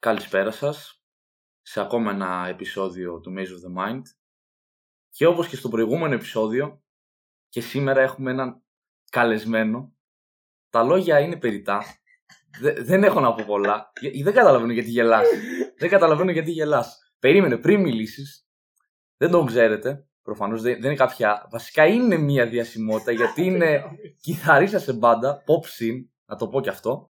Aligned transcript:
Καλησπέρα 0.00 0.50
σας 0.50 1.04
σε 1.62 1.80
ακόμα 1.80 2.10
ένα 2.10 2.46
επεισόδιο 2.48 3.20
του 3.20 3.34
Maze 3.36 3.40
of 3.40 3.42
the 3.42 3.82
Mind. 3.82 4.02
Και 5.10 5.26
όπως 5.26 5.48
και 5.48 5.56
στο 5.56 5.68
προηγούμενο 5.68 6.14
επεισόδιο 6.14 6.82
και 7.48 7.60
σήμερα 7.60 8.00
έχουμε 8.00 8.30
έναν 8.30 8.62
καλεσμένο. 9.10 9.94
Τα 10.70 10.82
λόγια 10.82 11.20
είναι 11.20 11.36
περιτά 11.36 11.84
δεν 12.82 13.04
έχω 13.04 13.20
να 13.20 13.34
πω 13.34 13.44
πολλά. 13.46 13.92
Δεν 14.22 14.32
καταλαβαίνω 14.32 14.72
γιατί 14.72 14.90
γελάς. 14.90 15.28
Δεν 15.78 15.88
καταλαβαίνω 15.88 16.30
γιατί 16.30 16.50
γελάς. 16.50 17.14
Περίμενε 17.18 17.56
πριν 17.56 17.80
μιλήσεις 17.80 18.48
δεν 19.16 19.30
τον 19.30 19.46
ξέρετε 19.46 20.08
προφανώς 20.22 20.62
δεν, 20.62 20.72
δεν 20.72 20.84
είναι 20.84 20.94
κάποια 20.94 21.48
βασικά 21.50 21.86
είναι 21.86 22.16
μια 22.16 22.46
διασημότητα 22.46 23.12
γιατί 23.12 23.44
είναι 23.44 23.82
κιθαρίστας 24.20 24.82
σε 24.82 24.92
μπάντα 24.92 25.42
pop 25.46 25.66
scene 25.66 26.04
να 26.24 26.36
το 26.36 26.48
πω 26.48 26.60
κι 26.60 26.68
αυτό. 26.68 27.10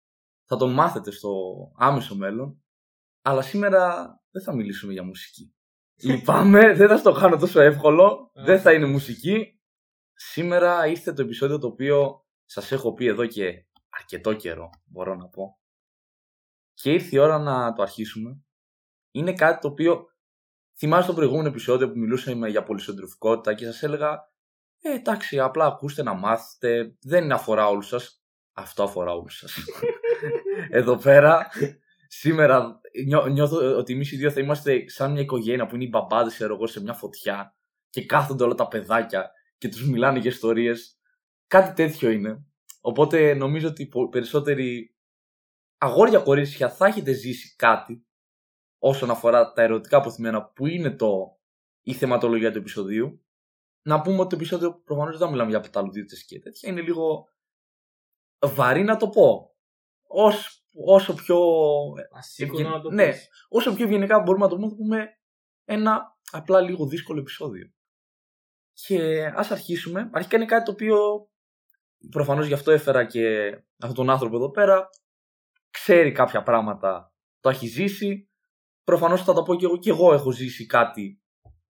Θα 0.45 0.57
τον 0.57 0.73
μάθετε 0.73 1.11
στο 1.11 1.32
άμεσο 1.77 2.16
μέλλον 2.16 2.61
αλλά 3.21 3.42
σήμερα 3.42 4.14
δεν 4.32 4.43
θα 4.43 4.56
μιλήσουμε 4.56 4.93
για 4.93 5.04
μουσική. 5.04 5.56
Λυπάμαι, 6.07 6.74
δεν 6.74 6.88
θα 6.88 6.98
στο 6.98 7.11
κάνω 7.11 7.38
τόσο 7.38 7.61
εύκολο. 7.61 8.32
δεν 8.34 8.60
θα 8.60 8.74
είναι 8.74 8.86
μουσική. 8.86 9.60
Σήμερα 10.14 10.88
ήρθε 10.88 11.14
το 11.14 11.21
επεισόδιο 11.21 11.57
το 11.60 11.68
οποίο 11.68 12.25
σας 12.46 12.71
έχω 12.71 12.94
πει 12.94 13.06
εδώ 13.06 13.25
και 13.25 13.66
αρκετό 13.89 14.34
καιρό, 14.34 14.70
μπορώ 14.86 15.16
να 15.16 15.28
πω. 15.28 15.60
Και 16.74 16.92
ήρθε 16.92 17.16
η 17.16 17.20
ώρα 17.20 17.39
να 17.39 17.74
το 17.74 17.82
αρχίσουμε. 17.82 18.42
Είναι 19.11 19.33
κάτι 19.33 19.61
το 19.61 19.68
οποίο 19.68 20.06
θυμάστε 20.78 21.08
το 21.08 21.18
προηγούμενο 21.18 21.47
επεισόδιο 21.47 21.92
που 21.92 22.00
μιλούσαμε 22.00 22.50
για 22.50 22.64
πολυσυντροφικότητα 22.64 23.54
και 23.54 23.66
σας 23.66 23.83
έλεγα 23.83 24.32
ε, 24.82 24.94
εντάξει, 24.94 25.39
απλά 25.39 25.66
ακούστε 25.66 26.04
να 26.04 26.14
μάθετε, 26.14 26.96
δεν 27.02 27.32
αφορά 27.32 27.68
όλους 27.68 27.88
σας. 27.88 28.24
Αυτό 28.54 28.83
αφορά 28.83 29.14
όλους 29.14 29.38
σας. 29.38 29.58
Εδώ 30.69 30.97
πέρα 30.97 31.47
σήμερα 32.14 32.81
νιώ, 33.06 33.28
νιώθω 33.28 33.78
ότι 33.78 33.94
εμείς 33.94 34.11
οι 34.11 34.16
δύο 34.16 34.31
θα 34.31 34.39
είμαστε 34.39 34.89
σαν 34.89 35.11
μια 35.11 35.22
οικογένεια 35.22 35.66
που 35.66 35.75
είναι 35.75 35.83
οι 35.83 35.89
μπαμπάδες, 35.91 36.39
εγώ, 36.39 36.67
σε 36.67 36.81
μια 36.81 36.94
φωτιά 36.94 37.55
και 37.89 38.05
κάθονται 38.05 38.44
όλα 38.44 38.53
τα 38.55 38.67
παιδάκια 38.67 39.31
και 39.58 39.69
τους 39.69 39.89
μιλάνε 39.89 40.19
για 40.19 40.30
ιστορίες. 40.30 40.97
Κάτι 41.47 41.73
τέτοιο 41.73 42.09
είναι. 42.09 42.45
Οπότε 42.81 43.33
νομίζω 43.33 43.67
ότι 43.67 43.89
περισσότεροι 44.09 44.95
αγόρια 45.77 46.19
κορίτσια 46.19 46.69
θα 46.69 46.85
έχετε 46.85 47.11
ζήσει 47.11 47.55
κάτι 47.55 48.05
όσον 48.80 49.09
αφορά 49.09 49.52
τα 49.52 49.61
ερωτικά 49.61 49.97
αποθυμένα 49.97 50.45
που 50.45 50.67
είναι 50.67 50.91
το, 50.91 51.39
η 51.81 51.94
θεματολογία 51.94 52.52
του 52.52 52.57
επεισοδίου. 52.57 53.25
Να 53.81 54.02
πούμε 54.02 54.19
ότι 54.19 54.30
το 54.30 54.35
επεισόδιο 54.35 54.81
προφανώς 54.85 55.17
δεν 55.17 55.25
θα 55.25 55.31
μιλάμε 55.31 55.50
για 55.50 55.59
πεταλουδίτε 55.59 56.16
και 56.28 56.39
τέτοια. 56.39 56.69
Είναι 56.69 56.81
λίγο 56.81 57.30
βαρύ 58.39 58.83
να 58.83 58.97
το 58.97 59.09
πω. 59.09 59.55
Ως 60.07 60.60
όσο 60.73 61.14
πιο. 61.14 61.39
Ασύγκονο 62.11 62.69
να 62.69 62.81
το 62.81 62.91
ναι, 62.91 63.11
όσο 63.50 63.73
πιο 63.73 63.86
ευγενικά 63.86 64.19
μπορούμε 64.19 64.44
να 64.44 64.50
το 64.50 64.55
πούμε, 64.55 64.75
πούμε 64.75 65.19
ένα 65.66 66.17
απλά 66.31 66.61
λίγο 66.61 66.86
δύσκολο 66.86 67.19
επεισόδιο. 67.19 67.72
Και 68.73 69.25
ας 69.36 69.52
αρχίσουμε. 69.52 70.09
Αρχικά 70.13 70.36
είναι 70.36 70.45
κάτι 70.45 70.66
το 70.66 70.72
οποίο 70.72 71.30
προφανώς 72.09 72.47
γι' 72.47 72.53
αυτό 72.53 72.72
έφερα 72.72 73.05
και 73.05 73.50
αυτόν 73.78 73.94
τον 73.94 74.09
άνθρωπο 74.09 74.36
εδώ 74.36 74.50
πέρα. 74.50 74.89
Ξέρει 75.69 76.11
κάποια 76.11 76.44
πράγματα, 76.44 77.13
το 77.39 77.50
έχει 77.50 77.67
ζήσει. 77.67 78.30
Προφανώς 78.83 79.23
θα 79.23 79.33
τα 79.33 79.44
πω 79.44 79.56
και 79.56 79.66
εγώ. 79.66 79.78
Και 79.78 79.89
εγώ 79.89 80.13
έχω 80.13 80.31
ζήσει 80.31 80.66
κάτι 80.66 81.22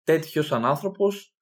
τέτοιο 0.02 0.42
σαν 0.42 0.64
άνθρωπος 0.64 1.36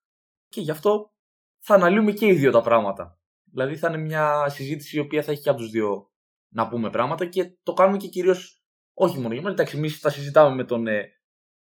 και 0.48 0.60
γι' 0.60 0.70
αυτό 0.70 1.12
θα 1.58 1.74
αναλύουμε 1.74 2.12
και 2.12 2.26
οι 2.26 2.34
δύο 2.34 2.50
τα 2.50 2.60
πράγματα. 2.60 3.18
Δηλαδή 3.44 3.76
θα 3.76 3.88
είναι 3.88 3.98
μια 3.98 4.48
συζήτηση 4.48 4.96
η 4.96 5.00
οποία 5.00 5.22
θα 5.22 5.32
έχει 5.32 5.42
και 5.42 5.48
από 5.48 5.58
τους 5.58 5.70
δύο 5.70 6.13
να 6.54 6.68
πούμε 6.68 6.90
πράγματα 6.90 7.26
και 7.26 7.56
το 7.62 7.72
κάνουμε 7.72 7.96
και 7.98 8.08
κυρίως 8.08 8.62
όχι 8.94 9.18
μόνο 9.18 9.34
για 9.34 9.42
μα. 9.42 9.50
Εντάξει, 9.50 9.76
εμείς 9.76 10.00
τα 10.00 10.10
συζητάμε 10.10 10.54
με 10.54 10.64
τον 10.64 10.86
ε, 10.86 11.08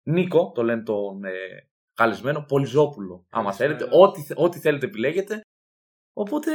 Νίκο, 0.02 0.52
το 0.54 0.62
λένε 0.62 0.82
τον 0.82 1.24
ε, 1.24 1.32
καλεσμένο, 1.94 2.44
Πολυζόπουλο. 2.44 3.26
Άμα 3.30 3.52
θέλετε, 3.52 3.88
ό,τι, 3.90 4.22
ό,τι 4.34 4.58
θέλετε 4.58 4.86
επιλέγετε. 4.86 5.40
Οπότε 6.12 6.50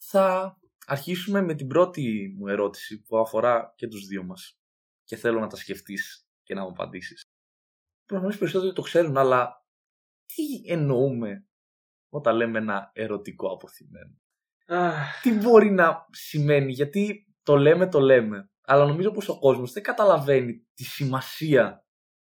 θα 0.00 0.56
αρχίσουμε 0.86 1.42
με 1.42 1.54
την 1.54 1.66
πρώτη 1.66 2.34
μου 2.38 2.46
ερώτηση 2.46 3.02
που 3.02 3.18
αφορά 3.18 3.72
και 3.76 3.88
τους 3.88 4.06
δύο 4.06 4.24
μας. 4.24 4.58
Και 5.04 5.16
θέλω 5.16 5.40
να 5.40 5.46
τα 5.46 5.56
σκεφτείς 5.56 6.26
και 6.42 6.54
να 6.54 6.62
μου 6.62 6.68
απαντήσεις. 6.68 7.22
Προφανώς 8.06 8.38
περισσότεροι 8.38 8.72
το 8.72 8.82
ξέρουν, 8.82 9.16
αλλά 9.16 9.66
τι 10.26 10.72
εννοούμε 10.72 11.46
όταν 12.08 12.36
λέμε 12.36 12.58
ένα 12.58 12.90
ερωτικό 12.94 13.52
αποθυμένο; 13.52 14.18
Τι 15.22 15.32
μπορεί 15.32 15.70
να 15.70 16.06
σημαίνει, 16.10 16.72
γιατί 16.72 17.27
το 17.48 17.56
λέμε, 17.56 17.88
το 17.88 18.00
λέμε. 18.00 18.50
Αλλά 18.62 18.86
νομίζω 18.86 19.10
πως 19.10 19.28
ο 19.28 19.38
κόσμος 19.38 19.72
δεν 19.72 19.82
καταλαβαίνει 19.82 20.66
τη 20.74 20.84
σημασία 20.84 21.86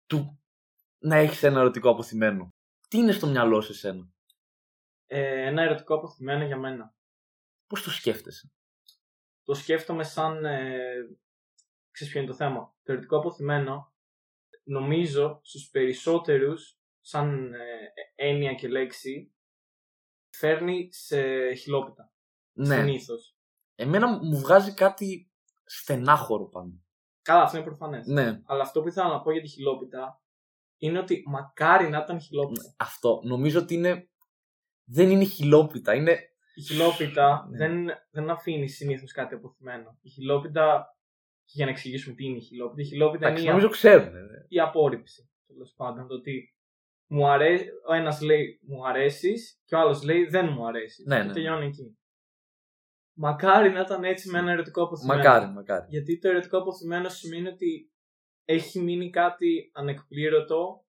του 0.05 0.41
να 0.99 1.15
έχεις 1.15 1.43
ένα 1.43 1.59
ερωτικό 1.59 1.89
αποθυμένο. 1.89 2.53
Τι 2.87 2.97
είναι 2.97 3.11
στο 3.11 3.27
μυαλό 3.27 3.61
σου 3.61 3.71
εσένα; 3.71 4.09
Ε, 5.05 5.45
ένα 5.47 5.61
ερωτικό 5.61 5.95
αποθυμένο 5.95 6.45
για 6.45 6.57
μένα. 6.57 6.95
Πώς 7.67 7.83
το 7.83 7.89
σκέφτεσαι; 7.89 8.51
Το 9.43 9.53
σκέφτομαι 9.53 10.03
σαν... 10.03 10.45
Ε, 10.45 10.77
ξέρεις 11.91 12.13
ποιο 12.13 12.21
είναι 12.21 12.31
το 12.31 12.35
θέμα. 12.35 12.75
Το 12.83 12.91
ερωτικό 12.91 13.17
αποθυμένο 13.17 13.93
νομίζω 14.63 15.39
στους 15.43 15.69
περισσότερους 15.69 16.79
σαν 16.99 17.53
ε, 17.53 17.59
έννοια 18.15 18.53
και 18.53 18.67
λέξη 18.67 19.33
φέρνει 20.29 20.93
σε 20.93 21.53
χιλόπιτα. 21.53 22.11
Ναι. 22.53 22.75
Συνήθως. 22.75 23.38
Εμένα 23.81 24.07
μου 24.07 24.37
βγάζει 24.39 24.73
κάτι 24.73 25.31
στενάχωρο 25.65 26.45
πάνω. 26.45 26.83
Καλά, 27.21 27.41
αυτό 27.41 27.57
είναι 27.57 27.65
προφανές. 27.65 28.07
Ναι. 28.07 28.41
Αλλά 28.45 28.61
αυτό 28.61 28.81
που 28.81 28.87
ήθελα 28.87 29.07
να 29.07 29.21
πω 29.21 29.31
για 29.31 29.41
τη 29.41 29.47
χιλόπιτα 29.47 30.21
είναι 30.77 30.99
ότι 30.99 31.23
μακάρι 31.27 31.89
να 31.89 31.97
ήταν 31.97 32.21
χιλόπιτα. 32.21 32.63
Ναι, 32.63 32.73
αυτό. 32.77 33.19
Νομίζω 33.23 33.59
ότι 33.59 33.73
είναι. 33.73 34.09
Δεν 34.85 35.09
είναι 35.09 35.23
χιλόπιτα. 35.23 35.95
Είναι... 35.95 36.17
Η 36.55 36.61
χιλόπιτα 36.61 37.47
ναι. 37.49 37.57
δεν, 37.57 37.87
δεν 38.11 38.29
αφήνει 38.29 38.67
συνήθως 38.67 39.11
κάτι 39.11 39.35
αποθυμένο. 39.35 39.97
Η 40.01 40.09
χιλόπιτα. 40.09 40.95
Για 41.45 41.65
να 41.65 41.71
εξηγήσουμε 41.71 42.15
τι 42.15 42.25
είναι 42.25 42.37
η 42.37 42.41
χιλόπιτα. 42.41 42.81
Η 42.81 42.85
χιλόπιτα 42.85 43.29
είναι. 43.29 43.41
Νομίζω 43.41 43.67
η... 43.67 43.69
ξέρουν. 43.69 44.11
Ναι. 44.11 44.45
Η 44.47 44.59
απόρριψη. 44.59 45.29
Τέλος 45.47 45.73
πάντων. 45.75 46.07
Το 46.07 46.13
ότι 46.13 46.55
μου 47.07 47.27
αρέ... 47.27 47.57
ο 47.87 47.93
ένας 47.93 48.21
λέει 48.21 48.59
μου 48.61 48.87
αρέσεις 48.87 49.61
και 49.65 49.75
ο 49.75 49.79
άλλος 49.79 50.03
λέει 50.03 50.25
δεν 50.25 50.49
μου 50.53 50.67
αρέσει. 50.67 51.03
Ναι, 51.07 51.23
ναι. 51.23 51.33
τελειώνει 51.33 51.65
εκεί. 51.65 51.98
Μακάρι 53.21 53.69
να 53.69 53.79
ήταν 53.79 54.03
έτσι 54.03 54.29
με 54.29 54.39
ένα 54.39 54.51
ερωτικό 54.51 54.83
αποθυμένο. 54.83 55.21
Μακάρι, 55.23 55.51
μακάρι. 55.51 55.85
Γιατί 55.89 56.19
το 56.19 56.29
ερωτικό 56.29 56.57
αποθυμένο 56.57 57.09
σημαίνει 57.09 57.47
ότι 57.47 57.91
έχει 58.45 58.79
μείνει 58.79 59.09
κάτι 59.09 59.71
ανεκπλήρωτο 59.73 60.85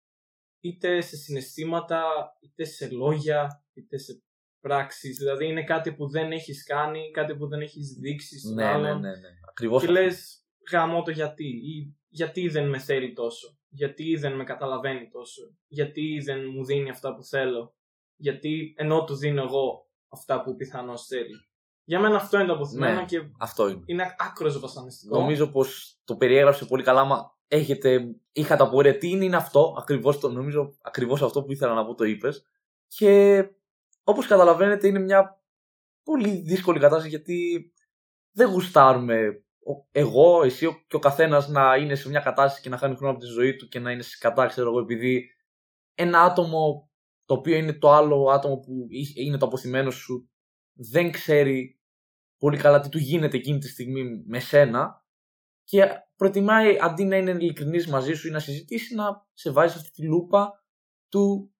είτε 0.60 1.00
σε 1.00 1.16
συναισθήματα, 1.16 2.02
είτε 2.40 2.64
σε 2.64 2.90
λόγια, 2.90 3.64
είτε 3.72 3.98
σε 3.98 4.22
πράξεις. 4.60 5.16
Δηλαδή 5.16 5.46
είναι 5.46 5.64
κάτι 5.64 5.92
που 5.92 6.08
δεν 6.08 6.32
έχεις 6.32 6.64
κάνει, 6.64 7.10
κάτι 7.10 7.36
που 7.36 7.48
δεν 7.48 7.60
έχεις 7.60 7.98
δείξει 8.00 8.38
στον 8.38 8.54
ναι, 8.54 8.64
άλλον. 8.64 9.00
Ναι, 9.00 9.08
ναι, 9.08 9.16
ναι. 9.16 9.28
Ακριβώς 9.48 9.84
και 9.84 9.90
λες 9.90 10.44
γαμώ 10.70 11.02
το 11.02 11.10
γιατί 11.10 11.46
ή 11.46 11.96
γιατί 12.08 12.48
δεν 12.48 12.68
με 12.68 12.78
θέλει 12.78 13.12
τόσο, 13.12 13.58
γιατί 13.68 14.16
δεν 14.16 14.36
με 14.36 14.44
καταλαβαίνει 14.44 15.08
τόσο, 15.08 15.56
γιατί 15.66 16.20
δεν 16.24 16.38
μου 16.54 16.64
δίνει 16.64 16.90
αυτά 16.90 17.14
που 17.14 17.22
θέλω, 17.22 17.74
γιατί 18.16 18.74
ενώ 18.76 19.04
του 19.04 19.16
δίνω 19.16 19.42
εγώ 19.42 19.90
αυτά 20.08 20.42
που 20.42 20.56
πιθανώς 20.56 21.06
θέλει. 21.06 21.48
Για 21.84 22.00
μένα 22.00 22.16
αυτό 22.16 22.36
είναι 22.38 22.46
το 22.46 22.52
αποθυμένο 22.54 23.00
ναι, 23.00 23.04
και 23.04 23.30
αυτό 23.38 23.68
είναι. 23.68 23.82
είναι 23.84 24.14
άκρος 24.18 24.60
βασανιστικός. 24.60 25.18
Νομίζω 25.18 25.46
πως 25.50 25.98
το 26.04 26.16
περιέγραψε 26.16 26.64
πολύ 26.64 26.82
καλά. 26.82 27.04
Μα 27.04 27.36
έχετε, 27.48 28.14
είχατε 28.32 28.62
απορία 28.62 28.98
τι 28.98 29.10
είναι, 29.10 29.24
είναι 29.24 29.36
αυτό. 29.36 29.74
Ακριβώς 29.78 30.18
το 30.18 30.30
νομίζω, 30.30 30.76
ακριβώς 30.82 31.22
αυτό 31.22 31.42
που 31.42 31.52
ήθελα 31.52 31.74
να 31.74 31.86
πω 31.86 31.94
το 31.94 32.04
είπες. 32.04 32.46
Και 32.86 33.44
όπως 34.04 34.26
καταλαβαίνετε, 34.26 34.86
είναι 34.86 34.98
μια 34.98 35.42
πολύ 36.02 36.30
δύσκολη 36.30 36.78
κατάσταση 36.78 37.08
γιατί 37.08 37.68
δεν 38.32 38.50
γουστάρουμε 38.50 39.44
εγώ, 39.90 40.42
εσύ 40.42 40.84
και 40.86 40.96
ο 40.96 40.98
καθένας 40.98 41.48
να 41.48 41.76
είναι 41.76 41.94
σε 41.94 42.08
μια 42.08 42.20
κατάσταση 42.20 42.62
και 42.62 42.68
να 42.68 42.76
χάνει 42.76 42.96
χρόνο 42.96 43.12
από 43.12 43.20
τη 43.20 43.26
ζωή 43.26 43.56
του 43.56 43.68
και 43.68 43.78
να 43.78 43.90
είναι 43.90 44.02
σε 44.02 44.16
κατά, 44.20 44.46
ξέρω 44.46 44.68
εγώ, 44.68 44.78
επειδή 44.78 45.30
ένα 45.94 46.20
άτομο 46.20 46.90
το 47.24 47.34
οποίο 47.34 47.56
είναι 47.56 47.72
το 47.72 47.92
άλλο 47.92 48.30
άτομο 48.30 48.58
που 48.58 48.86
είναι 49.14 49.36
το 49.36 49.46
αποθυμένο 49.46 49.90
σου 49.90 50.30
δεν 50.74 51.10
ξέρει 51.10 51.80
πολύ 52.38 52.56
καλά 52.56 52.80
τι 52.80 52.88
του 52.88 52.98
γίνεται 52.98 53.36
εκείνη 53.36 53.58
τη 53.58 53.68
στιγμή 53.68 54.22
με 54.26 54.38
σένα 54.38 55.04
και 55.64 55.88
προτιμάει 56.16 56.78
αντί 56.80 57.04
να 57.04 57.16
είναι 57.16 57.30
ειλικρινής 57.30 57.86
μαζί 57.86 58.14
σου 58.14 58.28
ή 58.28 58.30
να 58.30 58.38
συζητήσει 58.38 58.94
να 58.94 59.26
σε 59.32 59.50
βάζει 59.50 59.76
αυτή 59.76 59.90
τη 59.90 60.06
λούπα 60.06 60.64
του 61.08 61.54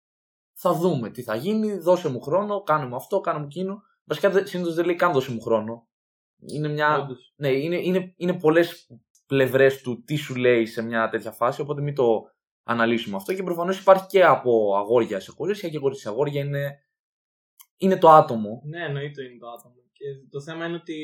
θα 0.54 0.72
δούμε 0.72 1.10
τι 1.10 1.22
θα 1.22 1.34
γίνει, 1.34 1.78
δώσε 1.78 2.08
μου 2.08 2.20
χρόνο, 2.20 2.62
κάνε 2.62 2.86
μου 2.86 2.96
αυτό, 2.96 3.20
κάνε 3.20 3.38
μου 3.38 3.44
εκείνο. 3.44 3.82
Βασικά 4.04 4.46
συνήθως 4.46 4.74
δεν 4.74 4.84
λέει 4.84 4.94
καν 4.94 5.12
δώσε 5.12 5.32
μου 5.32 5.40
χρόνο. 5.40 5.88
Είναι, 6.46 6.68
μια... 6.68 7.08
ναι, 7.36 7.48
είναι, 7.48 7.76
είναι, 7.76 8.14
είναι 8.16 8.34
πολλές 8.34 8.90
πλευρές 9.26 9.80
του 9.80 10.02
τι 10.04 10.16
σου 10.16 10.34
λέει 10.34 10.66
σε 10.66 10.82
μια 10.82 11.08
τέτοια 11.08 11.30
φάση, 11.32 11.60
οπότε 11.60 11.82
μην 11.82 11.94
το 11.94 12.22
αναλύσουμε 12.62 13.16
αυτό. 13.16 13.34
Και 13.34 13.42
προφανώς 13.42 13.80
υπάρχει 13.80 14.06
και 14.06 14.24
από 14.24 14.76
αγόρια 14.76 15.20
σε 15.20 15.32
κορίτσια 15.32 15.68
και 15.68 15.78
κορίτσια 15.78 16.10
αγόρια 16.10 16.40
είναι 16.40 16.78
είναι 17.84 17.98
το 17.98 18.08
άτομο. 18.10 18.62
Ναι, 18.64 18.84
εννοείται 18.84 19.22
είναι 19.24 19.38
το 19.38 19.48
άτομο. 19.48 19.74
Και 19.92 20.04
το 20.30 20.40
θέμα 20.40 20.66
είναι 20.66 20.76
ότι 20.76 20.96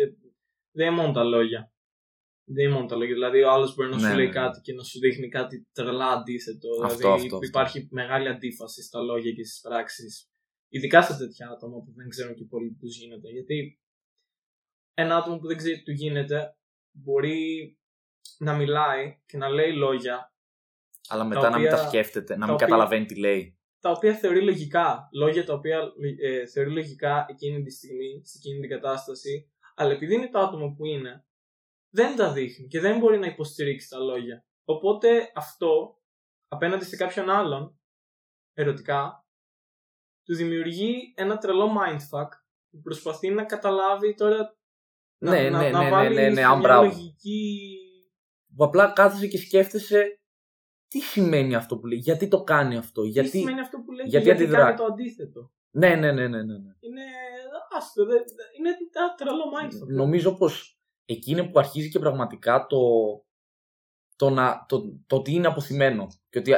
ε, 0.00 0.06
δεν 0.70 0.86
είναι 0.86 0.96
μόνο 0.96 1.12
τα 1.12 1.24
λόγια. 1.24 1.72
Δεν 2.44 2.64
είναι 2.64 2.74
μόνο 2.74 2.86
τα 2.86 2.96
λόγια. 2.96 3.14
Δηλαδή, 3.14 3.42
ο 3.42 3.50
άλλος 3.50 3.74
μπορεί 3.74 3.90
να 3.90 3.96
Ναι, 4.00 4.08
σου 4.08 4.14
λέει 4.16 4.26
ναι. 4.26 4.32
κάτι 4.32 4.60
και 4.60 4.72
να 4.72 4.82
σου 4.82 4.98
δείχνει 4.98 5.28
κάτι 5.28 5.66
τρελά 5.72 6.06
αντίθετο. 6.08 6.68
Αυτό, 6.84 6.96
δηλαδή, 6.98 7.22
αυτό, 7.22 7.34
αυτό. 7.36 7.46
υπάρχει 7.46 7.88
μεγάλη 7.90 8.28
αντίφαση 8.28 8.82
στα 8.82 9.00
λόγια 9.00 9.32
και 9.32 9.44
στις 9.44 9.60
πράξεις. 9.60 10.30
Ειδικά 10.68 11.02
σε 11.02 11.16
τέτοια 11.16 11.48
άτομα 11.50 11.82
που 11.82 11.92
δεν 11.94 12.08
ξέρουν 12.08 12.34
και 12.34 12.44
πολύ 12.44 12.70
τι 12.70 12.78
του 12.78 12.86
γίνεται. 12.86 13.28
Γιατί 13.28 13.80
ένα 14.94 15.16
άτομο 15.16 15.38
που 15.38 15.46
δεν 15.46 15.56
ξέρει 15.56 15.76
τι 15.76 15.82
του 15.82 15.90
γίνεται 15.92 16.56
μπορεί 16.90 17.78
να 18.38 18.54
μιλάει 18.56 19.20
και 19.26 19.36
να 19.36 19.48
λέει 19.48 19.72
λόγια 19.72 20.34
Αλλά 21.08 21.24
μετά 21.24 21.50
να 21.50 21.58
μην 21.58 21.68
τα 21.68 21.74
οποία- 21.76 21.88
σκέφτεται, 21.88 22.32
να 22.34 22.38
τα 22.40 22.44
μην 22.46 22.54
οποία- 22.54 22.66
καταλαβαίνει 22.66 23.04
τι 23.06 23.18
λέει. 23.18 23.59
Τα 23.80 23.90
οποία 23.90 24.14
θεωρεί 24.14 24.42
λογικά. 24.42 25.08
Λόγια 25.12 25.44
τα 25.44 25.54
οποία 25.54 25.92
ε, 26.22 26.46
θεωρεί 26.46 26.70
λογικά 26.70 27.26
εκείνη 27.28 27.62
τη 27.62 27.70
στιγμή, 27.70 28.20
σε 28.24 28.38
εκείνη 28.38 28.60
την 28.60 28.70
κατάσταση, 28.70 29.50
αλλά 29.74 29.92
επειδή 29.92 30.14
είναι 30.14 30.28
το 30.28 30.38
άτομο 30.38 30.74
που 30.74 30.84
είναι, 30.86 31.24
δεν 31.94 32.16
τα 32.16 32.32
δείχνει 32.32 32.66
και 32.66 32.80
δεν 32.80 32.98
μπορεί 32.98 33.18
να 33.18 33.26
υποστηρίξει 33.26 33.88
τα 33.88 33.98
λόγια. 33.98 34.44
Οπότε 34.64 35.32
αυτό 35.34 35.98
απέναντι 36.48 36.84
σε 36.84 36.96
κάποιον 36.96 37.30
άλλον, 37.30 37.78
ερωτικά, 38.52 39.24
του 40.24 40.34
δημιουργεί 40.36 41.12
ένα 41.16 41.38
τρελό 41.38 41.66
mindfuck 41.66 42.28
που 42.70 42.80
προσπαθεί 42.80 43.30
να 43.30 43.44
καταλάβει 43.44 44.14
τώρα. 44.14 44.56
να, 45.18 45.30
Ναι, 45.30 45.50
να, 45.50 45.62
ναι, 45.62 45.70
να 45.70 45.82
ναι, 45.82 45.90
βάλει 45.90 46.14
ναι, 46.14 46.28
ναι, 46.28 46.34
σε 46.34 46.42
αν 46.42 46.50
μια 46.50 46.60
μπράβο. 46.60 46.82
λογική. 46.84 47.76
Που 48.56 48.64
απλά 48.64 48.92
κάθεσαι 48.92 49.26
και 49.26 49.38
σκέφτεσαι 49.38 50.19
τι 50.90 50.98
σημαίνει 51.00 51.54
αυτό 51.54 51.78
που 51.78 51.86
λέει, 51.86 51.98
γιατί 51.98 52.28
το 52.28 52.42
κάνει 52.44 52.76
αυτό, 52.76 53.02
Τι 53.02 53.08
γιατί. 53.08 53.28
σημαίνει 53.28 53.60
αυτό 53.60 53.78
που 53.78 53.92
λέει 53.92 54.06
γιατί 54.06 54.24
και 54.24 54.30
γιατί 54.32 54.42
αντιδρά. 54.44 54.64
κάνει 54.64 54.76
το 54.76 54.84
αντίθετο; 54.84 55.50
Ναι, 55.70 55.88
ναι, 55.88 56.12
ναι, 56.12 56.28
ναι, 56.28 56.42
ναι. 56.42 56.58
ναι. 56.58 56.72
Είναι. 56.80 57.02
Άστο, 57.76 58.04
δεν- 58.04 58.16
δεν- 58.36 58.46
είναι 58.58 58.68
ένα 58.92 59.14
τρελό 59.14 59.42
mindfuck. 59.60 59.94
Νομίζω 59.96 60.36
πως 60.36 60.78
εκείνη 61.04 61.50
που 61.50 61.58
αρχίζει 61.58 61.88
και 61.90 61.98
πραγματικά 61.98 62.66
το, 62.66 62.78
το, 64.16 64.30
να, 64.30 64.64
το, 64.68 64.98
το 65.06 65.16
ότι 65.16 65.32
είναι 65.34 65.46
αποθυμένο 65.46 66.06
και 66.30 66.38
ότι 66.38 66.52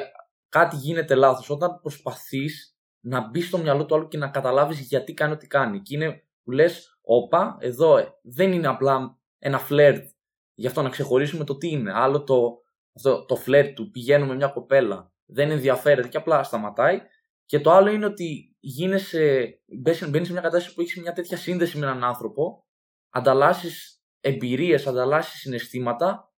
κάτι 0.49 0.76
γίνεται 0.76 1.14
λάθος 1.14 1.50
όταν 1.50 1.81
προσπαθείς 1.81 2.76
να 3.00 3.28
μπεις 3.28 3.46
στο 3.46 3.58
μυαλό 3.58 3.87
του 3.87 3.94
άλλου 3.94 4.08
και 4.08 4.19
να 4.19 4.28
καταλάβεις 4.28 4.81
γιατί 4.81 5.14
κάνει 5.14 5.32
ό,τι 5.32 5.46
κάνει. 5.46 5.81
Και 5.81 5.94
είναι 5.94 6.25
που 6.43 6.50
λες, 6.50 6.99
όπα, 7.02 7.56
εδώ 7.61 7.96
ε, 7.96 8.19
δεν 8.23 8.52
είναι 8.52 8.67
απλά 8.69 9.19
ένα 9.38 9.58
φλερτ 9.58 10.11
γι' 10.55 10.67
αυτό 10.67 10.82
να 10.82 10.88
ξεχωρίσουμε 10.88 11.44
το 11.44 11.56
τι 11.56 11.69
είναι. 11.70 11.93
Άλλο 11.94 12.23
το, 12.25 12.62
αυτό, 12.97 13.25
το 13.25 13.37
φλερτ 13.37 13.75
του 13.75 13.91
πηγαίνουμε 13.91 14.31
με 14.31 14.37
μια 14.37 14.49
κοπέλα, 14.49 15.12
δεν 15.25 15.50
ενδιαφέρεται 15.50 16.09
και 16.09 16.17
απλά 16.17 16.43
σταματάει. 16.43 17.00
Και 17.44 17.61
το 17.61 17.71
άλλο 17.71 17.91
είναι 17.91 18.06
ότι 18.06 18.56
γίνεσαι, 18.61 19.55
μπαίνεις 19.67 20.09
μπαίνεις 20.11 20.27
σε 20.27 20.33
μια 20.33 20.43
κατάσταση 20.43 20.75
που 20.75 20.81
έχεις 20.81 20.97
μια 21.03 21.12
τέτοια 21.12 21.37
σύνδεση 21.37 21.79
με 21.79 21.87
έναν 21.87 22.05
άνθρωπο, 22.05 22.67
ανταλλάσσεις 23.11 24.03
εμπειρίες, 24.21 24.87
ανταλλάσσεις 24.87 25.41
συναισθήματα, 25.41 26.33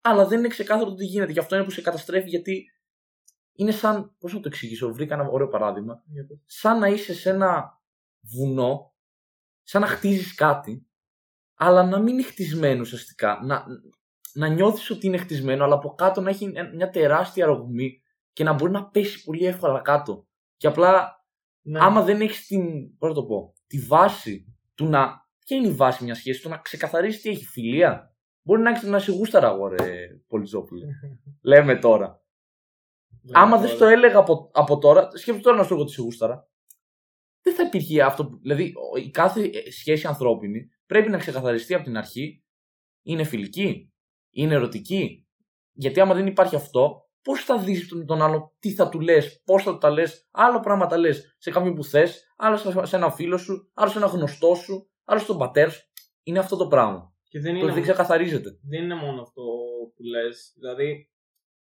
αλλά 0.00 0.26
δεν 0.26 0.38
είναι 0.38 0.48
ξεκάθαρο 0.48 0.88
το 0.88 0.94
τι 0.94 1.04
γίνεται. 1.04 1.32
Γι' 1.32 1.38
αυτό 1.38 1.54
είναι 1.56 1.64
που 1.64 1.70
σε 1.70 1.80
καταστρέφει, 1.80 2.28
γιατί 2.28 2.64
είναι 3.52 3.70
σαν. 3.70 4.16
Πώς 4.18 4.32
να 4.32 4.40
το 4.40 4.48
εξηγήσω, 4.48 4.92
βρήκα 4.92 5.14
ένα 5.14 5.28
ωραίο 5.28 5.48
παράδειγμα. 5.48 6.02
Για 6.06 6.26
το- 6.26 6.40
Σαν 6.44 6.78
να 6.78 6.88
είσαι 6.88 7.14
σε 7.14 7.30
ένα 7.30 7.80
βουνό, 8.20 8.94
σαν 9.62 9.80
να 9.80 9.86
χτίζεις 9.86 10.34
κάτι, 10.34 10.86
αλλά 11.54 11.82
να 11.84 11.98
μην 11.98 12.12
είναι 12.14 12.22
χτισμένος 12.22 12.86
ουσιαστικά. 12.86 13.40
Να, 13.44 13.64
να 14.36 14.48
νιώθεις 14.48 14.90
ότι 14.90 15.06
είναι 15.06 15.16
χτισμένο, 15.16 15.64
αλλά 15.64 15.74
από 15.74 15.94
κάτω 15.94 16.20
να 16.20 16.30
έχει 16.30 16.52
μια 16.74 16.90
τεράστια 16.90 17.46
ρογμή 17.46 18.02
και 18.32 18.44
να 18.44 18.52
μπορεί 18.52 18.72
να 18.72 18.88
πέσει 18.88 19.24
πολύ 19.24 19.44
εύκολα 19.46 19.80
κάτω. 19.80 20.26
Και 20.56 20.66
απλά 20.66 21.24
Ναι. 21.62 21.78
άμα 21.82 22.02
δεν 22.02 22.20
έχεις 22.20 22.46
την. 22.46 22.96
Πώς 22.96 23.08
να 23.08 23.14
το 23.14 23.24
πω. 23.24 23.52
Τη 23.66 23.78
βάση 23.78 24.56
του 24.74 24.86
να. 24.86 25.24
Ποια 25.38 25.56
είναι 25.56 25.66
η 25.66 25.72
βάση 25.72 26.04
μιας 26.04 26.18
σχέσης, 26.18 26.42
το 26.42 26.48
να 26.48 26.58
ξεκαθαρίσει 26.58 27.20
τι 27.20 27.28
έχει 27.28 27.44
φιλία. 27.44 28.14
Μπορεί 28.42 28.62
να 28.62 28.70
έχεις 28.70 28.82
να 28.88 28.98
σε 28.98 29.12
γούσταρα, 29.12 29.48
αγόρε 29.48 30.06
Πολυζόπουλε. 30.26 30.86
Λέμε 31.50 31.76
τώρα. 31.76 32.20
Ναι, 33.22 33.38
άμα 33.38 33.56
τώρα. 33.56 33.68
δεν 33.68 33.78
το 33.78 33.84
έλεγα 33.86 34.18
από, 34.18 34.50
από 34.52 34.78
τώρα, 34.78 35.10
σκέφτομαι 35.10 35.40
τώρα 35.42 35.56
να 35.56 35.62
σου 35.64 35.74
πω 35.74 35.80
ότι 35.80 35.92
σε 35.92 36.02
γούσταρα. 36.02 36.48
Δεν 37.42 37.54
θα 37.54 37.62
υπήρχε 37.62 38.02
αυτό. 38.02 38.26
που- 38.26 38.38
Δηλαδή, 38.40 38.72
ο- 38.92 38.96
η 38.98 39.10
κάθε 39.10 39.40
ε, 39.42 39.70
σχέση 39.70 40.06
ανθρώπινη 40.06 40.68
πρέπει 40.86 41.10
να 41.10 41.18
ξεκαθαριστεί 41.18 41.74
από 41.74 41.84
την 41.84 41.96
αρχή. 41.96 42.44
Είναι 43.02 43.24
φιλική, 43.24 43.92
είναι 44.36 44.54
ερωτική. 44.54 45.26
Γιατί 45.72 46.00
άμα 46.00 46.14
δεν 46.14 46.26
υπάρχει 46.26 46.56
αυτό, 46.56 47.08
πώς 47.22 47.44
θα 47.44 47.58
δεις 47.58 47.88
τον, 47.88 48.06
τον 48.06 48.22
άλλο, 48.22 48.54
τι 48.58 48.72
θα 48.74 48.88
του 48.88 49.00
λες, 49.00 49.40
πώς 49.44 49.62
θα 49.62 49.72
του 49.72 49.78
τα 49.78 49.90
λες, 49.90 50.28
άλλο 50.30 50.60
πράγματα 50.60 50.98
λες 50.98 51.34
σε 51.38 51.50
κάποιον 51.50 51.74
που 51.74 51.84
θες, 51.84 52.32
άλλο 52.36 52.56
σε, 52.56 52.86
σε 52.86 52.96
ένα 52.96 53.10
φίλο 53.10 53.36
σου, 53.38 53.70
άλλο 53.74 53.90
σε 53.90 53.98
ένα 53.98 54.06
γνωστό 54.06 54.54
σου, 54.54 54.90
άλλο 55.04 55.18
στον 55.18 55.38
πατέρα 55.38 55.70
σου. 55.70 55.82
Είναι 56.22 56.38
αυτό 56.38 56.56
το 56.56 56.66
πράγμα. 56.66 57.14
Και 57.28 57.40
δεν 57.40 57.52
Το 57.52 57.58
είναι, 57.58 57.72
δεν 57.72 57.82
ξεκαθαρίζεται. 57.82 58.58
δεν 58.62 58.82
είναι 58.82 58.94
μόνο 58.94 59.22
αυτό 59.22 59.42
που 59.96 60.02
λες. 60.02 60.52
Δηλαδή, 60.56 61.10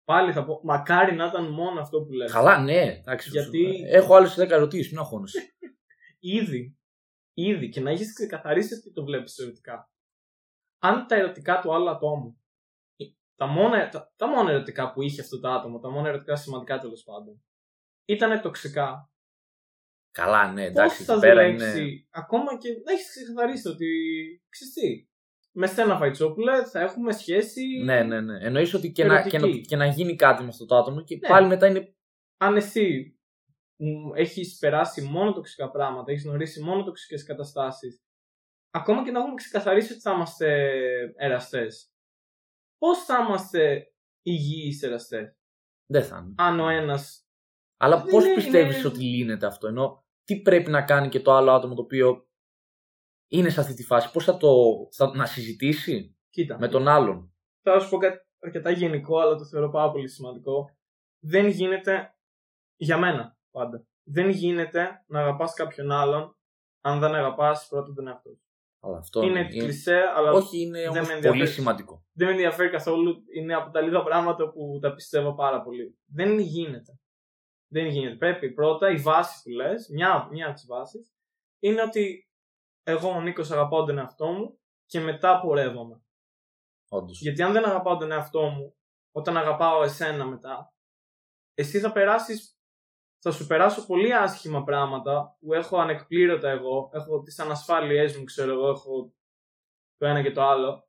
πάλι 0.04 0.32
θα 0.32 0.44
πω, 0.44 0.60
μακάρι 0.64 1.14
να 1.16 1.26
ήταν 1.26 1.50
μόνο 1.50 1.80
αυτό 1.80 2.02
που 2.02 2.12
λες. 2.12 2.32
Καλά, 2.32 2.58
ναι, 2.58 2.82
εντάξει. 2.82 3.30
Γιατί- 3.30 3.82
Έχω 3.88 4.14
άλλες 4.14 4.34
10 4.38 4.50
ερωτήσεις, 4.50 4.90
μην 4.90 5.00
αγχώνεσαι. 5.00 5.40
Ήδη, 6.40 6.78
ήδη 7.34 7.68
και 7.68 7.80
να 7.80 7.90
έχεις 7.90 8.14
ξεκαθαρίσει 8.14 8.74
ότι 8.74 8.92
το 8.92 9.04
βλέπεις 9.04 9.38
ερωτικά. 9.38 9.90
Αν 10.78 11.06
τα 11.06 11.16
ερωτικά 11.16 11.60
του 11.60 11.74
άλλου 11.74 11.90
ατόμου, 11.90 12.40
τα 13.36 13.46
μόνα, 13.46 13.88
τα, 13.88 14.12
τα 14.16 14.28
μόνα 14.28 14.50
ερωτικά 14.50 14.92
που 14.92 15.02
είχε 15.02 15.20
αυτό 15.20 15.40
το 15.40 15.48
άτομο, 15.48 15.78
τα 15.78 15.90
μόνα 15.90 16.08
ερωτικά 16.08 16.36
σημαντικά 16.36 16.78
τέλος 16.78 17.02
πάντων, 17.02 17.42
ήταν 18.04 18.40
τοξικά, 18.40 19.10
Καλά, 20.12 20.52
ναι, 20.52 20.60
Πώς 20.62 20.70
εντάξει. 20.70 21.04
θα 21.04 21.12
εκεί 21.12 21.20
πέρα 21.20 21.42
δουλέψει, 21.50 21.80
είναι. 21.80 22.06
ακόμα 22.10 22.58
και 22.58 22.68
να 22.84 22.92
έχεις 22.92 23.08
ξεκαθαρίσει 23.08 23.68
ότι. 23.68 23.86
ξέρεις 24.48 24.74
τι, 24.74 25.08
με 25.52 25.66
στένα 25.66 25.96
Φαϊτσόπουλε 25.96 26.64
θα 26.64 26.80
έχουμε 26.80 27.12
σχέση. 27.12 27.62
Ναι, 27.84 28.02
ναι, 28.02 28.20
ναι. 28.20 28.38
Εννοείς 28.40 28.74
ότι 28.74 28.92
και 28.92 29.04
να, 29.04 29.28
και, 29.28 29.38
να, 29.38 29.46
Ερωτική. 29.46 29.66
και 29.66 29.76
να 29.76 29.86
γίνει 29.86 30.16
κάτι 30.16 30.42
με 30.42 30.48
αυτό 30.48 30.66
το 30.66 30.76
άτομο 30.76 31.02
και 31.04 31.14
Ναι. 31.16 31.28
πάλι 31.28 31.46
μετά 31.46 31.66
είναι. 31.66 31.94
Αν 32.36 32.56
εσύ 32.56 33.16
έχεις 34.14 34.58
περάσει 34.58 35.02
μόνο 35.02 35.32
τοξικά 35.32 35.70
πράγματα, 35.70 36.12
έχεις 36.12 36.24
γνωρίσει 36.24 36.62
μόνο 36.62 36.84
τοξικές 36.84 37.24
καταστάσεις, 37.24 38.00
ακόμα 38.70 39.04
και 39.04 39.10
να 39.10 39.18
έχουμε 39.18 39.34
ξεκαθαρίσει 39.34 39.92
ότι 39.92 40.00
θα 40.00 40.12
είμαστε 40.12 40.72
εραστές, 41.16 41.90
πώς 42.78 43.04
θα 43.04 43.18
είμαστε 43.18 43.92
υγιείς 44.22 44.82
εραστέ, 44.82 45.36
Δεν 45.90 46.04
θα 46.04 46.16
είναι. 46.18 46.34
αν 46.36 46.60
ο 46.60 46.68
ένα. 46.68 46.98
Αλλά 47.76 47.96
δεν 47.96 48.06
πώς 48.10 48.24
είναι- 48.24 48.34
πιστεύεις 48.34 48.78
είναι- 48.78 48.86
ότι 48.86 48.98
λύνεται 49.00 49.46
αυτό, 49.46 49.66
ενώ 49.66 50.04
τι 50.24 50.40
πρέπει 50.40 50.70
να 50.70 50.82
κάνει 50.82 51.08
και 51.08 51.20
το 51.20 51.32
άλλο 51.32 51.52
άτομο 51.52 51.74
το 51.74 51.82
οποίο 51.82 52.28
είναι 53.28 53.48
σε 53.48 53.60
αυτή 53.60 53.74
τη 53.74 53.84
φάση, 53.84 54.10
πώς 54.12 54.24
θα 54.24 54.36
το. 54.36 54.48
Θα, 54.92 55.16
να 55.16 55.26
συζητήσει 55.26 56.16
Κοίτα, 56.30 56.58
με 56.58 56.68
τον 56.68 56.88
άλλον; 56.88 57.34
θα 57.62 57.80
σου 57.80 57.88
πω 57.90 57.96
κάτι 57.98 58.18
αρκετά 58.42 58.70
γενικό, 58.70 59.18
αλλά 59.18 59.36
το 59.36 59.44
θεωρώ 59.44 59.70
πάρα 59.70 59.90
πολύ 59.90 60.08
σημαντικό. 60.08 60.76
Δεν 61.24 61.48
γίνεται 61.48 62.14
για 62.76 62.98
μένα 62.98 63.38
πάντα. 63.50 63.86
Δεν 64.08 64.30
γίνεται 64.30 65.04
να 65.06 65.20
αγαπάς 65.20 65.54
κάποιον 65.54 65.90
άλλον 65.90 66.36
αν 66.80 66.98
δεν 67.00 67.14
αγαπάς 67.14 67.66
πρώτα 67.68 67.92
τον 67.92 68.06
εαυτό 68.06 68.34
σου. 68.34 68.45
Αλλά 68.86 68.98
αυτό 68.98 69.22
Είναι 69.22 69.48
κλισέ, 69.48 70.02
αλλά 70.14 70.30
Όχι, 70.32 70.60
είναι 70.60 70.78
δεν 70.80 70.88
όμως 70.88 71.06
με 71.06 71.14
ενδιαφέρει. 71.14 71.38
πολύ 71.42 71.46
σημαντικό. 71.46 72.04
δεν 72.12 72.26
με 72.26 72.32
ενδιαφέρει 72.32 72.70
καθόλου. 72.70 73.22
Είναι 73.34 73.54
από 73.54 73.70
τα 73.70 73.80
λίγα 73.80 74.02
πράγματα 74.02 74.50
που 74.50 74.78
τα 74.80 74.94
πιστεύω 74.94 75.34
πάρα 75.34 75.62
πολύ. 75.62 75.98
Δεν 76.06 76.38
γίνεται. 76.38 77.00
Δεν 77.68 77.86
γίνεται. 77.86 78.16
Πρέπει 78.16 78.52
πρώτα 78.52 78.90
η 78.90 78.96
βάση 78.96 79.42
που 79.42 79.50
λες, 79.50 79.88
μια, 79.92 80.28
μια 80.30 80.46
από 80.46 80.54
τις 80.54 80.66
βάσεις, 80.66 81.14
είναι 81.62 81.82
ότι 81.82 82.28
εγώ 82.82 83.08
ο 83.08 83.20
Νίκος 83.20 83.50
αγαπάω 83.50 83.84
τον 83.84 83.98
εαυτό 83.98 84.26
μου 84.26 84.58
και 84.86 85.00
μετά 85.00 85.40
πορεύομαι. 85.40 86.00
Όντως. 86.88 87.20
Γιατί 87.20 87.42
αν 87.42 87.52
δεν 87.52 87.64
αγαπάω 87.64 87.96
τον 87.96 88.12
εαυτό 88.12 88.42
μου, 88.48 88.76
όταν 89.12 89.36
αγαπάω 89.36 89.82
εσένα 89.82 90.24
μετά, 90.26 90.74
εσύ 91.54 91.78
θα 91.80 91.92
περάσεις, 91.92 92.55
θα 93.28 93.34
σου 93.34 93.46
περάσω 93.46 93.86
πολύ 93.86 94.14
άσχημα 94.14 94.64
πράγματα 94.64 95.36
που 95.40 95.52
έχω 95.54 95.78
ανεκπλήρωτα 95.78 96.48
εγώ, 96.50 96.90
έχω 96.92 97.22
τις 97.22 97.38
ανασφάλειές 97.38 98.16
μου, 98.16 98.24
ξέρω 98.24 98.52
εγώ, 98.52 98.68
έχω 98.68 99.12
το 99.96 100.06
ένα 100.06 100.22
και 100.22 100.30
το 100.30 100.42
άλλο. 100.42 100.88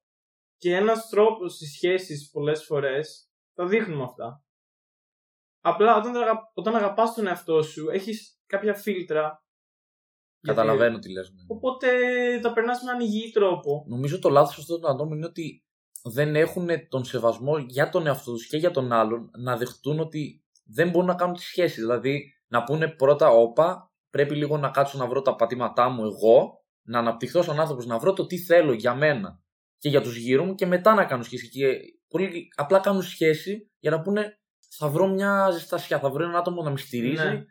Και 0.57 0.75
ένας 0.75 1.09
τρόπος 1.09 1.53
στις 1.53 1.71
σχέσεις 1.73 2.29
πολλές 2.31 2.63
φορές 2.65 3.31
τα 3.53 3.65
δείχνουμε 3.65 4.03
αυτά. 4.03 4.43
Απλά 5.61 5.97
όταν, 5.97 6.13
τα 6.13 6.19
αγα- 6.21 6.51
όταν 6.53 6.75
αγαπάς 6.75 7.13
τον 7.13 7.27
εαυτό 7.27 7.61
σου, 7.61 7.89
έχεις 7.89 8.41
κάποια 8.45 8.73
φίλτρα. 8.73 9.45
γιατί- 10.41 10.59
Καταλαβαίνω 10.59 10.99
τι 10.99 11.11
λες. 11.11 11.29
ναι. 11.31 11.41
Οπότε 11.47 11.87
τα 12.41 12.53
περνάς 12.53 12.81
με 12.83 12.91
έναν 12.91 13.01
υγιή 13.03 13.31
τρόπο. 13.31 13.83
Νομίζω 13.87 14.19
το 14.19 14.29
λάθος 14.29 14.57
αυτών 14.57 14.81
των 14.81 14.89
ατόμων 14.91 15.17
είναι 15.17 15.25
ότι 15.25 15.65
δεν 16.03 16.35
έχουν 16.35 16.67
τον 16.89 17.03
σεβασμό 17.05 17.57
για 17.57 17.89
τον 17.89 18.07
εαυτό 18.07 18.31
τους 18.31 18.47
και 18.47 18.57
για 18.57 18.71
τον 18.71 18.91
άλλον 18.91 19.29
να 19.37 19.57
δεχτούν 19.57 19.99
ότι 19.99 20.41
δεν 20.67 20.89
μπορούν 20.89 21.07
να 21.07 21.15
κάνουν 21.15 21.35
τη 21.35 21.41
σχέση. 21.41 21.79
Δηλαδή 21.79 22.33
να 22.47 22.63
πούνε 22.63 22.87
πρώτα, 22.87 23.29
όπα, 23.29 23.91
πρέπει 24.09 24.35
λίγο 24.35 24.57
να 24.57 24.69
κάτσω 24.69 24.97
να 24.97 25.07
βρω 25.07 25.21
τα 25.21 25.35
πατήματά 25.35 25.89
μου 25.89 26.03
εγώ, 26.05 26.63
να 26.83 26.99
αναπτυχθώ 26.99 27.41
σαν 27.41 27.59
άνθρωπος, 27.59 27.85
να 27.85 27.97
βρω 27.97 28.13
το 28.13 28.25
τι 28.25 28.37
θέλω 28.37 28.73
για 28.73 28.95
μένα 28.95 29.41
και 29.77 29.89
για 29.89 30.01
τους 30.01 30.17
γύρω 30.17 30.43
μου 30.43 30.55
και 30.55 30.65
μετά 30.65 30.93
να 30.93 31.05
κάνω 31.05 31.23
σχέση. 31.23 31.49
Και 31.49 31.77
πολλοί 32.07 32.47
απλά 32.55 32.79
κάνουν 32.79 33.01
σχέση 33.01 33.71
για 33.79 33.91
να 33.91 34.01
πούνε 34.01 34.39
θα 34.77 34.87
βρω 34.87 35.07
μια 35.07 35.49
ζεστασιά, 35.51 35.99
θα 35.99 36.09
βρω 36.09 36.23
ένα 36.23 36.37
άτομο 36.37 36.63
να 36.63 36.69
με 36.69 36.77
στηρίζει 36.77 37.23
Ναι. 37.23 37.43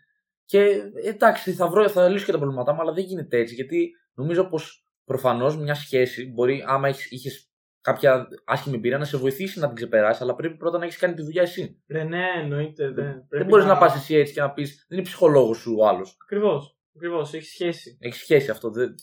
και 0.45 0.83
εντάξει, 1.05 1.53
θα, 1.53 1.69
βρω, 1.69 1.89
θα 1.89 2.09
λύσω 2.09 2.25
και 2.25 2.33
τα 2.33 2.39
προβλήματά 2.39 2.73
μου, 2.75 2.81
αλλά 2.81 2.93
δεν 2.93 3.05
γίνεται 3.05 3.39
έτσι. 3.39 3.55
Γιατί 3.55 3.91
νομίζω 4.15 4.45
πως 4.45 4.85
προφανώς 5.05 5.57
μια 5.57 5.75
σχέση 5.75 6.33
μπορεί, 6.35 6.65
άμα 6.67 6.89
είχες 6.89 7.46
κάποια 7.87 8.29
άσχημη 8.45 8.77
εμπειρία 8.77 8.99
να 8.99 9.05
σε 9.05 9.17
βοηθήσει 9.17 9.59
να 9.59 9.67
την 9.67 9.77
ξεπεράσει, 9.77 10.23
αλλά 10.23 10.35
πρέπει 10.35 10.57
πρώτα 10.57 10.79
να 10.79 10.85
έχεις 10.85 10.97
κάνει 10.97 11.15
τη 11.15 11.23
δουλειά 11.23 11.43
εσύ. 11.43 11.83
Ρε, 11.89 12.05
ναι, 12.05 12.25
εννοείται. 12.43 12.91
Δεν, 12.91 13.27
Δεν 13.29 13.47
μπορείς 13.47 13.65
να 13.65 13.79
πας 13.79 13.95
εσύ 13.95 14.15
έτσι 14.15 14.33
και 14.33 14.41
να 14.41 14.53
πεις 14.53 14.85
Δεν 14.89 14.99
είναι 14.99 15.07
ψυχολόγος 15.07 15.59
σου 15.59 15.77
ο 15.79 15.87
άλλος. 15.89 16.17
Ακριβώς. 16.23 16.79
Ακριβώς, 16.97 17.35
έχει 17.35 17.47
σχέση. 17.47 17.99
Έχει 18.01 18.17
σχέση 18.17 18.51
αυτό. 18.51 18.71
Δεν... 18.71 18.95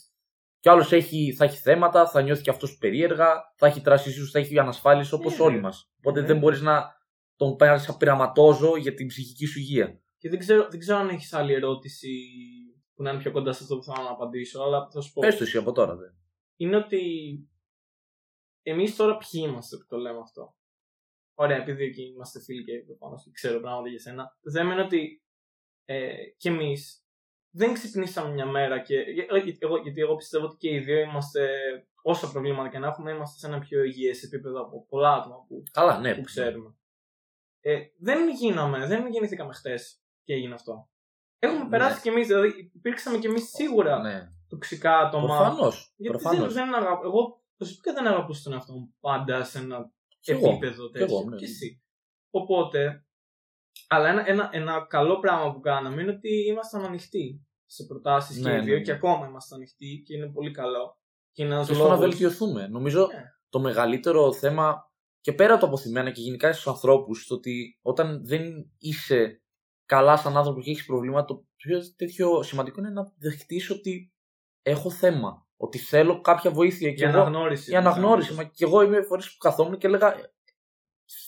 Κι 0.59 0.69
άλλος 0.69 0.87
θα 0.87 0.95
έχει 0.95 1.57
θέματα, 1.63 2.07
θα 2.07 2.21
νιώθει 2.21 2.41
και 2.41 2.49
αυτός 2.49 2.77
περίεργα, 2.77 3.27
θα 3.55 3.67
έχει 3.67 3.81
τράσει 3.81 4.09
ίσως, 4.09 4.31
θα 4.31 4.39
έχει 4.39 4.59
ανασφάλειε 4.59 5.03
όπως 5.11 5.37
Ναι, 5.37 5.43
όλοι 5.43 5.55
ναι. 5.55 5.61
μας. 5.61 5.91
Οπότε 5.97 6.21
Ναι. 6.21 6.27
δεν 6.27 6.37
μπορείς 6.37 6.61
να 6.61 6.83
τον 7.35 7.55
πάρει 7.55 7.79
σαν 7.79 7.97
πειραματόζω 7.97 8.77
για 8.77 8.93
την 8.93 9.07
ψυχική 9.07 9.45
σου 9.45 9.59
υγεία. 9.59 10.01
Και 10.17 10.29
δεν 10.29 10.39
ξέρω, 10.39 10.67
δεν 10.69 10.79
ξέρω 10.79 10.97
αν 10.97 11.09
έχεις 11.09 11.33
άλλη 11.33 11.53
ερώτηση 11.53 12.09
που 12.95 13.03
να 13.03 13.09
είναι 13.09 13.19
πιο 13.19 13.31
κοντά 13.31 13.51
σε 13.51 13.59
αυτό 13.63 13.77
που 13.77 13.83
θέλω 13.83 14.03
να 14.03 14.09
απαντήσω, 14.11 14.61
αλλά 14.61 14.87
θα 14.91 15.01
σου 15.01 15.13
πω. 15.13 15.21
Πες 15.21 15.37
το 15.37 15.43
εσύ 15.43 15.57
από 15.57 15.71
τώρα. 15.71 15.95
Δε. 15.95 16.05
είναι 16.55 16.75
ότι 16.75 16.99
εμείς 18.63 18.95
τώρα 18.95 19.17
ποιοι 19.17 19.43
είμαστε 19.47 19.77
που 19.77 19.85
το 19.87 19.97
λέμε 19.97 20.19
αυτό; 20.19 20.55
Ωραία, 21.35 21.57
επειδή 21.57 21.83
εκεί 21.83 22.01
είμαστε 22.03 22.39
φίλοι 22.41 22.63
και 22.63 22.73
προφανώ 22.85 23.15
ξέρω 23.33 23.59
πράγματα 23.59 23.89
για 23.89 23.99
σένα. 23.99 24.37
Το 24.41 24.51
θέμα 24.51 24.73
είναι 24.73 24.81
ότι 24.81 25.23
ε, 25.85 26.13
κι 26.37 26.47
εμείς 26.47 27.05
δεν 27.55 27.73
ξυπνήσαμε 27.73 28.33
μια 28.33 28.45
μέρα 28.45 28.79
και. 28.79 28.95
για- 28.95 29.25
ε, 29.29 29.37
γιατί 29.39 29.57
εγώ, 29.61 29.77
γιατί 29.77 30.01
εγώ 30.01 30.15
πιστεύω 30.15 30.45
ότι 30.45 30.55
και 30.57 30.69
οι 30.69 30.79
δύο 30.79 30.99
είμαστε, 30.99 31.49
όσα 32.01 32.31
προβλήματα 32.31 32.69
και 32.69 32.79
να 32.79 32.87
έχουμε, 32.87 33.11
είμαστε 33.11 33.39
σε 33.39 33.47
ένα 33.53 33.59
πιο 33.59 33.83
υγιές 33.83 34.23
επίπεδο 34.23 34.61
από 34.61 34.85
πολλά 34.89 35.13
άτομα 35.13 35.35
που, 35.47 35.63
Καλά, 35.71 35.99
ναι. 35.99 36.15
που 36.15 36.21
ξέρουμε. 36.21 36.75
Ε, 37.61 37.79
δεν 37.97 38.29
γίναμε, 38.29 38.87
δεν 38.87 39.07
γεννηθήκαμε 39.07 39.53
χτες 39.53 40.01
και 40.23 40.33
έγινε 40.33 40.53
αυτό. 40.53 40.89
Έχουμε 41.39 41.63
Ναι. 41.63 41.69
περάσει 41.69 42.01
κι 42.01 42.07
εμείς, 42.09 42.27
δηλαδή 42.27 42.71
υπήρξαμε 42.73 43.17
κι 43.17 43.27
εμείς 43.27 43.49
σίγουρα 43.49 43.99
Ναι. 43.99 44.31
τοξικά 44.47 44.97
άτομα. 44.99 45.25
Προφανώς. 45.25 45.93
Γιατί 45.97 46.17
Προφανώς. 46.19 46.53
δεν, 46.53 46.65
δεν 46.65 46.75
αγαπ... 46.75 47.03
Εγώ 47.03 47.42
προσωπικά 47.57 47.93
δεν 47.93 48.07
αγαπούσα 48.07 48.43
τον 48.43 48.53
εαυτό 48.53 48.73
μου 48.73 48.95
πάντα 48.99 49.43
σε 49.43 49.57
ένα 49.59 49.91
Κι 50.19 50.31
εγώ. 50.31 50.49
επίπεδο 50.49 50.85
Κι 50.85 50.91
τέτοιο; 50.99 51.17
εγώ, 51.17 51.29
ναι. 51.29 51.35
Και 51.35 51.45
εσύ. 51.45 51.81
Οπότε, 52.29 53.05
αλλά 53.87 54.09
ένα, 54.09 54.29
ένα, 54.29 54.49
ένα 54.51 54.85
καλό 54.89 55.19
πράγμα 55.19 55.53
που 55.53 55.59
κάναμε 55.59 56.01
είναι 56.01 56.11
ότι 56.11 56.45
ήμασταν 56.47 56.83
ανοιχτοί 56.85 57.47
σε 57.65 57.83
προτάσεις 57.85 58.37
Ναι, 58.37 58.49
και 58.49 58.55
οι 58.55 58.59
ναι, 58.59 58.63
δύο 58.63 58.75
ναι. 58.75 58.81
και 58.81 58.91
ακόμα 58.91 59.27
είμαστε 59.27 59.55
ανοιχτοί 59.55 60.03
και 60.05 60.15
είναι 60.15 60.31
πολύ 60.31 60.51
καλό. 60.51 60.97
Και 61.31 61.43
είναι 61.43 61.53
ένας 61.53 61.67
Και 61.67 61.73
στο 61.73 61.83
να 61.83 61.89
λόγο. 61.89 62.01
βελτιωθούμε. 62.01 62.67
Νομίζω 62.67 63.07
Ναι. 63.07 63.23
το 63.49 63.59
μεγαλύτερο 63.59 64.33
θέμα 64.33 64.91
και 65.21 65.33
πέρα 65.33 65.51
από 65.51 65.61
το 65.61 65.67
αποθυμένα 65.67 66.11
και 66.11 66.21
γενικά 66.21 66.53
στους 66.53 66.67
ανθρώπους, 66.67 67.27
το 67.27 67.33
ότι 67.35 67.79
όταν 67.81 68.25
δεν 68.25 68.71
είσαι 68.77 69.41
καλά 69.85 70.17
σαν 70.17 70.37
άνθρωπο 70.37 70.61
και 70.61 70.69
έχεις 70.71 70.85
προβλήματα, 70.85 71.25
το 71.25 71.45
πιο 71.55 71.79
τέτοιο 71.95 72.43
σημαντικό 72.43 72.79
είναι 72.79 72.89
να 72.89 73.13
δεχτείς 73.17 73.69
ότι 73.69 74.13
έχω 74.61 74.89
θέμα. 74.89 75.42
Ότι 75.57 75.77
θέλω 75.77 76.21
κάποια 76.21 76.51
βοήθεια. 76.51 76.89
Η 76.89 76.93
Και 76.93 77.05
εγώ, 77.05 77.19
αναγνώριση. 77.19 77.71
η 77.71 77.75
αναγνώριση. 77.75 78.33
Μα 78.33 78.43
και 78.43 78.63
εγώ 78.65 78.81
είμαι 78.81 79.01
φορές 79.01 79.31
που 79.31 79.37
καθόμουν 79.37 79.77
και 79.77 79.87
έλεγα 79.87 80.13
«Ε, 80.13 80.33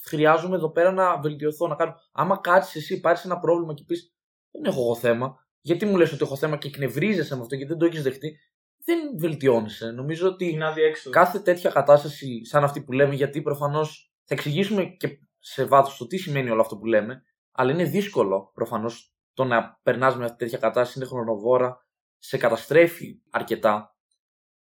χρειάζομαι 0.05 0.55
εδώ 0.55 0.71
πέρα 0.71 0.91
να 0.91 1.19
βελτιωθώ, 1.19 1.67
να 1.67 1.75
κάνω. 1.75 1.95
Άμα 2.11 2.37
κάτσεις 2.37 2.75
εσύ, 2.75 2.99
πάρεις 2.99 3.25
ένα 3.25 3.39
πρόβλημα 3.39 3.73
και 3.73 3.83
πεις 3.87 4.13
Δεν 4.51 4.63
έχω 4.65 4.81
εγώ 4.81 4.95
θέμα. 4.95 5.47
Γιατί 5.61 5.85
μου 5.85 5.97
λες 5.97 6.11
ότι 6.13 6.23
έχω 6.23 6.35
θέμα 6.35 6.57
και 6.57 6.67
εκνευρίζεσαι 6.67 7.35
με 7.35 7.41
αυτό 7.41 7.55
και 7.55 7.65
δεν 7.65 7.77
το 7.77 7.85
έχεις 7.85 8.03
δεχτεί, 8.03 8.37
δεν 8.85 8.99
βελτιώνεσαι. 9.17 9.91
Νομίζω 9.91 10.27
ότι 10.27 10.49
Είναι 10.49 10.65
αδιέξοδο. 10.65 11.09
κάθε 11.15 11.39
τέτοια 11.39 11.69
κατάσταση 11.69 12.45
σαν 12.45 12.63
αυτή 12.63 12.81
που 12.81 12.91
λέμε, 12.91 13.15
γιατί 13.15 13.41
προφανώς 13.41 14.13
θα 14.23 14.33
εξηγήσουμε 14.33 14.85
και 14.85 15.19
σε 15.39 15.65
βάθος 15.65 15.97
το 15.97 16.07
τι 16.07 16.17
σημαίνει 16.17 16.49
όλο 16.49 16.61
αυτό 16.61 16.77
που 16.77 16.85
λέμε, 16.85 17.23
αλλά 17.51 17.71
είναι 17.71 17.83
δύσκολο 17.83 18.51
προφανώς 18.53 19.15
το 19.33 19.43
να 19.43 19.79
περνάς 19.83 20.17
με 20.17 20.23
αυτή 20.25 20.37
τέτοια 20.37 20.57
κατάσταση, 20.57 20.99
είναι 20.99 21.07
χρονοβόρα, 21.07 21.85
σε 22.17 22.37
καταστρέφει 22.37 23.21
αρκετά. 23.31 23.94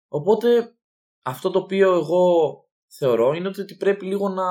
Οπότε 0.08 0.76
αυτό 1.22 1.50
το 1.50 1.58
οποίο 1.58 1.92
εγώ 1.92 2.54
θεωρώ 2.86 3.32
είναι 3.32 3.48
ότι 3.48 3.76
πρέπει 3.76 4.06
λίγο 4.06 4.28
να, 4.28 4.44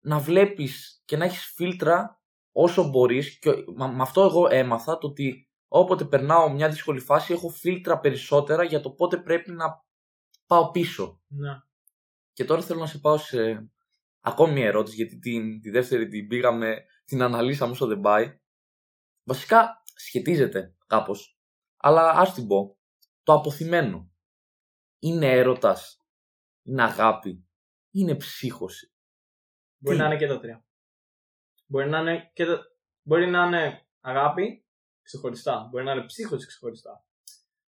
να 0.00 0.18
βλέπεις 0.18 1.02
και 1.04 1.16
να 1.16 1.24
έχεις 1.24 1.44
φίλτρα 1.44 2.22
όσο 2.52 2.88
μπορείς 2.88 3.38
και 3.38 3.50
με 3.76 3.92
με 3.92 4.02
αυτό 4.02 4.22
εγώ 4.22 4.48
έμαθα 4.50 4.98
το 4.98 5.06
ότι 5.06 5.48
όποτε 5.68 6.04
περνάω 6.04 6.50
μια 6.50 6.68
δύσκολη 6.68 7.00
φάση 7.00 7.32
έχω 7.32 7.48
φίλτρα 7.48 8.00
περισσότερα 8.00 8.64
για 8.64 8.80
το 8.80 8.90
πότε 8.90 9.16
πρέπει 9.16 9.50
να 9.50 9.84
πάω 10.46 10.70
πίσω. 10.70 11.22
Ναι. 11.26 11.60
Και 12.32 12.44
τώρα 12.44 12.62
θέλω 12.62 12.80
να 12.80 12.86
σε 12.86 12.98
πάω 12.98 13.16
σε 13.16 13.70
ακόμη 14.20 14.52
μια 14.52 14.66
ερώτηση, 14.66 14.96
γιατί 14.96 15.18
την, 15.18 15.60
τη 15.60 15.70
δεύτερη 15.70 16.08
την 16.08 16.26
πήγαμε, 16.26 16.84
την 17.04 17.22
αναλύσαμε 17.22 17.72
όσο 17.72 17.86
δεν 17.86 18.00
πάει. 18.00 18.38
Βασικά 19.24 19.82
σχετίζεται 19.94 20.74
κάπως, 20.86 21.38
αλλά 21.76 22.10
ας 22.10 22.34
την 22.34 22.46
πω. 22.46 22.78
Το 23.22 23.32
αποθυμένο 23.32 24.10
είναι 24.98 25.26
έρωτας, 25.32 26.02
είναι 26.62 26.82
αγάπη, 26.82 27.48
είναι 27.90 28.14
ψύχωση. 28.14 28.92
Μπορεί 29.78 29.96
Τι; 29.96 30.02
να 30.02 30.08
είναι 30.08 30.16
και 30.16 30.26
τα 30.26 30.40
τρία. 30.40 30.64
Μπορεί 31.66 31.88
να 31.88 31.98
είναι, 31.98 32.30
και 32.34 32.44
τα... 32.44 32.66
Μπορεί 33.02 33.26
να 33.26 33.46
είναι 33.46 33.86
αγάπη 34.00 34.66
ξεχωριστά. 35.02 35.68
Μπορεί 35.70 35.84
να 35.84 35.92
είναι 35.92 36.04
ψύχωση 36.04 36.46
ξεχωριστά. 36.46 37.04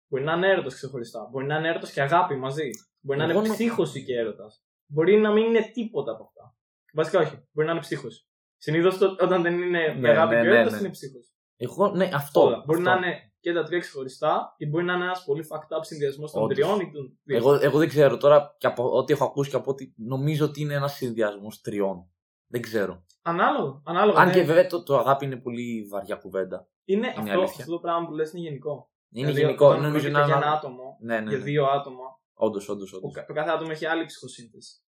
Μπορεί 0.08 0.24
να 0.24 0.34
είναι 0.34 0.48
έρωτας 0.48 0.74
ξεχωριστά. 0.74 1.28
Μπορεί 1.32 1.46
να 1.46 1.58
είναι 1.58 1.68
έρωτας 1.68 1.92
και 1.92 2.02
αγάπη 2.02 2.36
μαζί. 2.36 2.70
Μπορεί 3.00 3.20
να 3.20 3.24
Εγώ 3.26 3.40
είναι 3.40 3.48
νο- 3.48 3.54
ψύχωση 3.54 4.04
και 4.06 4.16
έρωτας. 4.18 4.64
Μπορεί 4.86 5.18
να 5.18 5.32
μην 5.32 5.44
είναι 5.46 5.72
τίποτα 5.74 6.12
από 6.12 6.24
αυτά. 6.24 6.58
Βασικά 6.94 7.20
όχι. 7.20 7.48
Μπορεί 7.52 7.68
να 7.68 7.72
είναι 7.74 7.82
ψύχωση. 7.82 8.28
Συνήθως 8.58 9.02
όταν 9.02 9.42
δεν 9.42 9.62
είναι 9.62 9.84
η 9.84 10.00
Ναι, 10.00 10.10
αγάπη 10.10 10.36
ναι, 10.36 10.42
και 10.42 10.48
ο 10.48 10.52
ναι, 10.52 10.58
έρωτας 10.58 10.74
ναι. 10.74 10.80
είναι 10.80 10.90
ψύχωση. 10.90 11.32
Εγώ, 11.62 11.90
ναι, 11.90 12.10
αυτό. 12.14 12.42
Όλα. 12.42 12.64
Μπορεί 12.66 12.80
αυτό. 12.80 12.92
να 12.92 12.98
είναι 13.08 13.34
και 13.40 13.54
τα 13.54 13.64
τρία 13.64 13.80
ξεχωριστά 13.80 14.54
και 14.58 14.66
μπορεί 14.66 14.84
να 14.86 14.94
είναι 14.94 15.04
ένας 15.04 15.24
πολύ 15.26 15.48
fucked 15.50 15.78
up 15.78 15.82
συνδυασμός 15.82 16.32
των 16.32 16.44
Όντως. 16.44 16.58
τριών 16.58 16.80
ή 16.80 16.92
των 16.92 17.20
δύο. 17.24 17.38
Εγώ, 17.38 17.54
εγώ 17.54 17.78
δεν 17.78 17.88
ξέρω 17.88 18.18
τώρα, 18.18 18.56
και 18.58 18.68
από 18.68 18.98
ό,τι 18.98 19.14
έχω 19.14 19.26
ακούσει 19.26 19.50
και 19.50 19.56
από 19.56 19.72
ό,τι 19.72 19.94
νομίζω 19.96 20.46
ότι 20.46 20.62
είναι 20.62 20.74
ένας 20.74 20.94
συνδυασμός 20.94 21.62
τριών. 21.62 22.10
Δεν 22.52 22.62
ξέρω. 22.62 23.06
Ανάλογο. 23.22 23.82
Ανάλογο. 23.86 24.18
Αν 24.18 24.28
ναι. 24.28 24.34
και 24.34 24.44
βέβαια 24.44 24.68
το, 24.68 24.84
το 24.84 24.98
αγάπη 24.98 25.26
είναι 25.26 25.38
πολύ 25.38 25.88
βαριά 25.92 26.16
κουβέντα. 26.16 26.68
είναι, 26.86 27.08
είναι 27.08 27.16
αυτό, 27.18 27.32
αλήθεια. 27.40 27.64
αυτό 27.64 27.72
το 27.74 27.80
πράγμα 27.80 28.08
που 28.08 28.14
λες 28.14 28.32
είναι 28.32 28.42
γενικό. 28.42 28.92
Είναι 29.12 29.26
Δηλαδή, 29.28 29.46
γενικό. 29.46 29.66
όταν 29.68 29.82
Νομίζω 29.82 29.94
πρόκειται 30.00 30.18
είναι 30.20 30.28
για 30.28 30.36
ένα 30.36 30.46
ένα. 30.46 30.56
άτομο, 30.56 30.98
Ναι, 31.02 31.20
ναι. 31.20 31.30
για 31.30 31.38
ναι. 31.38 31.44
δύο 31.44 31.66
άτομα, 31.66 32.04
Όντως, 32.34 32.70
όντως, 32.70 32.94
ο 32.94 32.98
όντως. 32.98 33.14
κα- 33.14 33.26
το 33.26 33.34
κάθε 33.34 33.50
άτομο 33.50 33.70
έχει 33.72 33.86
άλλη 33.86 34.06
ψυχοσύνθεση. 34.06 34.82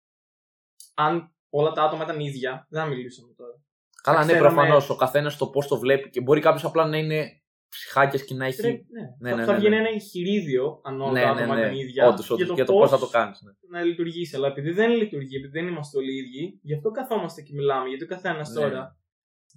Αν 0.93 1.35
όλα 1.49 1.71
τα 1.71 1.83
άτομα 1.83 2.03
ήταν 2.03 2.19
ίδια, 2.19 2.65
δεν 2.69 2.81
θα 2.81 2.87
μιλούσαμε 2.87 3.33
τώρα. 3.33 3.53
Καλά, 4.01 4.25
ναι, 4.25 4.31
ξέραμε- 4.33 4.53
προφανώς. 4.55 4.89
Ο 4.89 4.95
καθένας 4.95 5.37
το 5.37 5.47
πώς 5.47 5.67
το 5.67 5.77
βλέπει 5.79 6.09
και 6.09 6.21
μπορεί 6.21 6.41
κάποιος 6.41 6.65
απλά 6.65 6.85
να 6.85 6.97
είναι 6.97 7.41
ψυχάκιας 7.69 8.23
και 8.23 8.33
να 8.33 8.45
έχει. 8.45 8.61
Πρέπει- 8.61 8.85
Ναι, 8.91 9.01
ναι. 9.19 9.29
θα, 9.29 9.35
ναι, 9.35 9.45
θα 9.45 9.51
ναι, 9.51 9.57
βγαίνει 9.57 9.75
ναι. 9.75 9.81
ένα 9.81 9.89
εγγυηρίδιο 9.89 10.81
αν 10.83 11.01
όλα 11.01 11.11
Ναι, 11.11 11.21
τα 11.21 11.33
ναι, 11.33 11.39
άτομα 11.41 11.55
ναι. 11.55 11.61
ήταν 11.61 11.73
ίδια. 11.73 12.07
Όντως, 12.07 12.29
όντως. 12.29 12.45
για 12.45 12.55
Για 12.55 12.65
το 12.65 12.71
το 12.71 12.77
πώς 12.79 12.89
πώς 12.89 12.99
θα 12.99 13.05
το 13.05 13.11
κάνεις. 13.11 13.41
Ναι. 13.41 13.51
να 13.79 13.83
λειτουργήσει. 13.85 14.35
Αλλά 14.35 14.47
επειδή 14.47 14.71
δεν 14.71 14.91
λειτουργεί, 14.91 15.35
επειδή 15.35 15.59
δεν 15.59 15.67
είμαστε 15.67 15.97
όλοι 15.97 16.13
ίδιοι, 16.17 16.59
γι' 16.61 16.73
αυτό 16.73 16.91
καθόμαστε 16.91 17.41
και 17.41 17.53
μιλάμε. 17.53 17.87
Γιατί 17.89 18.03
ο 18.03 18.07
καθένας 18.07 18.49
Ναι. 18.49 18.61
τώρα. 18.61 18.95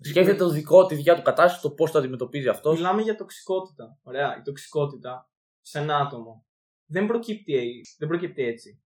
Σκέφτεται 0.01 0.37
το 0.39 0.49
δικό, 0.49 0.87
τη 0.87 0.95
δικιά 0.95 1.15
του 1.17 1.23
κατάσταση, 1.23 1.63
το 1.63 1.71
πώς 1.71 1.91
το 1.91 1.99
αντιμετωπίζει 1.99 2.49
αυτός. 2.49 2.77
Μιλάμε 2.77 3.03
για 3.03 3.17
τοξικότητα. 3.17 3.99
Ωραία. 4.03 4.37
Η 4.39 4.43
τοξικότητα 4.43 5.31
σε 5.61 5.79
ένα 5.79 5.97
άτομο 5.97 6.47
δεν 6.87 7.07
προκύπτει, 7.07 7.81
δεν 7.99 8.09
προκύπτει 8.09 8.43
έτσι. 8.45 8.84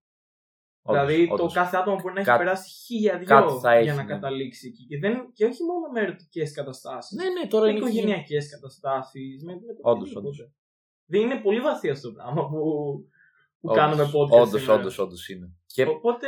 Δηλαδή 0.93 1.27
το 1.37 1.45
κάθε 1.53 1.77
άτομο 1.77 1.95
μπορεί 2.01 2.13
να 2.13 2.19
έχει 2.19 2.29
Κάτι- 2.29 2.43
περάσει 2.43 2.69
χίλια 2.85 3.17
δυο 3.17 3.27
κάτι 3.27 3.53
θα 3.61 3.71
έχει, 3.73 3.83
για 3.83 3.93
να 3.93 4.03
ναι. 4.03 4.09
καταλήξει 4.13 4.67
εκεί. 4.67 4.85
Και, 4.85 4.97
δεν, 4.99 5.31
και 5.33 5.45
όχι 5.45 5.63
μόνο 5.63 5.87
με 5.93 5.99
ερωτικές 6.01 6.53
καταστάσεις. 6.53 7.17
Ναι, 7.17 7.29
ναι, 7.29 7.47
τώρα 7.47 7.65
με 7.65 7.69
είναι. 7.71 7.79
οικογενειακές 7.79 8.49
καταστάσεις. 8.49 9.43
Με, 9.43 9.53
με 9.53 9.73
το 9.73 9.79
Όντως, 9.81 10.01
οτιδήποτε. 10.01 10.27
όντως. 10.27 10.51
Δεν 11.05 11.21
είναι 11.21 11.39
πολύ 11.41 11.59
βαθύ 11.59 11.89
αυτό 11.89 12.07
το 12.07 12.13
πράγμα 12.13 12.41
που, 12.49 12.57
που 13.59 13.69
Όντως, 13.69 13.77
κάνουμε 13.77 14.03
podcast. 14.03 14.41
Όντως, 14.41 14.61
σήμερα. 14.61 14.79
όντως, 14.79 14.99
όντως 14.99 15.29
είναι. 15.29 15.53
Και 15.65 15.83
Οπότε 15.83 16.27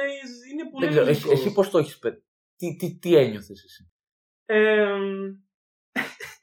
είναι 0.52 0.70
πολύ 0.72 0.86
δεν 0.86 0.94
ξέρω, 0.94 1.10
εσύ, 1.10 1.26
λογικό. 1.26 1.42
εσύ 1.46 1.54
πώς 1.54 1.70
το 1.70 1.78
έχεις 1.78 2.00
πει. 2.00 2.24
Τι, 2.56 2.76
τι, 2.76 2.98
τι 2.98 3.16
ένιωθες 3.16 3.64
εσύ; 3.64 3.92
Εμ, 4.46 5.36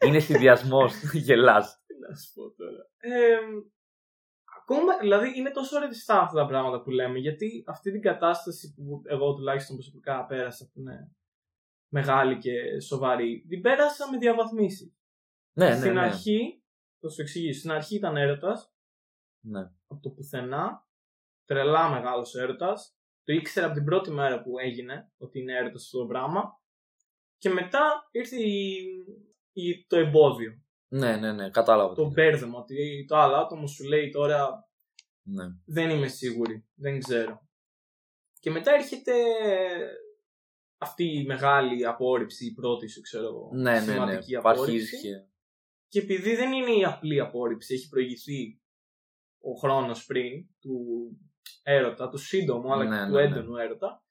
είναι 0.07 0.19
συνδυασμός, 0.19 0.93
γελάς. 1.27 1.83
Τι 1.87 1.95
να 2.09 2.17
σου 2.17 2.33
πω 2.35 2.43
τώρα. 2.51 2.91
Εμ, 2.99 3.47
ακόμα, 4.69 4.99
δηλαδή 4.99 5.39
είναι 5.39 5.51
τόσο 5.51 5.79
ρευστά 5.79 6.21
αυτά 6.21 6.41
τα 6.41 6.47
πράγματα 6.47 6.83
που 6.83 6.91
λέμε, 6.91 7.19
γιατί 7.19 7.65
αυτή 7.67 7.93
την 7.93 8.01
κατάσταση 8.01 8.75
που 8.75 9.03
εγώ 9.05 9.35
τουλάχιστον 9.35 9.77
προσωπικά 9.77 10.27
πέρασα, 10.27 10.71
που 10.73 10.81
είναι 10.81 11.13
μεγάλη 11.93 12.39
και 12.39 12.81
σοβαρή, 12.81 13.45
την 13.49 13.61
πέρασα 13.61 14.11
με 14.11 14.19
διαβαθμίσεις. 14.19 14.97
Ναι, 15.53 15.69
ναι, 15.69 15.77
Στην 15.77 15.93
ναι. 15.93 16.01
αρχή, 16.01 16.63
θα 17.01 17.09
σου 17.09 17.21
εξηγήσω, 17.21 17.59
στην 17.59 17.71
αρχή 17.71 17.97
ήταν 17.97 18.17
έρωτας 18.17 18.73
ναι. 19.45 19.61
από 19.87 20.01
το 20.03 20.11
πουθενά, 20.11 20.87
τρελά 21.45 21.91
μεγάλος 21.91 22.35
έρωτας. 22.35 22.93
Το 23.25 23.33
ήξερα 23.33 23.67
από 23.67 23.75
την 23.75 23.85
πρώτη 23.85 24.11
μέρα 24.11 24.43
που 24.43 24.59
έγινε 24.59 25.13
ότι 25.19 25.41
είναι 25.41 25.57
έρωτας 25.57 25.85
αυτό 25.85 25.99
το 25.99 26.07
πράγμα. 26.07 26.61
Και 27.39 27.49
μετά 27.49 28.09
ήρθε 28.11 28.37
η, 28.37 28.77
η- 29.53 29.87
το 29.87 29.97
εμπόδιο, 29.97 30.63
Ναι, 30.89 31.17
ναι, 31.17 31.33
ναι, 31.33 31.51
κατάλαβα. 31.51 31.95
το 31.95 32.11
μπέρδεμα. 32.11 32.59
Ότι 32.59 33.05
το 33.09 33.17
άλλο 33.17 33.35
άτομο 33.37 33.67
σου 33.67 33.85
λέει 33.85 34.11
τώρα 34.11 34.69
Ναι. 35.23 35.45
δεν 35.65 35.91
είμαι 35.91 36.09
σίγουρη, 36.09 36.67
δεν 36.75 36.99
ξέρω. 36.99 37.49
Και 38.41 38.51
μετά 38.51 38.73
έρχεται 38.73 39.13
αυτή 40.79 41.05
η 41.05 41.25
μεγάλη 41.27 41.87
απόρριψη, 41.87 42.47
η 42.47 42.53
πρώτη 42.53 42.89
σου, 42.89 43.01
ξέρω 43.01 43.25
εγώ. 43.27 43.51
Ναι, 43.53 43.61
ναι, 43.73 43.79
ναι. 43.87 43.93
σημαντική 43.93 44.35
Που 44.41 44.49
αρχίζει 44.49 44.67
απόρριψη. 44.69 45.01
και. 45.01 45.27
Και 45.89 45.99
επειδή 45.99 46.35
δεν 46.37 46.53
είναι 46.53 46.71
η 46.73 46.85
απλή 46.85 47.21
απόρριψη, 47.21 47.75
έχει 47.75 47.89
προηγηθεί 47.89 48.61
ο 49.41 49.53
χρόνος 49.53 50.05
πριν 50.07 50.47
του 50.61 50.77
έρωτα, 51.63 52.09
του 52.09 52.19
σύντομου 52.19 52.73
αλλά 52.73 52.85
Ναι, 52.85 52.99
και 52.99 53.05
του 53.05 53.11
ναι, 53.13 53.21
ναι. 53.23 53.27
έντονου 53.37 53.57
έρωτα. 53.57 54.05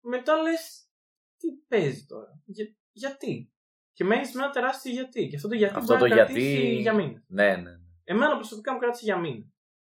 Μετά 0.00 0.36
λες, 0.42 0.88
τι 1.36 1.48
παίζει 1.68 2.04
τώρα, 2.06 2.42
Για- 2.44 2.76
γιατί; 2.92 3.51
Και 3.92 4.04
μένεις 4.04 4.34
με 4.34 4.42
ένα 4.42 4.52
τεράστιο 4.52 4.92
γιατί. 4.92 5.28
Και 5.28 5.36
αυτό 5.36 5.48
το 5.48 5.54
γιατί 5.54 5.74
Αυτό 5.76 5.96
μπορεί 5.96 6.08
το 6.10 6.16
να 6.16 6.24
κρατήσει 6.24 6.50
γιατί- 6.60 6.80
για 6.80 6.94
μήνες. 6.94 7.22
Ναι, 7.26 7.56
ναι. 7.56 7.70
Εμένα 8.04 8.34
προσωπικά 8.36 8.72
μου 8.72 8.78
κράτησε 8.78 9.04
για 9.04 9.16
μήνες. 9.18 9.46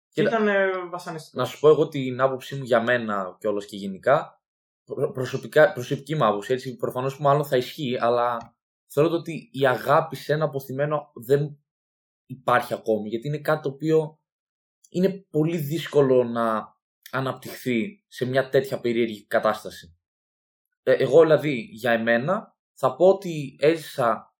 Και 0.08 0.22
Κοίτα, 0.22 0.36
ήταν 0.36 0.48
ε, 0.48 0.86
βασανιστικό. 0.88 1.40
να 1.40 1.46
σου 1.46 1.60
πω 1.60 1.68
εγώ 1.68 1.88
την 1.88 2.20
άποψή 2.20 2.54
μου 2.56 2.64
για 2.64 2.82
μένα 2.82 3.36
κιόλας 3.40 3.66
και 3.66 3.76
γενικά. 3.76 4.42
Προ- 4.84 5.12
Προσωπικά, 5.12 5.72
προσωπική 5.72 6.14
μου 6.14 6.24
άποψη, 6.26 6.52
έτσι 6.52 6.76
προφανώς 6.76 7.16
που 7.16 7.22
μάλλον 7.22 7.44
θα 7.44 7.56
ισχύει, 7.56 7.96
αλλά 8.00 8.56
θεωρώ 8.92 9.10
το 9.10 9.16
ότι 9.16 9.48
η 9.52 9.66
αγάπη 9.66 10.16
σε 10.16 10.32
ένα 10.32 10.44
αποθυμένο 10.44 11.10
δεν 11.14 11.58
υπάρχει 12.26 12.74
ακόμη, 12.74 13.08
γιατί 13.08 13.28
είναι 13.28 13.38
κάτι 13.40 13.62
το 13.62 13.68
οποίο 13.68 14.18
είναι 14.88 15.26
πολύ 15.30 15.56
δύσκολο 15.56 16.24
να 16.24 16.76
αναπτυχθεί 17.10 18.04
σε 18.08 18.24
μια 18.24 18.48
τέτοια 18.48 18.80
περίεργη 18.80 19.26
κατάσταση. 19.26 19.98
Ε, 20.82 20.92
εγώ 20.92 21.20
δηλαδή 21.20 21.52
για 21.72 21.90
εμένα 21.92 22.53
θα 22.74 22.96
πω 22.96 23.08
ότι 23.08 23.56
έζησα 23.60 24.34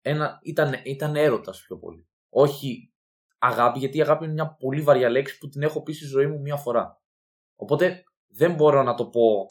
ένα, 0.00 0.38
ήταν, 0.42 0.74
ήταν 0.84 1.16
έρωτας 1.16 1.62
πιο 1.62 1.78
πολύ. 1.78 2.08
Όχι 2.28 2.92
αγάπη, 3.38 3.78
γιατί 3.78 3.96
η 3.98 4.02
αγάπη 4.02 4.24
είναι 4.24 4.32
μια 4.32 4.54
πολύ 4.54 4.80
βαριά 4.80 5.10
λέξη 5.10 5.38
που 5.38 5.48
την 5.48 5.62
έχω 5.62 5.82
πει 5.82 5.92
στη 5.92 6.04
ζωή 6.04 6.26
μου 6.26 6.40
μία 6.40 6.56
φορά. 6.56 7.00
Οπότε 7.56 8.04
δεν 8.26 8.54
μπορώ 8.54 8.82
να 8.82 8.94
το 8.94 9.06
πω 9.06 9.46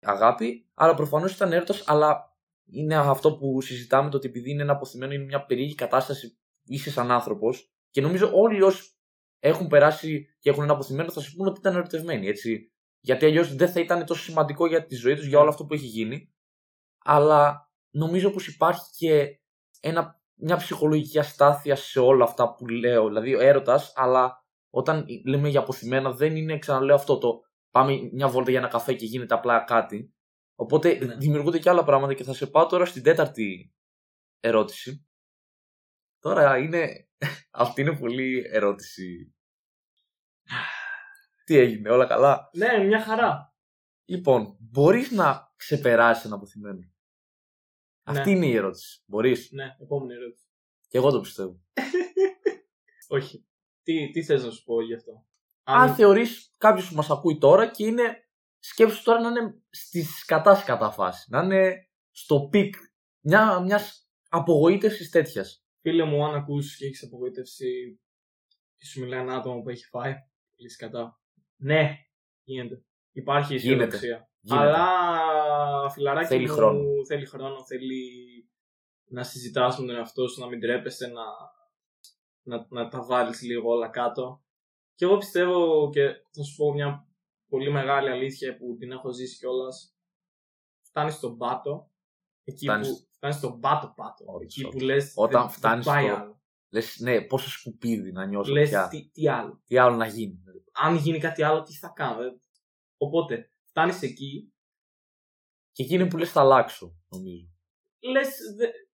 αγάπη, 0.00 0.70
αλλά 0.74 0.94
προφανώς 0.94 1.34
ήταν 1.34 1.52
έρωτας, 1.52 1.88
αλλά 1.88 2.36
είναι 2.64 2.96
αυτό 2.96 3.36
που 3.36 3.60
συζητάμε 3.60 4.10
το 4.10 4.16
ότι 4.16 4.28
επειδή 4.28 4.50
είναι 4.50 4.62
ένα 4.62 4.72
αποθυμένο 4.72 5.12
είναι 5.12 5.24
μια 5.24 5.44
περίεργη 5.44 5.74
κατάσταση 5.74 6.38
είσαι 6.66 6.90
σαν 6.90 7.10
άνθρωπος 7.10 7.70
και 7.90 8.00
νομίζω 8.00 8.30
όλοι 8.34 8.62
όσοι 8.62 8.90
έχουν 9.38 9.66
περάσει 9.66 10.36
και 10.38 10.50
έχουν 10.50 10.62
ένα 10.62 10.72
αποθυμένο 10.72 11.10
θα 11.10 11.20
σου 11.20 11.36
πούνε 11.36 11.50
ότι 11.50 11.58
ήταν 11.58 11.74
ερωτευμένοι, 11.74 12.26
έτσι. 12.26 12.72
Γιατί 13.00 13.24
αλλιώς 13.24 13.54
δεν 13.54 13.68
θα 13.68 13.80
ήταν 13.80 14.06
τόσο 14.06 14.22
σημαντικό 14.22 14.66
για 14.66 14.86
τη 14.86 14.94
ζωή 14.94 15.14
τους, 15.14 15.26
για 15.26 15.38
όλο 15.38 15.48
αυτό 15.48 15.64
που 15.64 15.74
έχει 15.74 15.86
γίνει. 15.86 16.34
Αλλά 17.04 17.65
νομίζω 17.96 18.30
πως 18.30 18.46
υπάρχει 18.48 18.90
και 18.96 19.40
ένα, 19.80 20.20
μια 20.34 20.56
ψυχολογική 20.56 21.18
αστάθεια 21.18 21.76
σε 21.76 22.00
όλα 22.00 22.24
αυτά 22.24 22.54
που 22.54 22.66
λέω. 22.66 23.06
Δηλαδή 23.06 23.34
ο 23.34 23.40
έρωτας, 23.40 23.92
αλλά 23.96 24.44
όταν 24.70 25.04
λέμε 25.26 25.48
για 25.48 25.60
αποθυμένα 25.60 26.10
δεν 26.12 26.36
είναι, 26.36 26.58
ξαναλέω 26.58 26.94
αυτό 26.94 27.18
το 27.18 27.40
πάμε 27.70 27.92
μια 28.12 28.28
βόλτα 28.28 28.50
για 28.50 28.58
ένα 28.58 28.68
καφέ 28.68 28.94
και 28.94 29.04
γίνεται 29.04 29.34
απλά 29.34 29.64
κάτι. 29.64 30.14
Οπότε 30.54 31.04
Ναι. 31.04 31.14
δημιουργούνται 31.14 31.58
και 31.58 31.68
άλλα 31.68 31.84
πράγματα 31.84 32.14
και 32.14 32.24
θα 32.24 32.34
σε 32.34 32.46
πάω 32.46 32.66
τώρα 32.66 32.84
στην 32.84 33.02
τέταρτη 33.02 33.74
ερώτηση. 34.40 35.06
Τώρα 36.18 36.58
είναι. 36.58 37.08
Αυτή 37.50 37.80
είναι 37.80 37.98
πολύ 37.98 38.42
ερώτηση. 38.52 39.34
Τι 41.44 41.56
έγινε, 41.58 41.90
όλα 41.90 42.06
καλά; 42.06 42.50
Ναι, 42.56 42.78
μια 42.78 43.00
χαρά. 43.00 43.54
Λοιπόν, 44.04 44.56
μπορείς 44.60 45.10
να 45.10 45.52
ξεπεράσεις 45.56 46.24
ένα 46.24 46.34
απωθημένο. 46.34 46.78
Αυτή 48.06 48.30
είναι 48.30 48.46
η 48.46 48.56
ερώτηση. 48.56 49.02
Μπορείς. 49.06 49.50
Ναι, 49.52 49.76
επόμενη 49.80 50.14
ερώτηση. 50.14 50.44
Και 50.88 50.98
εγώ 50.98 51.10
το 51.10 51.20
πιστεύω. 51.20 51.60
Όχι. 53.16 53.46
Τι, 53.82 54.10
τι 54.10 54.24
θες 54.24 54.44
να 54.44 54.50
σου 54.50 54.64
πω 54.64 54.82
γι' 54.82 54.94
αυτό; 54.94 55.26
Αν 55.62 55.94
θεωρείς 55.94 56.54
κάποιος 56.58 56.88
που 56.88 56.94
μας 56.94 57.10
ακούει 57.10 57.38
τώρα 57.38 57.70
και 57.70 57.86
είναι. 57.86 58.20
Σκέψου 58.58 59.02
τώρα 59.02 59.20
να 59.20 59.28
είναι 59.28 59.62
στη 59.70 60.02
σκατά 60.02 60.54
σκατά 60.54 60.90
φάση. 60.90 61.26
Να 61.30 61.42
είναι 61.42 61.88
στο 62.10 62.48
peak 62.50 62.74
μια, 63.20 63.60
μιας 63.60 64.08
απογοήτευσης 64.28 65.10
τέτοιας. 65.10 65.64
Φίλε 65.80 66.04
μου, 66.04 66.24
αν 66.24 66.34
ακούσει 66.34 66.76
και 66.76 66.86
έχεις 66.86 67.02
απογοήτευση 67.02 68.00
και 68.76 68.86
σου 68.86 69.00
μιλάει 69.00 69.20
ένα 69.20 69.36
άτομο 69.36 69.62
που 69.62 69.68
έχει 69.68 69.84
φάει 69.84 70.14
πολύ 70.56 70.70
σκατά. 70.70 71.20
Ναι, 71.56 71.94
γίνεται. 72.44 72.85
Υπάρχει 73.16 73.56
Γίνεται. 73.56 73.96
αισιοδοξία. 73.96 74.30
Γίνεται. 74.40 74.66
Αλλά 74.66 75.90
φιλαράκι 75.90 76.26
Θέλει 76.26 76.46
μου, 76.46 76.52
χρόνο. 76.54 76.82
θέλει 77.06 77.26
χρόνο, 77.26 77.64
θέλει 77.64 78.00
να 79.08 79.22
συζητάς 79.22 79.78
με 79.78 79.86
τον 79.86 79.96
εαυτό 79.96 80.28
σου, 80.28 80.40
να 80.40 80.46
μην 80.46 80.60
τρέπεσαι, 80.60 81.06
να, 81.06 81.22
να, 82.42 82.66
να 82.68 82.88
τα 82.88 83.04
βάλεις 83.04 83.42
λίγο 83.42 83.70
όλα 83.70 83.88
κάτω. 83.88 84.42
Και 84.94 85.04
εγώ 85.04 85.16
πιστεύω 85.16 85.90
και 85.92 86.06
θα 86.30 86.42
σου 86.42 86.56
πω 86.56 86.72
μια 86.72 87.06
πολύ 87.48 87.70
μεγάλη 87.70 88.10
αλήθεια 88.10 88.56
που 88.56 88.76
την 88.78 88.92
έχω 88.92 89.12
ζήσει 89.12 89.38
κιόλας. 89.38 89.96
Φτάνεις 90.88 91.14
στον 91.14 91.36
πάτο. 91.36 91.90
Εκεί 92.44 92.64
Φτάνεις- 92.66 92.88
που 92.88 93.06
φτάνεις 93.14 93.36
στον 93.36 93.60
πάτο 93.60 93.92
πάτο. 93.96 94.24
Όχι, 94.26 94.44
εκεί 94.44 94.64
όχι. 94.64 94.76
που 94.76 94.84
λες 94.84 95.12
Όταν 95.16 95.40
δεν, 95.40 95.50
φτάνεις 95.50 95.84
δεν 95.84 95.94
πάει 95.94 96.06
στο- 96.06 96.14
άλλο. 96.16 96.40
Λες, 96.70 96.98
ναι, 97.00 97.20
πόσο 97.20 97.48
σκουπίδι 97.50 98.12
να 98.12 98.26
νιώσω 98.26 98.52
Λες 98.52 98.68
πια. 98.68 98.88
τι, 98.88 99.08
τι 99.12 99.28
άλλο. 99.28 99.60
Τι 99.66 99.78
άλλο 99.78 99.96
να 99.96 100.06
γίνει. 100.06 100.40
Αν 100.72 100.96
γίνει 100.96 101.18
κάτι 101.18 101.42
άλλο, 101.42 101.62
τι 101.62 101.72
θα 101.74 101.88
κάνω. 101.94 102.40
Ε; 102.98 103.04
Οπότε, 103.04 103.50
φτάνεις 103.64 104.02
εκεί, 104.02 104.52
Και 105.72 105.82
εκεί 105.82 105.94
είναι 105.94 106.06
που 106.08 106.16
λες 106.16 106.30
θα 106.30 106.40
αλλάξω, 106.40 106.96
νομίζω. 107.08 107.46
λες, 108.12 108.38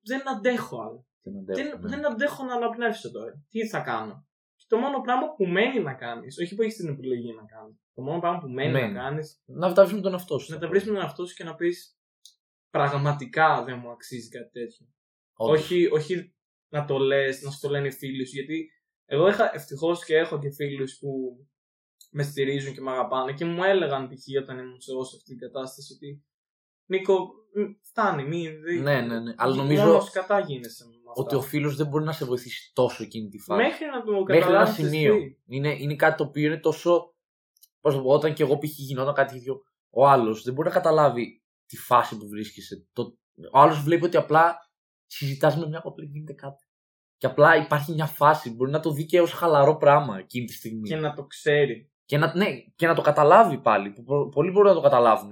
δεν 0.02 0.28
αντέχω 0.28 0.80
άλλο. 0.82 1.06
Δεν 1.22 1.36
αντέχω, 1.38 1.58
δεν, 1.70 1.80
ναι. 1.80 1.88
δεν 1.88 2.06
αντέχω 2.06 2.44
να 2.44 2.54
αναπνεύσω 2.54 3.10
τώρα. 3.10 3.44
Τι 3.50 3.68
θα 3.68 3.80
κάνω; 3.80 4.26
Και 4.56 4.64
το 4.68 4.76
μόνο 4.78 5.00
πράγμα 5.00 5.34
που 5.34 5.46
μένει 5.46 5.80
να 5.80 5.94
κάνεις, 5.94 6.38
όχι 6.38 6.54
που 6.54 6.62
έχεις 6.62 6.76
την 6.76 6.88
επιλογή 6.88 7.32
να 7.34 7.44
κάνεις. 7.44 7.76
Το 7.94 8.02
μόνο 8.02 8.20
πράγμα 8.20 8.38
που 8.38 8.48
μένει, 8.48 8.72
Μένει. 8.72 8.92
να 8.92 9.00
κάνεις, 9.02 9.42
Να 9.44 9.72
τα 9.72 9.82
βρεις 9.84 9.94
με 9.96 10.00
τον 10.00 10.12
εαυτό 10.12 10.38
σου. 10.38 10.52
να 10.52 10.58
τα 10.58 10.68
βρεις 10.68 10.84
με 10.84 10.92
τον 10.92 11.02
εαυτό 11.02 11.26
σου 11.26 11.34
και 11.34 11.44
να 11.44 11.54
πεις 11.54 11.98
πραγματικά 12.70 13.64
δεν 13.64 13.78
μου 13.78 13.90
αξίζει 13.90 14.28
κάτι 14.28 14.50
τέτοιο. 14.50 14.86
Όντως. 15.36 15.60
Όχι, 15.60 15.86
όχι 15.92 16.34
να 16.72 16.84
το 16.84 16.98
λες, 16.98 17.42
να 17.42 17.50
σου 17.50 17.60
το 17.60 17.68
λένε 17.68 17.86
οι 17.86 17.92
φίλοι 17.92 18.26
σου. 18.26 18.34
Γιατί 18.34 18.70
εγώ 19.04 19.28
είχα 19.28 19.54
ευτυχώς 19.54 20.04
και 20.04 20.16
έχω 20.16 20.38
και 20.38 20.50
φίλους 20.50 20.98
που 20.98 21.36
με 22.12 22.22
στηρίζουν 22.22 22.74
και 22.74 22.80
με 22.80 22.90
αγαπάνε 22.90 23.32
και 23.32 23.44
μου 23.44 23.62
έλεγαν 23.64 24.08
π.χ. 24.08 24.42
όταν 24.42 24.58
ήμουν 24.58 24.80
σε 24.80 24.92
όσο 24.92 25.16
αυτή 25.16 25.28
την 25.28 25.38
κατάσταση 25.38 25.92
ότι 25.92 26.24
Νίκο, 26.86 27.18
μ, 27.54 27.60
φτάνει, 27.82 28.24
μη. 28.24 28.48
δι- 28.48 28.82
Ναι, 28.82 29.00
ναι, 29.00 29.20
ναι. 29.20 29.34
Αλλά 29.36 29.54
μ- 29.54 29.58
νομίζω 29.58 29.84
Μόνο 29.84 30.06
κατά 30.12 30.40
γίνεσαι 30.40 30.84
με 30.84 30.90
αυτά. 31.08 31.22
ότι 31.22 31.34
ο 31.34 31.40
φίλος 31.40 31.76
δεν 31.76 31.86
μπορεί 31.86 32.04
να 32.04 32.12
σε 32.12 32.24
βοηθήσει 32.24 32.70
τόσο 32.74 33.02
εκείνη 33.02 33.28
τη 33.28 33.38
φάση. 33.38 33.62
Μέχρι 33.62 33.86
να 33.86 34.02
το 34.04 34.12
Μέχρι 34.12 34.36
ένα 34.36 34.40
καταλάβεις 34.46 34.74
σημείο. 34.74 35.14
εσύ. 35.14 35.38
Είναι, 35.46 35.76
είναι 35.78 35.96
κάτι 35.96 36.16
το 36.16 36.24
οποίο 36.24 36.46
είναι 36.46 36.58
τόσο. 36.60 37.14
Πώς 37.80 37.94
το 37.94 38.02
πω, 38.02 38.08
όταν 38.10 38.34
και 38.34 38.42
εγώ 38.42 38.58
π.χ. 38.58 38.70
γινόταν 38.78 39.14
κάτι 39.14 39.32
τέτοιο, 39.34 39.62
ο 39.90 40.06
άλλος 40.08 40.42
δεν 40.42 40.54
μπορεί 40.54 40.68
να 40.68 40.74
καταλάβει 40.74 41.42
τη 41.66 41.76
φάση 41.76 42.16
που 42.16 42.28
βρίσκεσαι. 42.28 42.86
Το, 42.92 43.18
ο 43.52 43.58
άλλος 43.58 43.82
βλέπει 43.82 44.04
ότι 44.04 44.16
απλά 44.16 44.56
συζητάς 45.06 45.56
με 45.56 45.66
μια 45.68 45.80
κοπέλα 45.80 46.06
και 46.06 46.12
γίνεται 46.12 46.32
κάτι. 46.32 46.66
Και 47.16 47.26
απλά 47.26 47.56
υπάρχει 47.56 47.92
μια 47.92 48.06
φάση. 48.06 48.50
Μπορεί 48.54 48.70
να 48.70 48.80
το 48.80 48.90
δει 48.90 49.04
και 49.06 49.20
ως 49.20 49.32
χαλαρό 49.32 49.76
πράγμα 49.76 50.18
εκείνη 50.18 50.44
τη 50.46 50.52
στιγμή. 50.52 50.88
Και 50.88 50.96
να 50.96 51.14
το 51.14 51.24
ξέρει. 51.24 51.91
Και 52.04 52.18
να, 52.18 52.36
ναι, 52.36 52.46
και 52.76 52.86
να 52.86 52.94
το 52.94 53.02
καταλάβει 53.02 53.58
πάλι. 53.58 53.90
Που 53.90 54.02
πο- 54.02 54.28
πολλοί 54.28 54.50
μπορούν 54.50 54.68
να 54.68 54.74
το 54.74 54.80
καταλάβουν. 54.80 55.30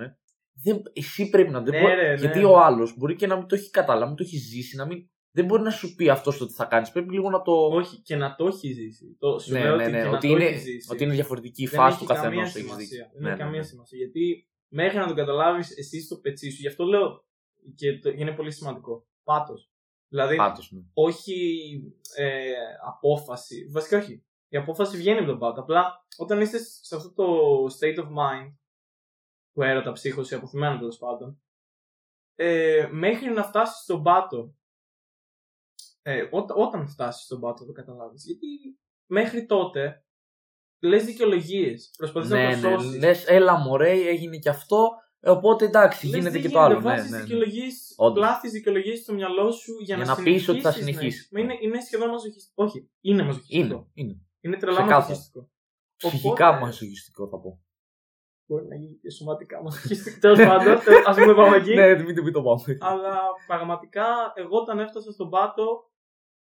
Δεν, 0.63 0.83
εσύ 0.93 1.29
πρέπει 1.31 1.51
να. 1.51 1.61
Δεν 1.61 1.73
Ναι, 1.75 1.81
μπορεί- 1.81 1.95
ρε, 1.95 2.09
ναι. 2.09 2.15
Γιατί 2.21 2.45
ο 2.45 2.59
άλλος 2.61 2.97
μπορεί 2.97 3.17
και 3.17 3.27
να 3.27 3.37
μην 3.37 3.47
το 3.47 3.55
έχει 3.55 3.71
καταλάβει, 3.71 4.01
να 4.03 4.09
μην 4.09 4.17
το 4.17 4.23
έχει 4.27 4.37
ζήσει, 4.37 4.77
να 4.77 4.87
μην. 4.87 5.09
Δεν 5.33 5.45
μπορεί 5.45 5.63
να 5.63 5.71
σου 5.71 5.95
πει 5.95 6.09
αυτός 6.09 6.39
το 6.39 6.47
τι 6.47 6.53
θα 6.55 6.65
κάνεις. 6.65 6.91
Πρέπει 6.91 7.13
λίγο 7.13 7.31
να 7.31 7.43
το. 7.43 7.53
Όχι, 7.53 7.97
και 8.03 8.17
να 8.17 8.35
το 8.35 8.47
έχει 8.47 8.73
ζήσει. 8.73 9.17
Το, 9.19 9.39
σου 9.39 9.53
ναι, 9.53 9.63
λέω 9.63 9.77
ναι, 9.77 9.83
ότι, 9.83 9.93
ναι. 9.93 10.01
και 10.03 10.07
Ότι, 10.09 10.13
να 10.15 10.21
το 10.21 10.27
είναι, 10.29 10.45
έχει 10.45 10.59
ζήσει. 10.59 10.93
ότι 10.93 11.05
είναι 11.05 11.13
διαφορετική 11.13 11.63
η 11.63 11.67
δεν 11.67 11.79
φάση 11.81 11.91
έχει 11.97 12.01
του 12.01 12.07
καθενός. 12.07 12.31
καμία 12.33 12.43
Έχεις 12.43 12.61
σημασία. 12.63 12.87
δίκιο. 12.87 13.11
Δεν 13.13 13.23
Ναι, 13.23 13.29
έχει 13.29 13.39
ναι, 13.39 13.45
καμία 13.45 13.61
ναι. 13.61 13.67
σημασία. 13.67 13.99
Γιατί 13.99 14.49
μέχρι 14.69 14.99
να 14.99 15.07
το 15.07 15.15
καταλάβεις 15.15 15.79
εσύ 15.79 16.01
στο 16.01 16.17
πετσί 16.17 16.51
σου, 16.51 16.61
γι' 16.61 16.69
αυτό 16.69 16.85
λέω 16.85 17.25
και 17.75 17.99
το, 17.99 18.11
είναι 18.11 18.33
πολύ 18.33 18.53
σημαντικό. 18.53 19.07
Πάτος. 19.25 19.71
Δηλαδή, 20.09 20.37
Πάτος, 20.37 20.71
ναι. 20.73 20.81
όχι 20.95 21.35
ε, 22.17 22.53
απόφαση. 22.87 23.69
Βασικά 23.73 23.99
όχι. 23.99 24.25
Η 24.53 24.57
απόφαση 24.57 24.97
βγαίνει 24.97 25.19
από 25.19 25.27
τον 25.29 25.39
πάτο. 25.39 25.61
Απλά 25.61 26.07
όταν 26.19 26.41
είστε 26.41 26.59
σε 26.59 26.97
αυτό 26.97 27.13
το 27.13 27.25
state 27.81 27.99
of 27.99 28.07
mind 28.07 28.55
που 29.53 29.63
έρωτα 29.63 29.93
ψύχωση, 29.93 30.35
αποθυμένο 30.35 30.79
τέλος 30.79 30.99
πάντων, 30.99 31.43
ε, 32.35 32.89
μέχρι 32.93 33.29
να 33.31 33.43
φτάσεις 33.45 33.83
στον 33.83 34.03
πάτο. 34.03 34.55
Ε, 36.03 36.23
ό, 36.23 36.45
όταν 36.55 36.89
φτάσεις 36.89 37.25
στον 37.25 37.41
πάτο 37.41 37.67
το 37.67 37.73
καταλάβεις. 37.73 38.25
Γιατί 38.25 38.47
μέχρι 39.07 39.47
τότε 39.47 40.05
λες 40.83 41.05
δικαιολογίες. 41.05 41.91
Προσπαθείς 41.97 42.31
Ναι, 42.31 42.43
να 42.43 42.57
ναι, 42.57 42.61
προσώσεις. 42.61 42.99
λες, 43.01 43.27
έλα 43.27 43.59
μωρέ, 43.59 43.91
έγινε 43.91 44.37
και 44.39 44.49
αυτό, 44.49 44.89
ε, 45.21 45.31
οπότε 45.31 45.65
εντάξει, 45.65 46.07
γίνεται 46.07 46.39
και 46.39 46.49
το 46.49 46.61
άλλο. 46.61 46.75
Ναι, 46.75 46.81
Βάζεις 46.81 47.11
ναι, 47.11 47.17
ναι. 47.17 47.23
δικαιολογίες, 47.23 47.95
Όντως. 47.97 48.19
πλάθεις 48.19 48.53
δικαιολογίες 48.53 48.99
στο 48.99 49.13
μυαλό 49.13 49.51
σου 49.51 49.73
για, 49.81 49.97
Για 49.97 50.05
να, 50.05 50.17
να 50.17 50.23
πεις 50.23 50.49
ότι 50.49 50.61
θα 50.61 50.73
συνεχίσεις, 50.73 50.99
συνεχίσεις. 50.99 51.29
Ναι. 51.31 51.43
Μα 51.43 51.45
είναι, 51.45 51.59
είναι 51.63 51.81
σχεδόν 51.81 52.09
μαζοχιστικό. 52.11 52.65
Όχι, 52.65 52.91
είναι 53.01 53.23
μαζοχιστικό. 53.23 53.65
Είναι, 53.65 53.87
είναι. 53.95 54.25
Είναι 54.40 54.57
τρελά 54.57 54.76
Ξεκάθαρα. 54.76 55.00
μαζοχιστικό. 55.09 55.50
Ψυχικά 55.96 56.48
Οπότε- 56.48 56.61
μασογιστικό 56.64 57.29
θα 57.29 57.40
πω. 57.40 57.62
Μπορεί 58.46 58.66
να 58.66 58.74
γίνει 58.76 58.98
και 58.98 59.11
σωματικά 59.11 59.62
μαζοχιστικό. 59.62 60.18
Τέλος 60.18 60.38
πάντων, 60.38 60.79
ας 61.07 61.16
μην 61.16 61.35
πάμε 61.35 61.57
εκεί. 61.57 61.74
ναι, 61.74 62.03
μην 62.03 62.14
το- 62.14 62.22
μην 62.22 62.33
το 62.33 62.42
πάμε. 62.42 62.76
Αλλά 62.81 63.20
πραγματικά, 63.46 64.33
εγώ 64.35 64.59
όταν 64.59 64.79
έφτασα 64.79 65.12
στον 65.12 65.31
πάτο, 65.31 65.90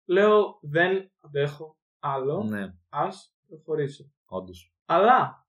λέω 0.08 0.58
δεν 0.62 1.12
αντέχω 1.20 1.76
άλλο. 1.98 2.42
ναι, 2.42 2.62
Α 2.88 3.08
προχωρήσω. 3.46 4.04
όντως. 4.24 4.74
Αλλά 4.84 5.46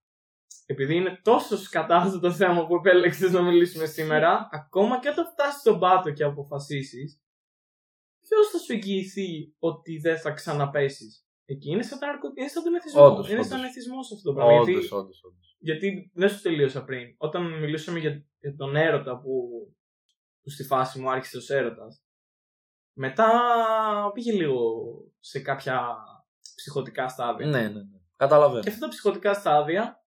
επειδή 0.65 0.95
είναι 0.95 1.19
τόσο 1.23 1.57
σκατά 1.57 1.95
αυτό 1.97 2.19
το 2.19 2.31
θέμα 2.31 2.67
που 2.67 2.75
επέλεξες 2.75 3.31
να 3.31 3.41
μιλήσουμε 3.41 3.85
σήμερα, 3.85 4.47
ακόμα 4.51 4.99
και 4.99 5.09
όταν 5.09 5.25
φτάσεις 5.25 5.59
στον 5.59 5.79
πάτο 5.79 6.11
και 6.11 6.23
αποφασίσεις, 6.23 7.21
ποιος 8.19 8.47
θα 8.49 8.57
σου 8.57 8.73
εγγυηθεί 8.73 9.55
ότι 9.59 9.97
δεν 9.97 10.19
θα 10.19 10.31
ξαναπέσεις; 10.31 11.25
Εκεί 11.51 11.69
είναι 11.71 11.83
σαν, 11.83 11.97
ναρκω... 11.99 12.27
είναι 12.35 12.47
σαν 12.47 12.63
τον 12.63 12.73
εθισμό. 12.75 13.05
Όντως, 13.05 13.25
είναι 13.27 13.35
όντως. 13.35 13.47
σαν 13.47 13.63
εθισμός 13.63 14.11
αυτό 14.11 14.29
το 14.29 14.33
πράγμα. 14.35 14.53
Όντω, 14.53 14.71
Γιατί, 14.71 14.93
όντως, 14.93 15.23
όντως. 15.23 15.55
γιατί 15.59 16.11
δεν 16.13 16.29
σου 16.29 16.41
τελείωσα 16.41 16.83
πριν. 16.83 17.15
Όταν 17.17 17.59
μιλούσαμε 17.59 17.99
για, 17.99 18.25
για 18.39 18.55
τον 18.55 18.75
έρωτα 18.75 19.19
που, 19.19 19.31
που 20.41 20.49
στη 20.49 20.63
φάση 20.63 20.99
μου 20.99 21.09
άρχισε 21.11 21.37
ο 21.53 21.57
έρωτας. 21.57 22.03
Μετά 22.93 23.27
πήγε 24.13 24.31
λίγο 24.31 24.61
σε 25.19 25.39
κάποια 25.39 25.95
ψυχοτικά 26.55 27.07
στάδια. 27.07 27.45
Ναι, 27.47 27.61
ναι, 27.61 27.67
ναι. 27.67 27.99
Καταλαβαίνω. 28.15 28.61
Και 28.63 28.69
αυτά 28.69 28.79
τα 28.85 28.87
ψυχοτικά 28.87 29.33
στάδια 29.33 30.03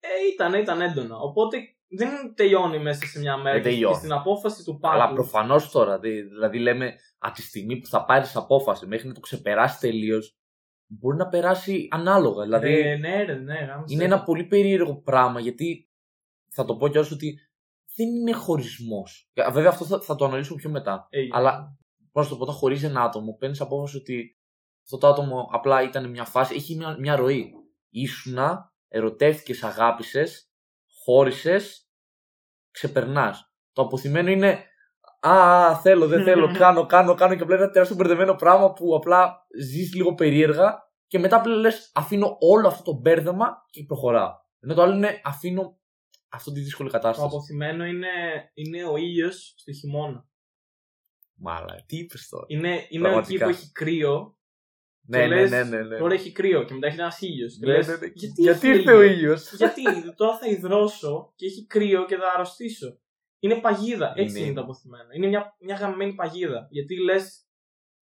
ε, 0.00 0.08
ήταν, 0.32 0.54
ήταν 0.54 0.80
έντονα. 0.80 1.16
Οπότε 1.18 1.58
δεν 1.88 2.34
τελειώνει 2.34 2.78
μέσα 2.78 3.06
σε 3.06 3.18
μια 3.18 3.36
μέρα. 3.36 3.52
Δεν 3.54 3.62
Και- 3.62 3.68
τελειώνει. 3.68 3.92
Και 3.94 3.98
στην 3.98 4.12
απόφαση 4.12 4.64
του 4.64 4.78
Αλλά 4.82 5.02
πάτου. 5.02 5.14
προφανώς 5.14 5.70
τώρα, 5.70 5.98
δη- 5.98 6.22
δηλαδή 6.28 6.58
λέμε 6.58 6.94
από 7.18 7.34
τη 7.34 7.42
στιγμή 7.42 7.76
που 7.78 7.86
θα 7.86 8.04
πάρεις 8.04 8.36
απόφαση 8.36 8.86
μέχρι 8.86 9.08
να 9.08 9.14
το 9.14 9.20
ξεπεράσεις 9.20 9.78
τελείως, 9.78 10.36
μπορεί 10.86 11.16
να 11.16 11.28
περάσει 11.28 11.88
ανάλογα. 11.90 12.42
Δηλαδή 12.42 12.78
Ε, 12.80 12.96
ναι, 12.96 13.22
ρε, 13.22 13.34
ναι, 13.34 13.54
γάμισε. 13.54 13.94
είναι 13.94 14.04
ένα 14.04 14.22
πολύ 14.22 14.44
περίεργο 14.44 14.96
πράγμα 15.02 15.40
γιατί 15.40 15.88
θα 16.50 16.64
το 16.64 16.76
πω 16.76 16.88
κιόλας 16.88 17.10
ότι 17.10 17.38
δεν 17.96 18.08
είναι 18.08 18.32
χωρισμός. 18.32 19.30
Βέβαια 19.52 19.68
αυτό 19.70 19.84
θα, 19.84 20.00
θα 20.00 20.14
το 20.14 20.24
αναλύσω 20.24 20.54
πιο 20.54 20.70
μετά. 20.70 21.06
Ε, 21.10 21.20
Αλλά 21.30 21.78
πώς 22.12 22.24
να 22.24 22.30
το 22.30 22.36
πω, 22.36 22.42
όταν 22.42 22.54
χωρίζεις 22.54 22.88
ένα 22.88 23.02
άτομο, 23.02 23.36
παίρνεις 23.36 23.60
απόφαση 23.60 23.96
ότι 23.96 24.36
αυτό 24.84 24.98
το 24.98 25.06
άτομο 25.06 25.48
απλά 25.52 25.82
ήταν 25.82 26.10
μια 26.10 26.24
φάση, 26.24 26.54
έχει 26.54 26.76
μια, 26.76 26.96
μια 26.98 27.16
ροή. 27.16 27.52
Ήσουνα, 27.90 28.72
ερωτεύτηκες, 28.88 29.62
αγάπησες, 29.62 30.48
χώρισες, 31.04 31.88
ξεπερνάς. 32.70 33.52
Το 33.72 33.82
αποθυμένο 33.82 34.30
είναι. 34.30 34.64
Α, 35.28 35.80
θέλω, 35.80 36.06
δεν 36.06 36.24
θέλω, 36.24 36.52
κάνω, 36.58 36.86
κάνω, 36.86 37.14
κάνω 37.14 37.34
και 37.34 37.42
απλά 37.42 37.54
είναι 37.54 37.64
ένα 37.64 37.72
τεράστιο 37.72 37.96
μπερδεμένο 37.96 38.34
πράγμα 38.34 38.72
που 38.72 38.94
απλά 38.94 39.46
ζεις 39.60 39.94
λίγο 39.94 40.14
περίεργα 40.14 40.82
και 41.06 41.18
μετά 41.18 41.40
πλέον 41.40 41.58
λες, 41.58 41.90
αφήνω 41.94 42.36
όλο 42.40 42.68
αυτό 42.68 42.82
το 42.82 42.98
μπέρδεμα 43.00 43.66
και 43.70 43.84
προχωράω. 43.86 44.32
Ενώ 44.60 44.74
το 44.74 44.82
άλλο 44.82 44.94
είναι 44.94 45.20
αφήνω 45.24 45.78
αυτή 46.28 46.52
τη 46.52 46.60
δύσκολη 46.60 46.90
Το 46.90 46.94
κατάσταση. 46.94 47.26
αποθυμένο 47.26 47.84
είναι, 47.84 48.08
είναι 48.54 48.84
ο 48.84 48.96
ήλιος 48.96 49.54
στο 49.56 49.72
χειμώνα. 49.72 50.26
Μάλα, 51.34 51.84
τι 51.86 51.96
είπες 51.96 52.28
τώρα; 52.28 52.44
Είναι, 52.48 52.68
είναι 52.68 52.78
εκεί 52.78 52.98
Πραγματικά. 52.98 53.44
που 53.44 53.50
έχει 53.50 53.72
κρύο. 53.72 54.36
Ναι, 55.06 55.20
και 55.20 55.26
ναι, 55.26 55.40
λες, 55.40 55.50
ναι, 55.50 55.62
ναι, 55.64 55.82
ναι. 55.82 55.98
Τώρα 55.98 56.14
έχει 56.14 56.32
κρύο 56.32 56.64
και 56.64 56.74
μετά 56.74 56.86
έχει 56.86 56.98
ένας 57.00 57.20
ήλιος. 57.20 57.58
Ναι, 57.58 57.72
ναι, 57.72 57.78
ναι. 57.78 58.06
Γιατί, 58.14 58.42
Γιατί 58.42 58.68
έχει 58.68 58.78
ήρθε 58.78 58.92
ο 58.92 59.02
ήλιο; 59.02 59.12
ήλιος; 59.16 59.52
Γιατί; 59.52 59.82
Τώρα 60.16 60.38
θα 60.38 60.46
υδρώσω 60.48 61.32
και 61.36 61.46
έχει 61.46 61.66
κρύο 61.66 62.04
και 62.04 62.16
θα 62.16 62.32
αρρωστήσω. 62.34 62.98
Είναι 63.44 63.54
παγίδα. 63.60 64.12
Έτσι 64.16 64.38
Είναι. 64.38 64.46
είναι 64.46 64.54
το 64.54 64.60
αποθυμένο. 64.60 65.08
Είναι 65.12 65.26
μια, 65.26 65.56
μια 65.60 65.76
γαμμένη 65.76 66.14
παγίδα. 66.14 66.66
Γιατί 66.70 67.02
λες 67.02 67.46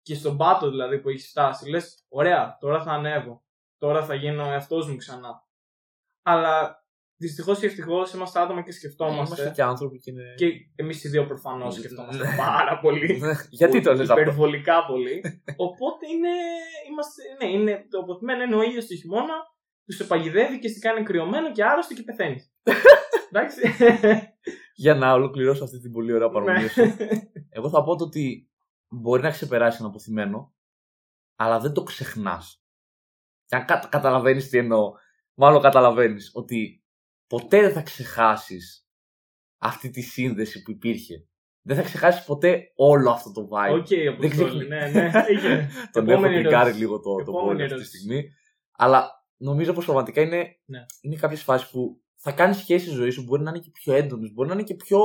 και 0.02 0.16
στον 0.16 0.38
πάτο 0.38 0.70
δηλαδή 0.70 1.00
που 1.00 1.10
έχει 1.10 1.28
φτάσει, 1.28 1.70
λες: 1.70 2.06
Ωραία, 2.10 2.58
τώρα 2.60 2.84
θα 2.84 2.92
ανέβω. 2.92 3.44
Τώρα 3.78 4.06
θα 4.06 4.16
γίνω 4.16 4.48
ο 4.48 4.52
εαυτός 4.52 4.90
μου 4.90 4.96
ξανά. 4.96 5.48
Αλλά 6.22 6.84
δυστυχώς 7.16 7.62
ή 7.62 7.66
ευτυχώς 7.66 8.14
είμαστε 8.14 8.40
άτομα 8.40 8.62
και 8.64 8.72
σκεφτόμαστε. 8.72 9.36
Είμαστε 9.36 9.52
και 9.56 9.62
άνθρωποι 9.62 10.00
και 10.00 10.12
είναι. 10.12 10.34
Και 10.38 10.48
εμείς 10.76 11.04
οι 11.04 11.10
δύο 11.10 11.26
προφανώς 11.26 11.76
Ναι. 11.76 11.84
σκεφτόμαστε 11.84 12.24
πάρα 12.38 12.80
πολύ. 12.80 13.22
Γιατί 13.50 13.82
το 13.82 13.94
λες 13.94 14.10
αυτό; 14.10 14.22
Υπερβολικά 14.22 14.86
πολύ. 14.86 15.44
Οπότε 15.56 16.08
είναι, 16.08 16.30
είμαστε, 16.90 17.22
ναι, 17.40 17.52
είναι, 17.52 17.86
το 17.90 18.00
αποθυμένο 18.00 18.44
είναι 18.44 18.56
ο 18.56 18.62
ήλιο 18.62 18.82
το 18.88 18.96
χειμώνα 18.96 19.36
που 19.86 19.92
σε 19.92 20.04
παγιδεύει 20.04 20.60
και 20.60 20.68
σε 20.68 20.80
κάνει 20.80 21.04
κρυωμένο 21.04 21.52
και 21.52 21.64
άρρωστο 21.64 21.94
και 21.94 22.04
πεθαίνεις. 22.04 22.52
Εντάξει. 23.34 23.62
Για 24.82 24.96
να 24.96 25.13
ολοκληρώσω 25.13 25.63
αυτή 25.63 25.80
την 25.80 25.91
πολύ 25.91 26.13
ωραία 26.13 26.30
παρομοία 26.30 26.62
Ναι. 26.62 26.67
σου. 26.67 26.82
Εγώ 27.56 27.70
θα 27.70 27.84
πω 27.84 27.96
το 27.96 28.04
ότι 28.04 28.50
μπορεί 28.89 29.22
να 29.22 29.30
ξεπεράσει 29.30 29.78
ένα 29.80 29.88
απωθημένο, 29.90 30.54
αλλά 31.36 31.60
δεν 31.60 31.74
το 31.74 31.84
ξεχνάς. 31.84 32.63
Και 33.46 33.56
αν 33.56 33.65
κα, 33.65 33.88
καταλαβαίνεις 33.91 34.50
τι 34.50 34.58
εννοώ, 34.58 34.91
μάλλον 35.34 35.62
καταλαβαίνεις 35.62 36.32
ότι 36.34 36.84
ποτέ 37.28 37.62
δεν 37.62 37.72
θα 37.72 37.82
ξεχάσεις 37.82 38.88
αυτή 39.58 39.89
τη 39.89 40.02
σύνδεση 40.02 40.62
που 40.62 40.72
υπήρχε. 40.72 41.26
Δεν 41.62 41.76
θα 41.76 41.82
ξεχάσεις 41.84 42.26
ποτέ 42.26 42.72
όλο 42.76 43.10
αυτό 43.12 43.32
το 43.32 43.48
vibe. 43.52 43.74
OK, 43.80 43.88
Αποστόλη, 44.13 44.30
ξεχνά- 44.30 44.67
ναι, 44.67 44.89
ναι. 44.89 45.12
Έγινε. 45.28 45.70
Τον 45.94 46.04
έχω 46.10 46.12
Επόμενη 46.20 46.36
πικάρει 46.44 46.56
ερώτηση. 46.56 46.80
λίγο 46.80 47.00
το, 47.00 47.15
το 47.15 47.20
Επόμενη 47.20 47.32
πόλεμο 47.41 47.52
αυτή 47.52 47.67
τη 47.67 47.74
ερώτηση. 47.74 47.98
στιγμή. 47.98 48.30
Αλλά 48.72 49.10
νομίζω 49.38 49.74
πως 49.74 49.84
πραγματικά 49.86 50.22
είναι, 50.22 50.60
Ναι. 50.65 50.86
είναι 51.02 51.15
κάποιες 51.15 51.44
φάσεις 51.44 51.70
που 51.70 52.02
θα 52.24 52.32
κάνεις 52.32 52.58
σχέσεις 52.58 52.86
στη 52.86 52.94
ζωή 52.96 53.10
σου. 53.10 53.24
Μπορεί 53.24 53.42
να 53.44 53.50
είναι 53.50 53.60
και 53.60 53.72
πιο 53.72 53.94
έντονες, 53.94 54.30
μπορεί 54.34 54.48
να 54.48 54.54
είναι 54.54 54.64
και 54.64 54.76
πιο, 54.76 55.00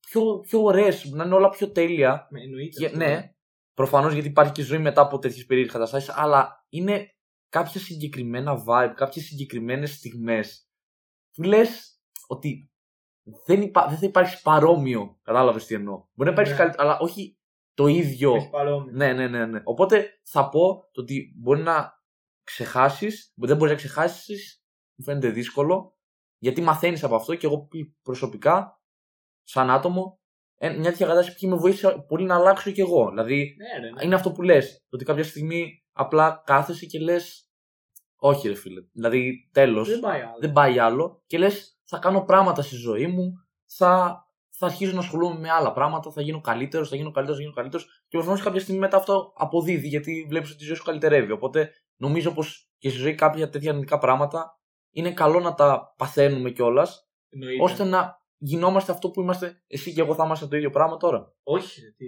πιο, 0.00 0.38
πιο 0.38 0.62
ωραίες, 0.62 1.04
να 1.04 1.24
είναι 1.24 1.34
όλα 1.34 1.48
πιο 1.48 1.70
τέλεια. 1.70 2.26
Με 2.30 2.40
εννοείται. 2.42 2.78
Και, 2.78 2.86
αυτό, 2.86 2.98
ναι, 2.98 3.34
προφανώς 3.74 4.12
γιατί 4.12 4.28
υπάρχει 4.28 4.52
και 4.52 4.62
ζωή 4.62 4.78
μετά 4.78 5.00
από 5.00 5.18
τέτοιες 5.18 5.44
περίεργες 5.46 5.74
καταστάσεις, 5.74 6.08
αλλά 6.14 6.66
είναι 6.68 7.06
κάποια 7.48 7.80
συγκεκριμένα 7.80 8.64
vibe, 8.66 8.92
κάποιες 8.94 9.24
συγκεκριμένες 9.24 9.94
στιγμές 9.94 10.68
που 11.32 11.42
λες 11.42 12.00
ότι 12.26 12.70
δεν, 13.46 13.62
υπά- 13.62 13.88
δεν 13.88 13.98
θα 13.98 14.06
υπάρξει 14.06 14.42
παρόμοιο. 14.42 15.18
Κατάλαβες 15.22 15.66
τι 15.66 15.74
εννοώ. 15.74 15.94
Μπορεί 16.12 16.28
να 16.28 16.30
υπάρξει 16.30 16.52
Ναι. 16.52 16.58
καλύτερο, 16.58 16.82
αλλά 16.88 16.98
όχι 16.98 17.38
το 17.74 17.86
ίδιο. 17.86 18.34
Έχεις 18.34 18.50
παρόμοιο. 18.50 18.92
Ναι, 18.92 19.12
ναι, 19.12 19.28
ναι, 19.28 19.46
ναι. 19.46 19.60
Οπότε 19.64 20.20
θα 20.22 20.48
πω 20.48 20.88
το 20.92 21.00
ότι 21.00 21.34
μπορεί 21.36 21.62
να 21.62 21.92
ξεχάσεις, 22.42 23.32
δεν 23.36 23.56
μπορείς 23.56 23.72
να 23.72 23.78
ξεχάσεις, 23.78 24.64
μου 24.94 25.04
φαίνεται 25.04 25.30
δύσκολο, 25.30 25.91
γιατί 26.42 26.60
μαθαίνεις 26.60 27.04
από 27.04 27.14
αυτό 27.14 27.34
και 27.34 27.46
εγώ 27.46 27.66
π- 27.66 28.02
προσωπικά, 28.02 28.80
σαν 29.42 29.70
άτομο, 29.70 30.20
ε, 30.58 30.70
μια 30.70 30.90
τέτοια 30.90 31.06
κατάσταση 31.06 31.38
που 31.38 31.48
με 31.52 31.56
βοήθησε 31.56 32.04
πολύ 32.08 32.24
να 32.24 32.34
αλλάξω 32.34 32.70
κι 32.70 32.80
εγώ. 32.80 33.08
Δηλαδή, 33.08 33.56
Ναι, 33.56 33.80
ρε, 33.86 33.90
ναι. 33.92 34.04
είναι 34.04 34.14
αυτό 34.14 34.32
που 34.32 34.42
λες. 34.42 34.84
Ότι 34.90 35.04
κάποια 35.04 35.24
στιγμή 35.24 35.82
απλά 35.92 36.42
κάθεσαι 36.46 36.86
και 36.86 36.98
λες. 36.98 37.46
Όχι, 38.16 38.48
ρε 38.48 38.54
φίλε. 38.54 38.80
Δηλαδή, 38.92 39.48
τέλος. 39.52 39.88
Δεν 39.88 40.00
πάει 40.00 40.20
άλλο. 40.20 40.36
Δεν 40.40 40.52
πάει 40.52 40.78
άλλο. 40.78 41.22
Και 41.26 41.38
λες, 41.38 41.78
θα 41.84 41.98
κάνω 41.98 42.24
πράγματα 42.24 42.62
στη 42.62 42.76
ζωή 42.76 43.06
μου. 43.06 43.32
Θα, 43.76 44.22
θα 44.48 44.66
αρχίσω 44.66 44.92
να 44.92 44.98
ασχολούμαι 44.98 45.38
με 45.38 45.50
άλλα 45.50 45.72
πράγματα. 45.72 46.10
Θα 46.10 46.22
γίνω 46.22 46.40
καλύτερος, 46.40 46.88
θα 46.88 46.96
γίνω 46.96 47.10
καλύτερος, 47.10 47.36
θα 47.38 47.42
γίνω 47.42 47.54
καλύτερος. 47.54 47.84
Και 48.08 48.16
προφανώς 48.16 48.42
κάποια 48.42 48.60
στιγμή 48.60 48.80
μετά 48.80 48.96
αυτό 48.96 49.32
αποδίδει 49.36 49.88
γιατί 49.88 50.26
βλέπεις 50.28 50.50
ότι 50.50 50.62
η 50.62 50.66
ζωή 50.66 50.76
σου 50.76 50.84
καλυτερεύει. 50.84 51.32
Οπότε 51.32 51.70
νομίζω 51.96 52.32
πως 52.32 52.70
και 52.78 52.88
στη 52.88 52.98
ζωή 52.98 53.14
κάποια 53.14 53.48
τέτοια 53.48 53.70
αρνητικά 53.70 53.98
πράγματα 53.98 54.60
είναι 54.92 55.12
καλό 55.12 55.40
να 55.40 55.54
τα 55.54 55.94
παθαίνουμε 55.96 56.50
κιόλας. 56.50 57.08
Εννοείται. 57.28 57.62
ώστε 57.62 57.84
να 57.84 58.20
γινόμαστε 58.38 58.92
αυτό 58.92 59.10
που 59.10 59.20
είμαστε. 59.20 59.62
Εσύ 59.66 59.92
και 59.92 60.00
εγώ 60.00 60.14
θα 60.14 60.24
είμαστε 60.24 60.46
το 60.46 60.56
ίδιο 60.56 60.70
πράγμα 60.70 60.96
τώρα. 60.96 61.34
Όχι, 61.42 61.80
ρε, 61.80 61.90
τι. 61.90 62.06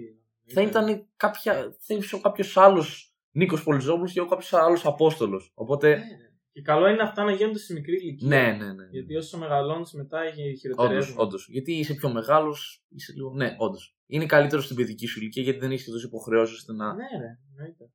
Θα 0.53 0.61
ήταν 0.61 1.07
κάποια. 1.15 1.53
Θα 1.79 1.93
ήρθε 1.93 2.19
κάποιος 2.21 2.57
άλλος 2.57 3.15
Νίκος 3.31 3.63
Πολυζόπουλος 3.63 4.11
και 4.13 4.19
εγώ 4.19 4.27
κάποιος 4.27 4.53
άλλος 4.53 4.85
Απόστολος. 4.85 5.43
Ναι, 5.43 5.49
Οπότε. 5.53 5.89
ναι. 5.95 6.03
Και 6.51 6.61
καλό 6.61 6.87
είναι 6.87 7.01
αυτά 7.01 7.23
να 7.23 7.31
γίνονται 7.31 7.59
σε 7.59 7.73
μικρή 7.73 7.95
ηλικία. 7.95 8.27
Ναι, 8.27 8.51
ναι, 8.51 8.73
ναι. 8.73 8.87
Γιατί 8.91 9.15
όσο 9.15 9.37
μεγαλώνεις 9.37 9.91
μετά 9.93 10.21
έχει 10.21 10.41
Όντως, 10.41 10.59
χειροτερεύει. 10.59 11.13
όντως. 11.17 11.47
Γιατί 11.49 11.73
είσαι 11.73 11.93
πιο 11.93 12.09
μεγάλος, 12.11 12.83
είσαι 12.89 13.13
λίγο. 13.13 13.33
Ναι, 13.33 13.55
όντως. 13.57 13.97
Είναι 14.05 14.25
καλύτερο 14.25 14.61
στην 14.61 14.75
παιδική 14.75 15.05
σου 15.07 15.19
ηλικία 15.19 15.43
γιατί 15.43 15.59
δεν 15.59 15.71
έχεις 15.71 15.85
τόσες 15.85 16.03
υποχρεώσεις 16.03 16.57
ώστε 16.57 16.73
να. 16.73 16.93
Ναι, 16.93 17.03
ρε, 17.19 17.39
εννοείται. 17.49 17.91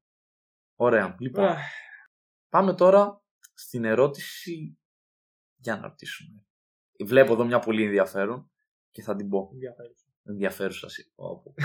Ωραία. 0.75 1.17
Λοιπόν, 1.19 1.45
Αχ, 1.45 1.61
πάμε 2.49 2.75
τώρα 2.75 3.23
στην 3.55 3.85
ερώτηση. 3.85 4.79
Για 5.61 5.77
να 5.77 5.83
ρωτήσουμε. 5.89 6.45
Βλέπω 7.05 7.33
εδώ 7.33 7.45
μια 7.45 7.59
πολύ 7.59 7.85
ενδιαφέρον 7.85 8.51
και 8.91 9.03
θα 9.03 9.17
την 9.17 9.29
πω. 9.29 9.51
ενδιαφέρουσα. 9.53 10.05
ενδιαφέρουσα. 10.25 10.89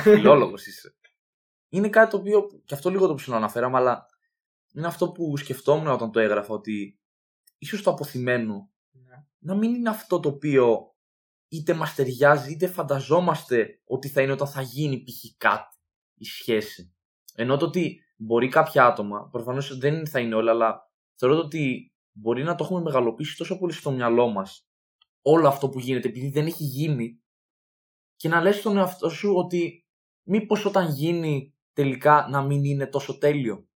Φιλόλογος 0.02 0.66
είσαι. 0.68 0.96
Είναι 1.70 1.90
κάτι 1.90 2.12
το 2.12 2.18
οποίο. 2.18 2.62
και 2.66 2.74
αυτό 2.74 2.90
λίγο 2.90 3.08
το 3.08 3.14
ψηλοαναφέραμε, 3.14 3.78
αλλά 3.78 4.06
είναι 4.74 4.88
αυτό 4.88 5.12
που 5.12 5.38
σκεφτόμουν 5.38 5.88
όταν 5.88 6.12
το 6.12 6.20
έγραφα 6.20 6.54
ότι 6.54 7.00
ίσως 7.58 7.82
το 7.82 7.92
αποθυμένο 7.92 8.70
Ναι. 8.92 9.26
να 9.40 9.56
μην 9.56 9.74
είναι 9.76 9.90
αυτό 9.90 10.20
το 10.20 10.30
οποίο 10.30 10.96
είτε 11.48 11.74
μας 11.74 11.96
ταιριάζει 11.96 12.52
είτε 12.52 12.68
φανταζόμαστε 12.68 13.82
ότι 13.86 14.08
θα 14.08 14.22
είναι 14.22 14.32
όταν 14.32 14.48
θα 14.48 14.62
γίνει 14.62 15.04
π.χ. 15.04 15.38
κάτι 15.38 15.78
η 16.16 16.26
σχέση. 16.26 16.96
Ενώ 17.36 17.58
το 17.58 17.66
ότι 17.66 18.00
μπορεί 18.16 18.48
κάποια 18.48 18.86
άτομα, 18.86 19.30
προφανώς 19.32 19.78
δεν 19.78 20.08
θα 20.08 20.20
είναι 20.20 20.36
όλα, 20.36 20.52
αλλά 20.52 20.92
θεωρώ 21.16 21.36
το 21.36 21.42
ότι 21.42 21.94
μπορεί 22.18 22.44
να 22.44 22.56
το 22.56 22.64
έχουμε 22.64 22.82
μεγαλοποιήσει 22.82 23.38
τόσο 23.38 23.58
πολύ 23.58 23.74
στο 23.74 23.92
μυαλό 23.92 24.28
μας 24.28 24.68
όλο 25.22 25.48
αυτό 25.48 25.70
που 25.70 25.80
γίνεται 25.80 26.08
επειδή 26.08 26.30
δεν 26.30 26.46
έχει 26.46 26.64
γίνει 26.64 27.20
και 28.16 28.28
να 28.28 28.42
λες 28.42 28.56
στον 28.56 28.78
εαυτό 28.78 29.10
σου 29.10 29.34
ότι 29.36 29.86
μήπως 30.24 30.66
όταν 30.66 30.90
γίνει 30.92 31.56
τελικά 31.74 32.28
να 32.30 32.42
μην 32.42 32.64
είναι 32.64 32.88
τόσο 32.88 33.18
τέλειο. 33.18 33.68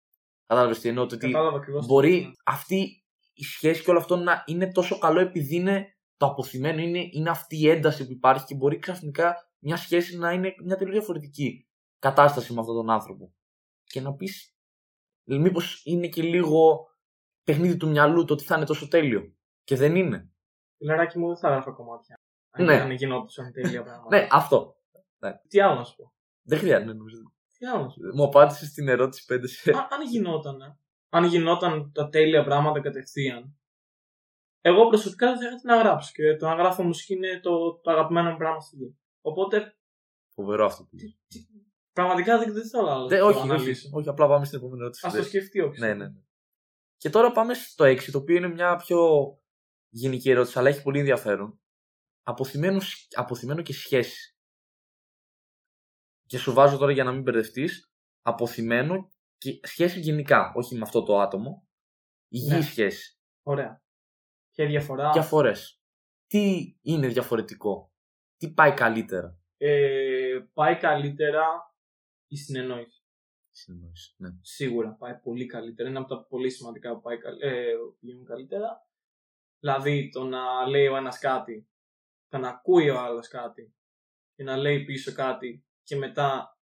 Κατάλαβες 0.45 0.79
τι 0.79 0.89
εννοώ, 0.89 1.05
το 1.05 1.15
ότι 1.15 1.27
Κατάλαβα 1.31 1.57
ακριβώς. 1.57 1.85
μπορεί 1.85 2.33
αυτή 2.45 3.03
η 3.33 3.43
σχέση 3.43 3.83
και 3.83 3.89
όλο 3.89 3.99
αυτό 3.99 4.15
να 4.15 4.43
είναι 4.45 4.71
τόσο 4.71 4.97
καλό 4.97 5.19
επειδή 5.19 5.55
είναι 5.55 5.97
το 6.17 6.25
αποθυμένο, 6.25 6.81
είναι, 6.81 7.07
είναι 7.11 7.29
αυτή 7.29 7.57
η 7.57 7.69
ένταση 7.69 8.05
που 8.05 8.11
υπάρχει 8.11 8.45
και 8.45 8.55
μπορεί 8.55 8.79
ξαφνικά 8.79 9.35
μια 9.59 9.77
σχέση 9.77 10.17
να 10.17 10.31
είναι 10.31 10.53
μια 10.63 10.75
τελείως 10.75 10.95
διαφορετική 10.95 11.67
κατάσταση 11.99 12.53
με 12.53 12.59
αυτόν 12.59 12.75
τον 12.75 12.89
άνθρωπο. 12.89 13.33
Και 13.83 14.01
να 14.01 14.13
πεις, 14.13 14.55
μήπως 15.23 15.81
είναι 15.85 16.07
και 16.07 16.21
λίγο 16.21 16.88
παιχνίδι 17.43 17.77
του 17.77 17.89
μυαλού 17.89 18.25
το 18.25 18.33
ότι 18.33 18.43
θα 18.43 18.55
είναι 18.55 18.65
τόσο 18.65 18.87
τέλειο. 18.87 19.33
Και 19.63 19.75
δεν 19.75 19.95
είναι. 19.95 20.29
Φιλαράκι 20.77 21.19
μου 21.19 21.27
δεν 21.27 21.37
θα 21.37 21.47
έγραφα 21.47 21.71
κομμάτια. 21.71 22.15
Αν 22.51 22.65
Ναι. 22.65 22.83
ναι. 22.83 22.93
γινόντουσαν 22.93 23.51
τέλεια 23.51 23.83
πράγματα. 23.83 24.17
Ναι, 24.17 24.27
αυτό. 24.31 24.75
Τι 25.47 25.59
άλλο 25.61 25.75
να 25.75 25.83
σου 25.83 25.95
πω; 25.95 26.13
Δεν 26.41 26.57
χρειάζεται. 26.59 26.93
νομίζω. 26.93 27.17
Τι 27.57 27.65
άλλο 27.65 27.83
να 27.83 27.89
σου 27.89 27.99
Μου 28.15 28.23
απάντησες 28.23 28.67
στην 28.69 28.87
ερώτηση 28.87 29.25
5 29.33 29.39
σε. 29.43 29.71
πω. 29.71 29.77
Α, 29.77 29.87
αν 29.89 30.01
γινότανε. 30.09 30.77
αν 31.09 31.23
γινόταν 31.23 31.91
τα 31.93 32.09
τέλεια 32.09 32.43
πράγματα 32.43 32.79
κατευθείαν. 32.81 33.53
Εγώ 34.61 34.87
προσωπικά 34.87 35.27
δεν 35.27 35.37
θα 35.37 35.45
είχα 35.47 35.55
τι 35.55 35.65
να 35.67 35.75
γράψω 35.77 36.11
και 36.13 36.35
το 36.35 36.47
να 36.47 36.53
γράφω 36.55 36.83
μουσική 36.83 37.13
είναι 37.13 37.39
το, 37.39 37.79
το 37.79 37.91
αγαπημένο 37.91 38.31
μου 38.31 38.37
πράγμα 38.37 38.59
στη 38.59 38.75
γη. 38.75 38.97
Οπότε 39.21 39.77
Φοβερό 40.33 40.65
αυτό 40.65 40.83
που 40.83 40.95
λες. 40.95 41.17
πραγματικά 41.93 42.37
δεν, 42.39 42.53
δεν 42.53 42.67
θέλω 42.69 42.87
άλλο. 42.89 43.07
Δεν, 43.07 43.17
να 43.19 43.23
το 43.23 43.29
όχι, 43.29 43.39
όχι, 43.39 43.49
αναλύσω. 43.51 43.89
όχι, 43.93 44.09
απλά 44.09 44.27
πάμε 44.27 44.45
στην 44.45 44.57
επόμενη 44.57 44.81
ερώτηση. 44.81 45.07
Ας 45.07 45.13
το 45.13 45.23
σκεφτεί 45.23 45.61
όποιος. 45.61 45.79
Ναι, 45.79 45.93
ναι, 45.93 46.05
ναι. 46.07 46.21
Και 46.99 47.09
τώρα 47.09 47.31
πάμε 47.31 47.53
στο 47.53 47.85
6, 47.85 48.11
το 48.11 48.17
οποίο 48.17 48.35
είναι 48.35 48.47
μια 48.47 48.75
πιο 48.75 48.99
γενική 49.89 50.29
ερώτηση, 50.29 50.59
αλλά 50.59 50.69
έχει 50.69 50.81
πολύ 50.81 50.99
ενδιαφέρον. 50.99 51.59
Αποθυμένο, 52.23 52.81
αποθυμένο 53.15 53.61
και 53.61 53.73
σχέση. 53.73 54.37
Και 56.25 56.37
σου 56.37 56.53
βάζω 56.53 56.77
τώρα 56.77 56.91
για 56.91 57.03
να 57.03 57.11
μην 57.11 57.21
μπερδευτείς, 57.21 57.91
αποθυμένο 58.21 59.09
και 59.37 59.59
σχέση 59.63 59.99
γενικά, 59.99 60.53
όχι 60.55 60.75
με 60.75 60.81
αυτό 60.81 61.03
το 61.03 61.19
άτομο. 61.19 61.67
Υγιή 62.27 62.49
Ναι. 62.51 62.61
σχέση. 62.61 63.17
Ωραία. 63.43 63.81
Ποια 64.51 64.65
διαφορά. 64.67 65.11
Διαφορές. 65.11 65.81
Τι 66.27 66.75
είναι 66.81 67.07
διαφορετικό, 67.07 67.91
τι 68.37 68.53
πάει 68.53 68.73
καλύτερα; 68.73 69.39
Ε, 69.57 70.39
πάει 70.53 70.77
καλύτερα 70.77 71.45
η 72.27 72.35
συνεννόηση. 72.35 72.98
Συνεννόηση. 73.51 74.13
Ναι. 74.17 74.29
Σίγουρα 74.41 74.95
πάει 74.95 75.19
πολύ 75.19 75.45
καλύτερα. 75.45 75.89
Είναι 75.89 75.99
από 75.99 76.07
τα 76.07 76.25
πολύ 76.25 76.49
σημαντικά 76.49 76.93
που 76.93 77.01
πάει 77.01 77.17
καλ- 77.17 77.41
ε, 77.41 77.73
που 77.85 77.97
πηγαίνουν 77.99 78.25
καλύτερα. 78.25 78.87
Δηλαδή 79.59 80.09
το 80.09 80.23
να 80.23 80.67
λέει 80.67 80.87
ο 80.87 80.95
ένας 80.95 81.19
κάτι, 81.19 81.69
το 82.27 82.37
να 82.37 82.49
ακούει 82.49 82.89
ο 82.89 82.99
άλλος 82.99 83.27
κάτι 83.27 83.75
και 84.35 84.43
να 84.43 84.57
λέει 84.57 84.83
πίσω 84.83 85.11
κάτι 85.13 85.65
και 85.83 85.95
μετά 85.95 86.59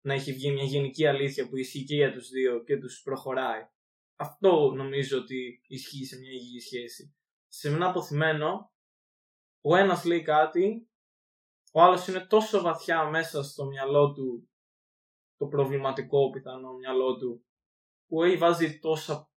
να 0.00 0.14
έχει 0.14 0.32
βγει 0.32 0.52
μια 0.52 0.64
γενική 0.64 1.06
αλήθεια 1.06 1.48
που 1.48 1.56
ισχύει 1.56 1.84
και 1.84 1.94
για 1.94 2.12
τους 2.12 2.28
δύο 2.28 2.64
και 2.64 2.76
τους 2.76 3.02
προχωράει. 3.02 3.68
Αυτό 4.16 4.72
νομίζω 4.76 5.18
ότι 5.18 5.62
ισχύει 5.66 6.04
σε 6.04 6.18
μια 6.18 6.30
υγιή 6.30 6.60
σχέση. 6.60 7.16
Σε 7.48 7.68
ένα 7.68 7.88
αποθυμένο, 7.88 8.72
ο 9.60 9.76
ένας 9.76 10.04
λέει 10.04 10.22
κάτι, 10.22 10.90
ο 11.72 11.82
άλλος 11.82 12.08
είναι 12.08 12.26
τόσο 12.26 12.60
βαθιά 12.60 13.04
μέσα 13.04 13.42
στο 13.42 13.64
μυαλό 13.66 14.12
του 14.12 14.49
το 15.40 15.46
προβληματικό 15.46 16.30
πιθανό 16.30 16.72
μυαλό 16.72 17.16
του 17.16 17.44
που 18.06 18.22
έχει 18.22 18.36
βάζει 18.36 18.78
τόσα, 18.78 19.30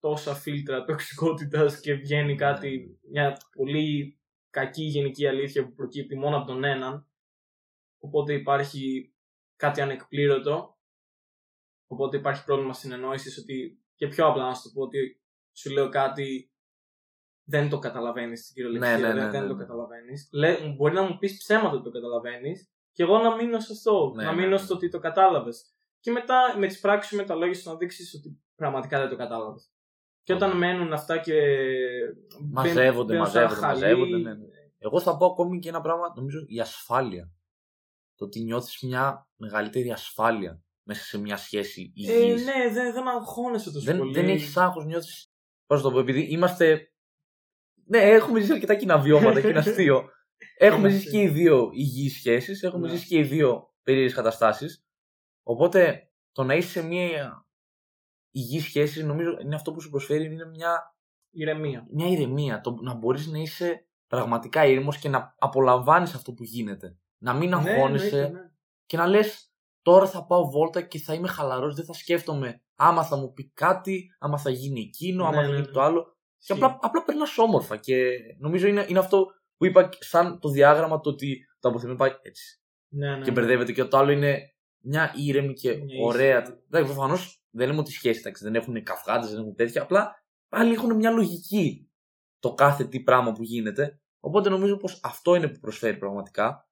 τόσα 0.00 0.34
φίλτρα 0.34 0.84
τοξικότητας 0.84 1.80
και 1.80 1.94
βγαίνει 1.94 2.34
κάτι, 2.36 2.98
μια 3.10 3.40
πολύ 3.56 4.18
κακή 4.50 4.82
γενική 4.82 5.26
αλήθεια 5.26 5.64
που 5.64 5.74
προκύπτει 5.74 6.16
μόνο 6.16 6.36
από 6.36 6.46
τον 6.46 6.64
έναν 6.64 7.08
οπότε 7.98 8.34
υπάρχει 8.34 9.14
κάτι 9.56 9.80
ανεκπλήρωτο 9.80 10.78
οπότε 11.86 12.16
υπάρχει 12.16 12.44
πρόβλημα 12.44 12.72
συνεννόησης 12.72 13.38
ότι 13.38 13.84
και 13.94 14.08
πιο 14.08 14.26
απλά 14.26 14.46
να 14.46 14.54
σου 14.54 14.62
το 14.62 14.70
πω 14.74 14.82
ότι 14.82 15.20
σου 15.52 15.70
λέω 15.70 15.88
κάτι 15.88 16.52
δεν 17.44 17.68
το 17.68 17.78
καταλαβαίνεις 17.78 18.40
στην 18.40 18.54
κυριολεξία, 18.54 18.98
Ναι, 18.98 19.06
ναι, 19.06 19.08
ναι, 19.08 19.14
δεν, 19.14 19.24
ναι, 19.24 19.30
δεν 19.30 19.42
ναι. 19.42 19.48
το 19.48 19.56
καταλαβαίνεις. 19.56 20.28
Λέ, 20.32 20.74
μπορεί 20.76 20.94
να 20.94 21.02
μου 21.02 21.18
πεις 21.18 21.36
ψέματα 21.36 21.74
ότι 21.74 21.84
το 21.84 21.90
καταλαβαίνεις 21.90 22.73
και 22.94 23.02
εγώ 23.02 23.18
να 23.18 23.34
μείνω 23.36 23.60
σε 23.60 23.72
αυτό, 23.72 24.12
Ναι, 24.16 24.24
να 24.24 24.30
ναι, 24.32 24.36
μείνω 24.36 24.50
ναι. 24.50 24.56
στο 24.56 24.74
ότι 24.74 24.88
το 24.88 24.98
κατάλαβες. 24.98 25.74
Και 26.00 26.10
μετά 26.10 26.54
με 26.58 26.66
τις 26.66 26.80
πράξεις 26.80 27.10
σου, 27.10 27.16
με 27.16 27.24
τα 27.24 27.34
λόγια 27.34 27.54
σου 27.54 27.70
να 27.70 27.76
δείξεις 27.76 28.14
ότι 28.14 28.38
πραγματικά 28.54 28.98
δεν 29.00 29.08
το 29.08 29.16
κατάλαβες. 29.16 29.70
Και 30.22 30.32
όταν 30.34 30.56
μένουν 30.56 30.92
αυτά 30.92 31.18
και 31.18 31.32
Μαζεύονται, 32.52 33.12
μπαίνουν 33.12 33.26
σε 33.30 33.38
ένα 33.38 33.46
μαζεύονται, 33.48 33.66
χαλί, 33.66 33.80
μαζεύονται. 33.80 34.16
Ναι, 34.16 34.34
ναι. 34.34 34.44
Εγώ 34.78 35.00
θα 35.00 35.16
πω 35.16 35.26
ακόμη 35.26 35.58
και 35.58 35.68
ένα 35.68 35.80
πράγμα, 35.80 36.12
νομίζω, 36.16 36.38
η 36.46 36.60
ασφάλεια. 36.60 37.32
Το 38.16 38.24
ότι 38.24 38.40
νιώθεις 38.40 38.80
μια 38.82 39.28
μεγαλύτερη 39.36 39.90
ασφάλεια 39.90 40.62
μέσα 40.82 41.04
σε 41.04 41.18
μια 41.18 41.36
σχέση 41.36 41.92
Ε, 42.08 42.12
υγιής. 42.14 42.44
ναι, 42.44 42.70
δεν, 42.72 42.92
δεν 42.92 43.08
αγχώνεσαι 43.08 43.72
τόσο 43.72 43.84
δεν, 43.84 43.98
πολύ. 43.98 44.12
δεν 44.12 44.28
έχεις 44.28 44.56
άγχος, 44.56 44.84
νιώθεις. 44.84 45.28
Πώς 45.66 45.82
το 45.82 45.90
πω, 45.92 45.98
επειδή 45.98 46.20
είμαστε. 46.20 46.88
Ναι, 47.86 47.98
έχουμε 47.98 48.40
ζήσει 48.40 48.52
αρκετά 48.52 48.74
κοινά 48.74 48.98
βιώματα 48.98 49.40
και 49.40 49.46
είναι 49.48 49.58
αστείο. 49.58 50.08
Έχουμε 50.58 50.88
Είναι 50.88 50.96
ζήσει 50.98 51.10
και 51.10 51.20
οι 51.20 51.28
δύο 51.28 51.70
υγιείς 51.72 52.14
σχέσεις, 52.14 52.62
έχουμε 52.62 52.86
Ναι. 52.88 52.94
ζήσει 52.94 53.06
και 53.06 53.18
οι 53.18 53.22
δύο 53.22 53.74
περίεργες 53.82 54.14
καταστάσεις. 54.14 54.84
Οπότε 55.42 56.10
το 56.32 56.42
να 56.44 56.54
είσαι 56.54 56.68
σε 56.68 56.82
μια 56.86 57.46
υγιή 58.30 58.60
σχέση, 58.60 59.04
νομίζω 59.04 59.36
είναι 59.42 59.54
αυτό 59.54 59.72
που 59.72 59.80
σου 59.80 59.90
προσφέρει 59.90 60.24
είναι 60.24 60.46
μια, 60.46 60.96
Ηρεμία. 61.30 61.86
μια 61.90 62.06
ηρεμία. 62.08 62.60
Το 62.60 62.70
να 62.82 62.94
μπορείς 62.94 63.26
να 63.26 63.38
είσαι 63.38 63.86
πραγματικά 64.06 64.66
ήρεμος 64.66 64.98
και 64.98 65.08
να 65.08 65.34
απολαμβάνεις 65.38 66.14
αυτό 66.14 66.32
που 66.32 66.44
γίνεται. 66.44 66.98
Να 67.18 67.32
μην 67.32 67.48
Ναι, 67.48 67.54
αγχώνεσαι 67.56 68.16
εννοείται, 68.20 68.38
ναι. 68.38 68.50
και 68.86 68.96
να 68.96 69.06
λες 69.06 69.52
τώρα 69.82 70.06
θα 70.06 70.26
πάω 70.26 70.50
βόλτα 70.50 70.82
και 70.82 70.98
θα 70.98 71.14
είμαι 71.14 71.28
χαλαρός, 71.28 71.74
δεν 71.74 71.84
θα 71.84 71.92
σκέφτομαι 71.92 72.62
άμα 72.74 73.04
θα 73.04 73.16
μου 73.16 73.32
πει 73.32 73.50
κάτι, 73.54 74.14
άμα 74.18 74.38
θα 74.38 74.50
γίνει 74.50 74.80
εκείνο, 74.80 75.24
άμα 75.24 75.30
Ναι, 75.36 75.42
θα 75.42 75.48
ναι, 75.48 75.54
γίνει 75.54 75.66
ναι. 75.66 75.72
το 75.72 75.80
άλλο. 75.80 76.02
Και 76.38 76.52
Ισχύει. 76.52 76.64
απλά, 76.64 76.78
απλά 76.82 77.04
περνάς 77.04 77.38
όμορφα 77.38 77.76
και 77.76 78.10
νομίζω 78.38 78.66
είναι, 78.66 78.86
είναι 78.88 78.98
αυτό 78.98 79.26
που 79.64 79.70
είπα 79.70 79.88
σαν 80.00 80.38
το 80.40 80.48
διάγραμμα 80.48 81.00
το 81.00 81.10
ότι 81.10 81.46
το 81.60 81.68
αποθυμένο 81.68 81.98
πάει 81.98 82.10
έτσι 82.22 82.60
Ναι, 82.88 83.08
ναι, 83.16 83.22
και 83.24 83.30
ναι. 83.30 83.40
μπερδεύεται 83.40 83.72
και 83.72 83.84
το 83.84 83.96
άλλο 83.96 84.10
είναι 84.10 84.54
μια 84.84 85.12
ήρεμη 85.16 85.52
και 85.54 85.74
Μια 85.76 86.04
ωραία. 86.04 86.42
ήσυχη. 86.42 86.58
Εντάξει, 86.66 86.92
προφανώς 86.92 87.44
δεν 87.50 87.66
λέμε 87.68 87.80
ότι 87.80 87.90
σχέσεις 87.92 88.20
εντάξει, 88.20 88.44
δεν 88.44 88.54
έχουν 88.54 88.82
καυγάδε, 88.82 89.26
δεν 89.26 89.38
έχουν 89.38 89.54
τέτοια. 89.54 89.82
Απλά 89.82 90.24
πάλι 90.48 90.72
έχουν 90.72 90.94
μια 90.96 91.10
λογική 91.10 91.90
το 92.38 92.54
κάθε 92.54 92.84
τι 92.84 93.00
πράγμα 93.02 93.32
που 93.32 93.42
γίνεται. 93.42 94.00
Οπότε 94.20 94.48
νομίζω 94.48 94.76
πως 94.76 95.00
αυτό 95.02 95.34
είναι 95.34 95.48
που 95.48 95.58
προσφέρει 95.58 95.96
πραγματικά. 95.96 96.68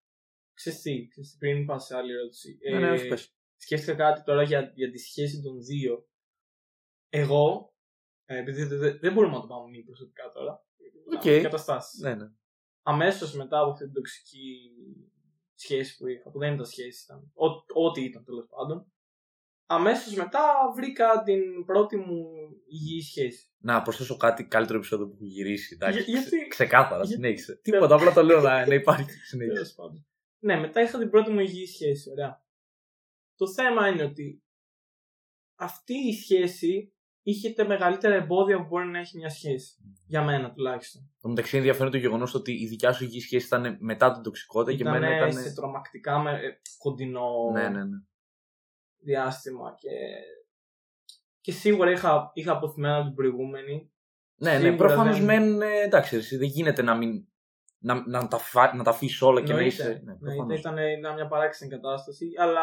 Ξέρεις 0.55 0.81
τι, 0.81 1.07
ξέρεις 1.09 1.31
τι, 1.31 1.37
πριν 1.38 1.66
πάω 1.66 1.78
σε 1.78 1.96
άλλη 1.96 2.12
ερώτηση. 2.12 2.59
Ναι, 2.72 2.78
ναι, 2.78 2.90
όχι, 2.90 3.09
πες. 3.09 3.35
σκέφτηκα 3.57 3.94
κάτι 3.94 4.22
τώρα 4.22 4.42
για, 4.42 4.72
για 4.74 4.90
τη 4.90 4.98
σχέση 4.98 5.42
των 5.42 5.62
δύο. 5.62 6.07
Εγώ, 7.09 7.74
ε, 8.24 8.38
επειδή 8.38 8.64
δεν, 8.64 8.78
δεν- 8.78 8.98
δεν 9.00 9.12
μπορούμε 9.12 9.35
να 9.35 9.40
το 9.40 9.46
πάμε 9.46 9.68
μη 9.70 9.83
προσωπικά 9.83 10.31
τώρα. 10.35 10.64
OK. 11.14 11.21
Okay. 11.24 11.40
Καταστάσεις. 11.42 12.00
Ναι, 12.00 12.14
ναι. 12.14 12.26
Αμέσως 12.83 13.35
μετά 13.35 13.59
από 13.61 13.71
αυτή 13.71 13.85
την 13.85 13.92
τοξική 13.92 14.71
σχέση 15.55 15.97
που 15.97 16.07
είχα, 16.07 16.31
που 16.31 16.38
δεν 16.38 16.53
ήταν 16.55 16.66
σχέση, 16.66 17.05
ήταν 17.05 17.31
ό- 17.35 17.87
ό,τι 17.88 18.05
ήταν 18.05 18.25
τέλος 18.25 18.47
πάντων. 18.49 18.92
Αμέσως 19.66 20.14
μετά 20.14 20.73
βρήκα 20.77 21.23
την 21.23 21.64
πρώτη 21.64 21.97
μου 21.97 22.27
υγιή 22.66 23.01
σχέση. 23.03 23.51
Να 23.59 23.83
προσθέσω 23.83 24.16
κάτι 24.16 24.45
καλύτερο 24.45 24.79
επεισόδιο 24.79 25.07
που 25.09 25.14
έχω 25.14 25.25
γυρίσει. 25.25 25.75
Εντάξει, 25.75 26.03
Για- 26.03 26.12
γιατί- 26.12 26.37
ξε- 26.37 26.49
ξεκάθαρα, 26.49 27.05
για- 27.05 27.14
συνέχισε. 27.14 27.57
Τίποτα, 27.57 27.95
απλά 27.95 28.12
το 28.12 28.23
λέω 28.23 28.40
να, 28.40 28.66
να 28.66 28.75
υπάρχει. 28.75 29.11
Συνέχισε. 29.31 29.55
Τέλος 29.55 29.73
πάντων. 29.75 30.07
Ναι, 30.38 30.57
μετά 30.57 30.81
είχα 30.83 30.99
την 30.99 31.11
πρώτη 31.11 31.31
μου 31.31 31.40
υγιή 31.40 31.66
σχέση. 31.66 32.11
Ωραία. 32.11 32.45
Το 33.37 33.49
θέμα 33.53 33.88
είναι 33.88 34.03
ότι 34.03 34.42
αυτή 35.55 35.95
η 35.95 36.12
σχέση 36.12 36.92
είχε 37.23 37.51
τα 37.53 37.67
μεγαλύτερα 37.67 38.15
εμπόδια 38.15 38.57
που 38.59 38.67
μπορεί 38.67 38.87
να 38.87 38.99
έχει 38.99 39.17
μια 39.19 39.29
σχέση. 39.29 39.75
Για 40.07 40.23
μένα 40.23 40.53
τουλάχιστον. 40.53 41.11
Το 41.21 41.29
μεταξύ 41.29 41.57
είναι 41.57 41.65
ενδιαφέρον 41.65 41.93
το 41.93 41.99
γεγονός 41.99 42.35
ότι 42.35 42.53
η 42.53 42.67
δικιά 42.67 42.93
σου 42.93 43.05
υγιή 43.05 43.21
σχέση 43.21 43.47
ήταν 43.47 43.77
μετά 43.81 44.13
την 44.13 44.23
τοξικότητα 44.23 44.77
και 44.77 44.83
Ήταν 44.83 44.95
εμένα 44.95 45.17
ήταν. 45.17 45.33
σε 45.43 45.55
τρομακτικά 45.55 46.19
με, 46.19 46.31
ε, 46.31 46.61
κοντινό 46.79 47.51
Ναι, 47.53 47.69
ναι, 47.69 47.85
ναι. 47.85 47.97
διάστημα 48.99 49.75
και, 49.79 49.91
και 51.41 51.53
σίγουρα 51.53 51.91
είχα, 51.91 52.31
είχα 52.35 52.53
αποθυμένα 52.53 53.05
την 53.05 53.15
προηγούμενη. 53.15 53.93
Ναι, 54.35 54.51
ναι, 54.53 54.59
Σίγουρα 54.59 54.77
προφανώς 54.77 55.17
δεν- 55.17 55.25
μεν. 55.25 55.61
ε, 55.63 55.81
εντάξει, 55.83 56.17
εσύ, 56.17 56.37
δεν 56.37 56.49
γίνεται 56.49 56.83
να 56.83 56.97
μην. 56.97 57.27
Να, 57.85 58.09
να, 58.09 58.29
τα, 58.29 58.39
φα- 58.39 58.75
να 58.75 58.83
τα 58.85 58.91
αφήσεις 58.91 59.23
όλα 59.23 59.41
και 59.41 59.53
να 59.53 59.59
Εννοείται. 59.59 59.83
είσαι. 59.83 60.01
Ναι, 60.05 60.13
Ναι, 60.13 60.19
προφανώς. 60.19 60.59
ήταν, 60.59 60.77
ήταν 60.99 61.15
μια 61.15 61.27
παράξενη 61.27 61.71
κατάσταση, 61.71 62.27
αλλά 62.39 62.63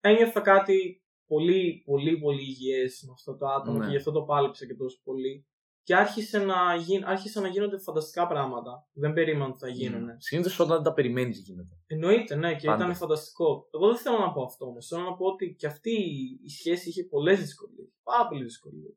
ένιωθα 0.00 0.40
κάτι 0.40 1.04
πολύ, 1.26 1.82
πολύ, 1.84 2.18
πολύ 2.18 2.40
υγιές 2.42 3.02
με 3.06 3.12
αυτό 3.12 3.36
το 3.36 3.46
άτομο 3.46 3.78
Ναι. 3.78 3.84
και 3.84 3.90
γι' 3.90 3.96
αυτό 3.96 4.10
το 4.12 4.22
πάλεψα 4.22 4.66
και 4.66 4.74
τόσο 4.74 5.00
πολύ. 5.04 5.46
Και 5.82 5.96
άρχισε 5.96 6.38
να, 6.38 6.74
γι, 6.74 7.02
άρχισαν 7.04 7.42
να 7.42 7.48
γίνονται 7.48 7.78
φανταστικά 7.78 8.26
πράγματα. 8.26 8.86
που 8.92 9.00
Δεν 9.00 9.12
περίμενα 9.12 9.46
ότι 9.46 9.58
θα 9.58 9.68
γίνουν. 9.68 10.08
Συνήθως 10.18 10.58
όταν 10.60 10.74
δεν 10.74 10.82
τα 10.82 10.92
περιμένεις 10.92 11.38
γίνεται. 11.38 11.78
Εννοείται, 11.86 12.34
ναι, 12.34 12.54
και 12.56 12.66
Πάντα. 12.66 12.82
ήταν 12.84 12.96
φανταστικό. 12.96 13.68
Εγώ 13.74 13.86
δεν 13.86 13.96
θέλω 13.96 14.18
να 14.18 14.32
πω 14.32 14.42
αυτό 14.42 14.66
όμως. 14.66 14.86
Θέλω 14.86 15.02
να 15.02 15.14
πω 15.16 15.26
ότι 15.26 15.54
και 15.58 15.66
αυτή 15.66 15.90
η- 15.90 16.40
η 16.42 16.48
σχέση 16.48 16.88
είχε 16.88 17.04
πολλές 17.04 17.38
δυσκολίες. 17.40 17.88
Πάρα 18.02 18.28
πολλές 18.28 18.44
δυσκολίες. 18.44 18.94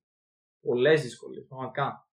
Πολλές 0.62 1.02
δυσκολίες, 1.02 1.46
πραγματικά. 1.48 2.09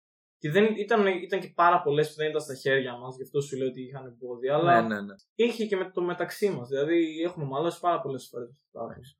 Και 0.46 0.52
δεν, 0.52 0.74
ήταν, 0.76 1.06
ήταν 1.06 1.40
και 1.40 1.52
πάρα 1.54 1.82
πολλές 1.82 2.09
που 2.09 2.14
δεν 2.14 2.28
ήταν 2.28 2.40
στα 2.40 2.54
χέρια 2.54 2.96
μας, 2.96 3.16
γι' 3.16 3.22
αυτό 3.22 3.40
σου 3.40 3.56
λέω 3.56 3.68
ότι 3.68 3.82
είχαν 3.82 4.06
εμπόδια. 4.06 4.54
Αλλά 4.54 4.82
Ναι, 4.82 4.94
ναι, 4.94 5.00
ναι. 5.00 5.14
είχε 5.35 5.66
και 5.66 5.76
με 5.76 5.90
το 5.90 6.02
μεταξύ 6.02 6.50
μας. 6.50 6.68
Δηλαδή 6.68 7.20
έχουμε 7.22 7.44
μαλώσει 7.44 7.80
πάρα 7.80 8.00
πολλές 8.00 8.28
φορές. 8.28 8.50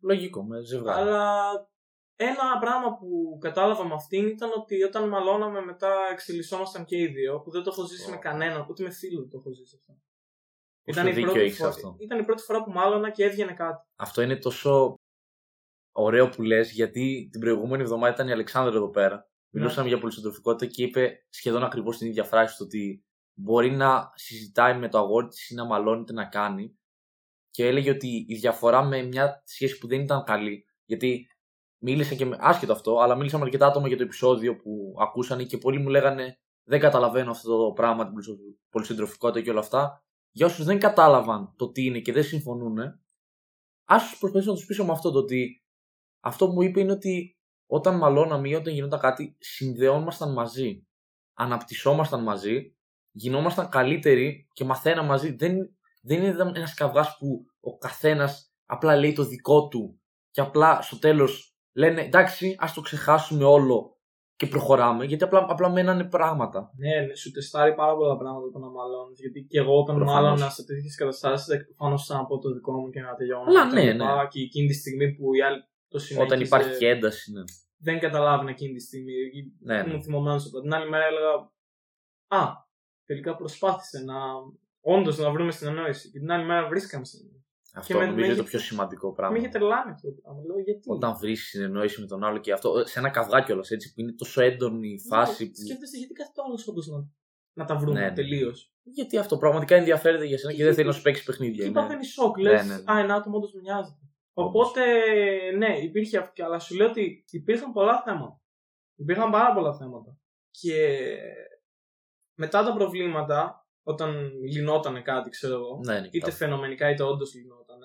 Λογικό, 0.01 0.45
με 0.45 0.61
ζευγάρι. 0.61 1.01
Αλλά 1.01 1.51
ένα 2.17 2.59
πράγμα 2.61 2.97
που 2.97 3.39
κατάλαβα 3.41 3.85
με 3.85 3.95
αυτήν 3.95 4.27
ήταν 4.27 4.51
ότι 4.57 4.83
όταν 4.83 5.09
μαλώναμε 5.09 5.61
μετά 5.61 5.93
εξελισσόμασταν 6.13 6.85
και 6.85 6.97
οι 7.01 7.07
δύο, 7.07 7.41
που 7.41 7.51
δεν 7.51 7.63
το 7.63 7.71
έχω 7.73 7.87
ζήσει 7.87 8.09
Ω. 8.09 8.11
με 8.11 8.17
κανέναν, 8.17 8.67
ούτε 8.71 8.83
με 8.83 8.91
φίλο 8.91 9.21
δεν 9.21 9.31
το 9.31 9.39
έχω 9.39 9.53
ζήσει 9.53 9.77
αυτό. 9.81 9.93
Πόσο 10.85 11.01
Ήταν 11.01 11.07
η, 11.07 11.15
δίκιο 11.15 11.31
πρώτη 11.31 11.47
έχεις 11.47 11.57
φορά, 11.59 11.69
αυτό. 11.71 11.97
ήταν 11.99 12.19
η 12.19 12.25
πρώτη 12.25 12.43
φορά 12.43 12.65
που 12.65 12.71
μάλωνα 12.71 13.11
και 13.11 13.25
έβγαινε 13.25 13.53
κάτι. 13.53 13.87
Αυτό 13.97 14.23
είναι 14.23 14.37
τόσο 14.37 14.95
ωραίο 15.93 16.29
που 16.29 16.43
λες, 16.43 16.71
γιατί 16.73 17.29
την 17.31 17.41
προηγούμενη 17.41 17.83
εβδομάδα 17.83 18.13
ήταν 18.15 18.29
η 18.29 18.33
Αλεξάνδρα 18.33 18.77
εδώ 18.77 18.91
πέρα. 18.91 19.29
Μιλούσαμε 19.51 19.89
για 19.89 19.99
πολυσυντροφικότητα 19.99 20.73
και 20.73 20.83
είπε 20.83 21.27
σχεδόν 21.29 21.65
ακριβώς 21.65 21.99
την 21.99 22.07
ίδια 22.07 22.25
φράση, 22.25 22.57
το 22.57 22.65
ότι 22.65 23.05
μπορεί 23.35 23.71
να 23.71 24.13
συζητάει 24.15 24.79
με 24.79 24.89
το 24.89 24.99
αγόρι 24.99 25.27
της 25.27 25.51
ή 25.51 25.55
να 25.55 25.65
μαλώνει 25.65 26.05
τι 26.05 26.13
να 26.13 26.25
κάνει. 26.25 26.79
Και 27.51 27.67
έλεγε 27.67 27.91
ότι 27.91 28.25
η 28.29 28.35
διαφορά 28.35 28.83
με 28.85 29.03
μια 29.03 29.43
σχέση 29.45 29.79
που 29.79 29.87
δεν 29.87 30.01
ήταν 30.01 30.25
καλή, 30.25 30.65
γιατί 30.85 31.27
μίλησα 31.79 32.15
και 32.15 32.25
με, 32.25 32.37
άσχετο 32.41 32.73
αυτό, 32.73 32.99
αλλά 32.99 33.17
μίλησα 33.17 33.39
με 33.39 33.45
αρκετά 33.45 33.67
άτομα 33.67 33.89
για 33.89 33.97
το 33.97 34.03
επεισόδιο 34.03 34.57
που 34.57 34.95
ακούσανε 35.01 35.45
και 35.45 35.59
πολλοί 35.59 35.79
μου 35.79 35.89
λέγανε 35.89 36.39
δεν 36.69 36.81
καταλαβαίνω 36.81 37.31
αυτό 37.31 37.65
το 37.65 37.73
πράγμα, 37.73 38.05
την 38.05 38.15
πολυσυντροφικότητα 38.71 39.45
και 39.45 39.51
όλα 39.51 39.61
αυτά. 39.61 40.05
Για 40.31 40.47
όσους 40.47 40.65
δεν 40.65 40.79
κατάλαβαν 40.79 41.55
το 41.57 41.71
τι 41.71 41.85
είναι 41.85 42.01
και 42.01 42.13
δεν 42.13 42.25
συμφωνούν, 42.25 42.79
ας 43.85 44.17
προσπαθήσω 44.19 44.51
να 44.51 44.57
τους 44.57 44.67
πείσω 44.67 44.85
με 44.85 44.93
αυτό 44.93 45.11
το 45.11 45.19
ότι 45.19 45.65
αυτό 46.21 46.47
που 46.47 46.53
μου 46.53 46.63
είπε 46.63 46.81
είναι 46.81 46.93
ότι 46.93 47.36
όταν 47.67 47.97
μαλώναμε 47.97 48.49
ή 48.49 48.55
όταν 48.55 48.73
γινόταν 48.73 49.01
κάτι, 49.01 49.37
συνδεόμασταν 49.39 50.33
μαζί. 50.33 50.87
Αναπτυσσόμασταν 51.35 52.23
μαζί, 52.23 52.77
γινόμασταν 53.11 53.69
καλύτεροι 53.69 54.49
και 54.53 54.65
μαθαίναμε 54.65 55.09
μαζί. 55.09 55.37
Δεν, 55.37 55.77
δεν 56.03 56.23
είναι 56.23 56.53
ένας 56.55 56.75
καυγάς 56.75 57.17
που 57.19 57.45
ο 57.61 57.79
καθένας 57.79 58.53
απλά 58.67 58.97
λέει 58.97 59.13
το 59.13 59.25
δικό 59.25 59.69
του 59.69 60.01
και 60.31 60.41
απλά 60.41 60.83
στο 60.83 60.99
τέλος 60.99 61.57
λένε 61.73 62.01
εντάξει, 62.01 62.57
ας 62.59 62.73
το 62.73 62.81
ξεχάσουμε 62.81 63.45
όλο 63.45 63.97
και 64.37 64.47
προχωράμε, 64.47 65.05
γιατί 65.05 65.25
απλά, 65.25 65.47
απλά 65.49 65.71
μένανε 65.71 66.05
πράγματα. 66.05 66.71
Ναι, 66.77 67.07
ναι, 67.07 67.15
σου 67.15 67.31
τεστάρει 67.31 67.75
πάρα 67.75 67.95
πολλά 67.97 68.17
πράγματα 68.17 68.51
το 68.51 68.59
να 68.59 68.71
μαλώνεις. 68.71 69.21
Γιατί 69.21 69.47
και 69.51 69.59
εγώ 69.59 69.79
όταν 69.81 70.03
μάλωνα 70.03 70.49
σε 70.49 70.65
τέτοιες 70.65 70.97
καταστάσεις, 70.97 71.65
προφανώς 71.65 72.05
σαν 72.05 72.19
από 72.19 72.39
το 72.39 72.53
δικό 72.53 72.73
μου 72.73 72.91
και 72.91 73.01
να 73.01 73.15
τελειώνω. 73.15 73.45
Αλλά 73.49 73.65
ναι, 73.65 73.93
ναι. 73.93 74.05
Και 74.31 74.41
εκείνη 74.41 74.67
τη 74.67 74.75
στιγμή 74.75 75.13
που 75.13 75.35
οι 75.35 75.43
άλλοι 75.43 75.65
το 75.89 75.99
συνέχιζε. 75.99 76.35
Όταν 76.35 76.45
υπάρχει 76.45 76.79
και 76.79 76.89
ένταση, 76.89 77.33
ναι. 77.33 77.43
Δεν 77.79 77.99
καταλάβουν 78.01 78.49
εκείνη 78.49 78.75
τη 78.75 78.81
στιγμή. 78.81 79.13
Ναι, 79.61 79.83
ναι. 79.83 79.89
Ήμουν 79.89 80.03
θυμωμένος 80.03 80.47
από 80.47 80.61
την 80.61 80.75
άλλη 80.75 80.89
μέρα 80.89 81.05
έλεγα 81.05 81.51
Α, 82.29 82.53
τελικά 83.05 83.37
προσπάθησε 83.37 84.05
να. 84.05 84.15
Όντως 84.81 85.19
να 85.19 85.31
βρούμε 85.31 85.53
συνεννόηση. 85.53 86.11
Και 86.11 86.19
την 86.19 86.31
άλλη 86.31 86.45
μέρα 86.45 86.69
βρίσκαμε 86.69 87.05
συνεννόηση. 87.05 87.45
Αυτό 87.75 87.93
και 87.93 88.05
νομίζω 88.05 88.25
είναι 88.25 88.35
το 88.35 88.43
πιο 88.43 88.59
σημαντικό 88.59 89.13
πράγμα. 89.13 89.37
Με 89.37 89.43
είχε 89.43 89.49
τρελάνει 89.49 89.91
αυτό 89.91 90.09
το 90.09 90.21
πράγμα. 90.23 90.43
Λέω, 90.47 90.59
γιατί; 90.59 90.91
Όταν 90.91 91.17
βρεις 91.17 91.49
συνεννόηση 91.49 92.01
με 92.01 92.07
τον 92.07 92.25
άλλο 92.25 92.39
και 92.39 92.53
αυτό. 92.53 92.87
Σε 92.87 92.99
ένα 92.99 93.11
καυγά 93.11 93.41
κιόλας 93.41 93.71
έτσι 93.71 93.95
που 93.95 94.01
είναι 94.01 94.13
τόσο 94.13 94.43
έντονη 94.43 94.89
η 94.89 94.91
ναι, 94.91 95.17
φάση. 95.17 95.45
Ναι, 95.45 95.51
που... 95.51 95.57
Σκέφτεσαι 95.57 95.97
γιατί 95.97 96.13
κάθε 96.13 96.33
άλλος 96.47 96.69
όντως 96.69 96.87
να, 96.87 97.09
να 97.53 97.65
τα 97.65 97.77
βρούμε 97.77 98.01
ναι, 98.01 98.07
ναι. 98.07 98.13
τελείως; 98.13 98.73
Γιατί 98.83 99.19
αυτό 99.19 99.37
πραγματικά 99.37 99.77
ενδιαφέρεται 99.77 100.25
για 100.25 100.39
σένα 100.39 100.53
και, 100.53 100.59
και 100.59 100.65
δεν 100.65 100.75
θέλει 100.75 100.87
να 100.87 100.93
σου 100.93 101.03
παίξει 101.03 101.25
παιχνίδια. 101.25 101.65
Και 101.65 101.71
παθαίνει 101.71 102.05
σοκ. 102.05 102.39
Λες, 102.39 102.67
ναι, 102.67 102.75
α, 102.75 102.99
ένα 102.99 103.15
άτομο 103.15 103.37
όντως 103.37 103.53
με 103.53 103.61
νοιάζεται. 103.61 104.06
Οπότε, 104.39 104.83
ναι, 105.51 105.79
υπήρχε 105.79 106.19
αυτό. 106.19 106.45
Αλλά 106.45 106.59
σου 106.59 106.77
λέω 106.77 106.89
ότι 106.89 107.25
υπήρχαν 107.31 107.73
πολλά 107.73 108.03
θέματα. 108.03 108.41
Υπήρχαν 108.95 109.31
πάρα 109.31 109.55
πολλά 109.55 109.77
θέματα. 109.77 110.19
Και 110.51 111.09
μετά 112.39 112.65
τα 112.65 112.75
προβλήματα 112.75 113.69
όταν 113.83 114.33
λυνόταν 114.53 115.03
κάτι, 115.03 115.31
ξέρω 115.31 115.55
εγώ. 115.55 115.81
Ναι, 115.85 116.01
ναι, 116.01 116.09
είτε 116.11 116.31
φαινομενικά 116.31 116.91
είτε 116.91 117.03
όντως 117.03 117.35
λυνόταν. 117.35 117.79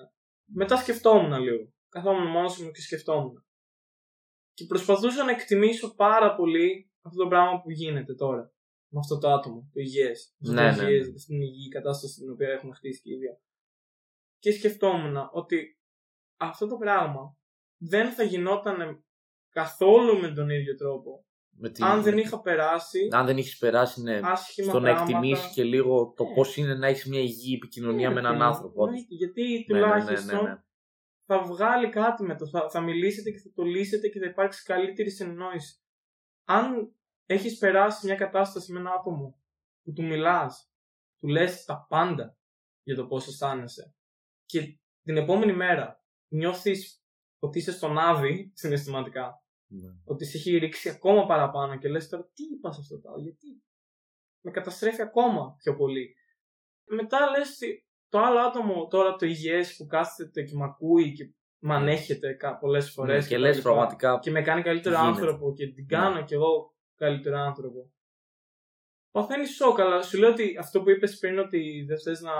Μετά 0.44 0.76
σκεφτόμουν 0.76 1.40
λίγο. 1.40 1.72
Καθόμουν 1.88 2.26
μόνος 2.26 2.58
μου 2.58 2.70
και 2.70 2.80
σκεφτόμουν. 2.80 3.46
Και 4.52 4.64
προσπαθούσα 4.64 5.24
να 5.24 5.30
εκτιμήσω 5.30 5.94
πάρα 5.94 6.34
πολύ 6.34 6.90
αυτό 7.02 7.22
το 7.22 7.28
πράγμα 7.28 7.60
που 7.60 7.70
γίνεται 7.70 8.14
τώρα. 8.14 8.52
Με 8.88 8.98
αυτό 8.98 9.18
το 9.18 9.28
άτομο, 9.28 9.70
το 9.72 9.80
υγιές. 9.80 10.34
Ναι, 10.38 10.52
ναι, 10.52 10.76
ναι. 10.76 10.82
Υγιές, 10.82 11.22
στην 11.22 11.40
υγιή 11.40 11.68
κατάσταση 11.68 12.20
την 12.20 12.30
οποία 12.30 12.48
έχουμε 12.48 12.74
χτίσει 12.74 13.02
και 13.02 13.12
οι 13.12 13.16
δύο. 13.16 13.40
Και 14.38 14.52
σκεφτόμουν 14.52 15.16
ότι 15.32 15.81
αυτό 16.42 16.66
το 16.66 16.76
πράγμα 16.76 17.36
δεν 17.76 18.10
θα 18.10 18.22
γινόταν 18.22 19.04
καθόλου 19.50 20.20
με 20.20 20.28
τον 20.28 20.50
ίδιο 20.50 20.74
τρόπο 20.76 21.26
αν 21.80 22.02
δεν 22.02 22.18
είχα 22.18 22.40
περάσει. 22.40 23.08
Αν 23.10 23.26
δεν 23.26 23.36
έχει 23.36 23.58
περάσει, 23.58 24.02
ναι. 24.02 24.20
Στο 24.68 24.80
να 24.80 24.90
εκτιμήσεις 24.90 25.52
και 25.52 25.64
λίγο 25.64 26.12
το 26.16 26.24
ναι. 26.24 26.34
πώς 26.34 26.56
είναι 26.56 26.74
να 26.74 26.86
έχεις 26.86 27.06
μια 27.06 27.20
υγιή 27.20 27.54
επικοινωνία 27.56 28.08
ναι, 28.08 28.14
με 28.14 28.20
έναν 28.20 28.42
άνθρωπο. 28.42 28.86
Ναι, 28.86 28.98
γιατί 29.08 29.42
ναι, 29.42 29.78
ναι, 29.78 29.86
τουλάχιστον 29.86 30.64
θα 31.26 31.42
βγάλει 31.42 31.88
κάτι 31.88 32.22
με 32.22 32.36
το. 32.36 32.48
Θα, 32.48 32.70
θα 32.70 32.80
μιλήσετε 32.80 33.30
και 33.30 33.38
θα 33.38 33.50
το 33.54 33.62
λύσετε 33.62 34.08
και 34.08 34.18
θα 34.18 34.26
υπάρξει 34.26 34.64
καλύτερη 34.64 35.10
συνεννόηση. 35.10 35.80
Αν 36.44 36.94
έχεις 37.26 37.58
περάσει 37.58 38.06
μια 38.06 38.16
κατάσταση 38.16 38.72
με 38.72 38.78
ένα 38.78 38.90
άτομο 38.90 39.40
που 39.82 39.92
του 39.92 40.02
μιλάς, 40.02 40.72
του 41.18 41.28
λες 41.28 41.64
τα 41.64 41.86
πάντα 41.88 42.36
για 42.82 42.94
το 42.94 43.06
πώς 43.06 43.26
αισθάνεσαι 43.26 43.94
και 44.44 44.78
την 45.02 45.16
επόμενη 45.16 45.52
μέρα 45.52 46.01
νιώθεις 46.32 47.02
ότι 47.38 47.58
είσαι 47.58 47.72
στον 47.72 47.98
άδει 47.98 48.52
συναισθηματικά 48.54 49.42
ναι. 49.72 49.88
Ότι 50.04 50.24
σε 50.24 50.36
έχει 50.36 50.56
ρίξει 50.56 50.88
ακόμα 50.88 51.26
παραπάνω 51.26 51.78
και 51.78 51.88
λες 51.88 52.08
τώρα 52.08 52.30
τι 52.34 52.42
είπα 52.42 52.72
σε 52.72 52.80
αυτό 52.80 53.00
το 53.00 53.20
γιατί 53.20 53.62
με 54.40 54.50
καταστρέφει 54.50 55.02
ακόμα 55.02 55.54
πιο 55.58 55.76
πολύ. 55.76 56.14
Μετά 56.84 57.30
λες 57.30 57.58
το 58.08 58.18
άλλο 58.18 58.38
άτομο 58.38 58.86
τώρα 58.86 59.16
το 59.16 59.26
υγιές 59.26 59.76
που 59.76 59.86
κάθεται 59.86 60.42
και 60.42 60.56
με 60.56 60.64
ακούει 60.64 61.12
και 61.12 61.34
με 61.58 61.74
ανέχεται 61.74 62.36
πολλές 62.60 62.84
ναι, 62.84 62.90
φορές 62.90 63.26
και, 63.26 63.34
και 63.34 63.38
λες 63.38 63.62
πραγματικά 63.62 64.18
και 64.22 64.30
με 64.30 64.42
κάνει 64.42 64.62
καλύτερο 64.62 64.98
άνθρωπο 64.98 65.52
και 65.52 65.72
την 65.72 65.86
κάνω 65.86 66.14
ναι. 66.14 66.24
κι 66.24 66.34
εγώ 66.34 66.74
καλύτερο 66.96 67.38
άνθρωπο. 67.38 67.92
Παθαίνεις 69.10 69.54
σοκ, 69.54 69.80
αλλά 69.80 70.02
σου 70.02 70.18
λέω 70.18 70.30
ότι 70.30 70.56
αυτό 70.58 70.82
που 70.82 70.90
είπες 70.90 71.18
πριν 71.18 71.38
ότι 71.38 71.84
δεν 71.86 72.00
θες 72.00 72.20
να, 72.20 72.32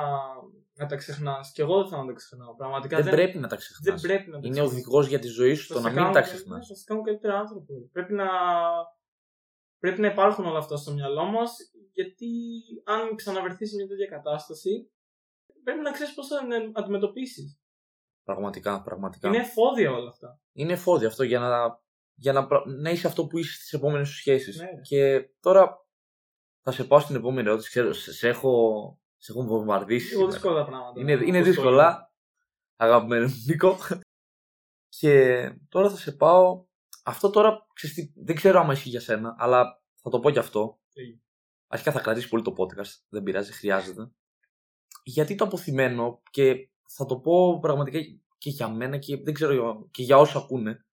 να 0.74 0.86
τα 0.86 0.96
ξεχνάς. 0.96 1.52
Και 1.52 1.62
εγώ 1.62 1.76
δεν 1.76 1.88
θέλω 1.88 2.00
να 2.00 2.06
τα 2.06 2.12
ξεχνάω. 2.12 2.54
Πραγματικά 2.54 2.96
δεν, 2.96 3.04
δεν 3.04 3.14
πρέπει 3.14 3.38
να 3.38 3.48
τα 3.48 3.56
ξεχνάς. 3.56 3.80
Δεν 3.82 4.00
πρέπει 4.00 4.30
να 4.30 4.40
τα 4.40 4.46
Είναι 4.46 4.60
οδηγός 4.60 5.06
για 5.06 5.18
τη 5.18 5.28
ζωή 5.28 5.54
σου 5.54 5.72
το 5.72 5.80
να 5.80 5.90
μην 5.90 6.12
τα 6.12 6.20
ξεχνάς. 6.20 6.66
Θα 6.66 6.74
σε 6.74 6.84
κάνουν 6.86 7.04
καλύτερο 7.04 7.36
άνθρωπο. 7.36 7.88
Πρέπει 7.92 8.12
να, 8.12 8.28
πρέπει 9.78 10.00
να 10.00 10.06
υπάρχουν 10.06 10.46
όλα 10.46 10.58
αυτά 10.58 10.76
στο 10.76 10.92
μυαλό 10.92 11.24
μας, 11.24 11.56
γιατί 11.92 12.26
αν 12.84 13.16
ξαναβρεθείς 13.16 13.70
σε 13.70 13.76
μια 13.76 13.86
τέτοια 13.86 14.06
κατάσταση, 14.06 14.90
πρέπει 15.64 15.80
να 15.80 15.90
ξέρεις 15.90 16.14
πώς 16.14 16.26
θα 16.26 16.36
αντιμετωπίσεις. 16.72 17.60
Πραγματικά, 18.24 18.82
πραγματικά. 18.82 19.28
Είναι 19.28 19.38
εφόδια 19.38 19.92
όλα 19.92 20.08
αυτά. 20.08 20.40
Είναι 20.52 20.72
εφόδια 20.72 21.08
αυτό 21.08 21.22
για 21.22 21.38
να, 21.38 21.80
για 22.14 22.32
να, 22.32 22.48
να 22.66 22.90
είσαι 22.90 23.06
αυτό 23.06 23.26
που 23.26 23.38
είσαι 23.38 23.54
στις 23.54 23.72
επόμενες 23.72 24.08
σου 24.08 24.14
σχέσεις. 24.14 24.58
Ναι. 24.58 24.80
Και 24.80 25.30
τώρα 25.40 25.86
θα 26.62 26.72
σε 26.72 26.84
πάω 26.84 26.98
στην 26.98 27.16
επόμενη 27.16 27.48
ερώτηση. 27.48 27.68
Ξέρω, 27.68 27.92
σε, 27.92 28.28
έχω, 28.28 29.01
σε 29.22 29.32
έχω 29.32 29.44
βομβαρδίσει. 29.44 30.14
Είναι 30.14 30.26
δύσκολα 30.26 30.64
πράγματα. 30.64 31.00
Είναι, 31.00 31.12
είναι 31.12 31.42
δύσκολα. 31.42 32.12
Αγαπημένο 32.76 33.28
Νίκο. 33.46 33.76
Και 34.88 35.42
τώρα 35.68 35.90
θα 35.90 35.96
σε 35.96 36.12
πάω. 36.12 36.66
Αυτό 37.04 37.30
τώρα 37.30 37.66
ξέρεις, 37.74 38.12
δεν 38.14 38.36
ξέρω 38.36 38.60
αν 38.60 38.70
ισχύει 38.70 38.88
για 38.88 39.00
σένα, 39.00 39.34
αλλά 39.38 39.82
θα 39.94 40.10
το 40.10 40.20
πω 40.20 40.30
κι 40.30 40.38
αυτό. 40.38 40.80
Αρχικά 41.66 41.92
θα 41.92 42.00
κρατήσει 42.00 42.28
πολύ 42.28 42.42
το 42.42 42.54
podcast. 42.56 43.02
Δεν 43.08 43.22
πειράζει, 43.22 43.52
χρειάζεται. 43.52 44.10
Γιατί 45.04 45.34
το 45.34 45.44
αποθυμένο 45.44 46.22
και 46.30 46.70
θα 46.88 47.04
το 47.04 47.18
πω 47.18 47.58
πραγματικά 47.58 47.98
και 48.38 48.50
για 48.50 48.68
μένα 48.68 48.98
και 48.98 49.16
δεν 49.16 49.34
ξέρω 49.34 49.88
και 49.90 50.02
για 50.02 50.18
όσου 50.18 50.38
ακούνε. 50.38 50.86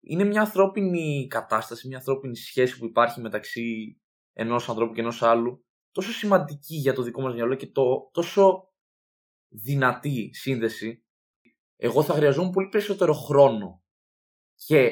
Είναι 0.00 0.24
μια 0.24 0.40
ανθρώπινη 0.40 1.26
κατάσταση, 1.26 1.88
μια 1.88 1.96
ανθρώπινη 1.96 2.36
σχέση 2.36 2.78
που 2.78 2.84
υπάρχει 2.84 3.20
μεταξύ 3.20 3.96
ενός 4.32 4.68
ανθρώπου 4.68 4.94
και 4.94 5.00
ενός 5.00 5.22
άλλου 5.22 5.64
τόσο 5.92 6.12
σημαντική 6.12 6.74
για 6.74 6.92
το 6.92 7.02
δικό 7.02 7.20
μας 7.20 7.34
μυαλό 7.34 7.54
και 7.54 7.66
το, 7.66 8.10
τόσο 8.12 8.68
δυνατή 9.48 10.30
σύνδεση, 10.32 11.04
εγώ 11.76 12.02
θα 12.02 12.14
χρειαζόμουν 12.14 12.50
πολύ 12.50 12.68
περισσότερο 12.68 13.12
χρόνο 13.12 13.82
και 14.54 14.90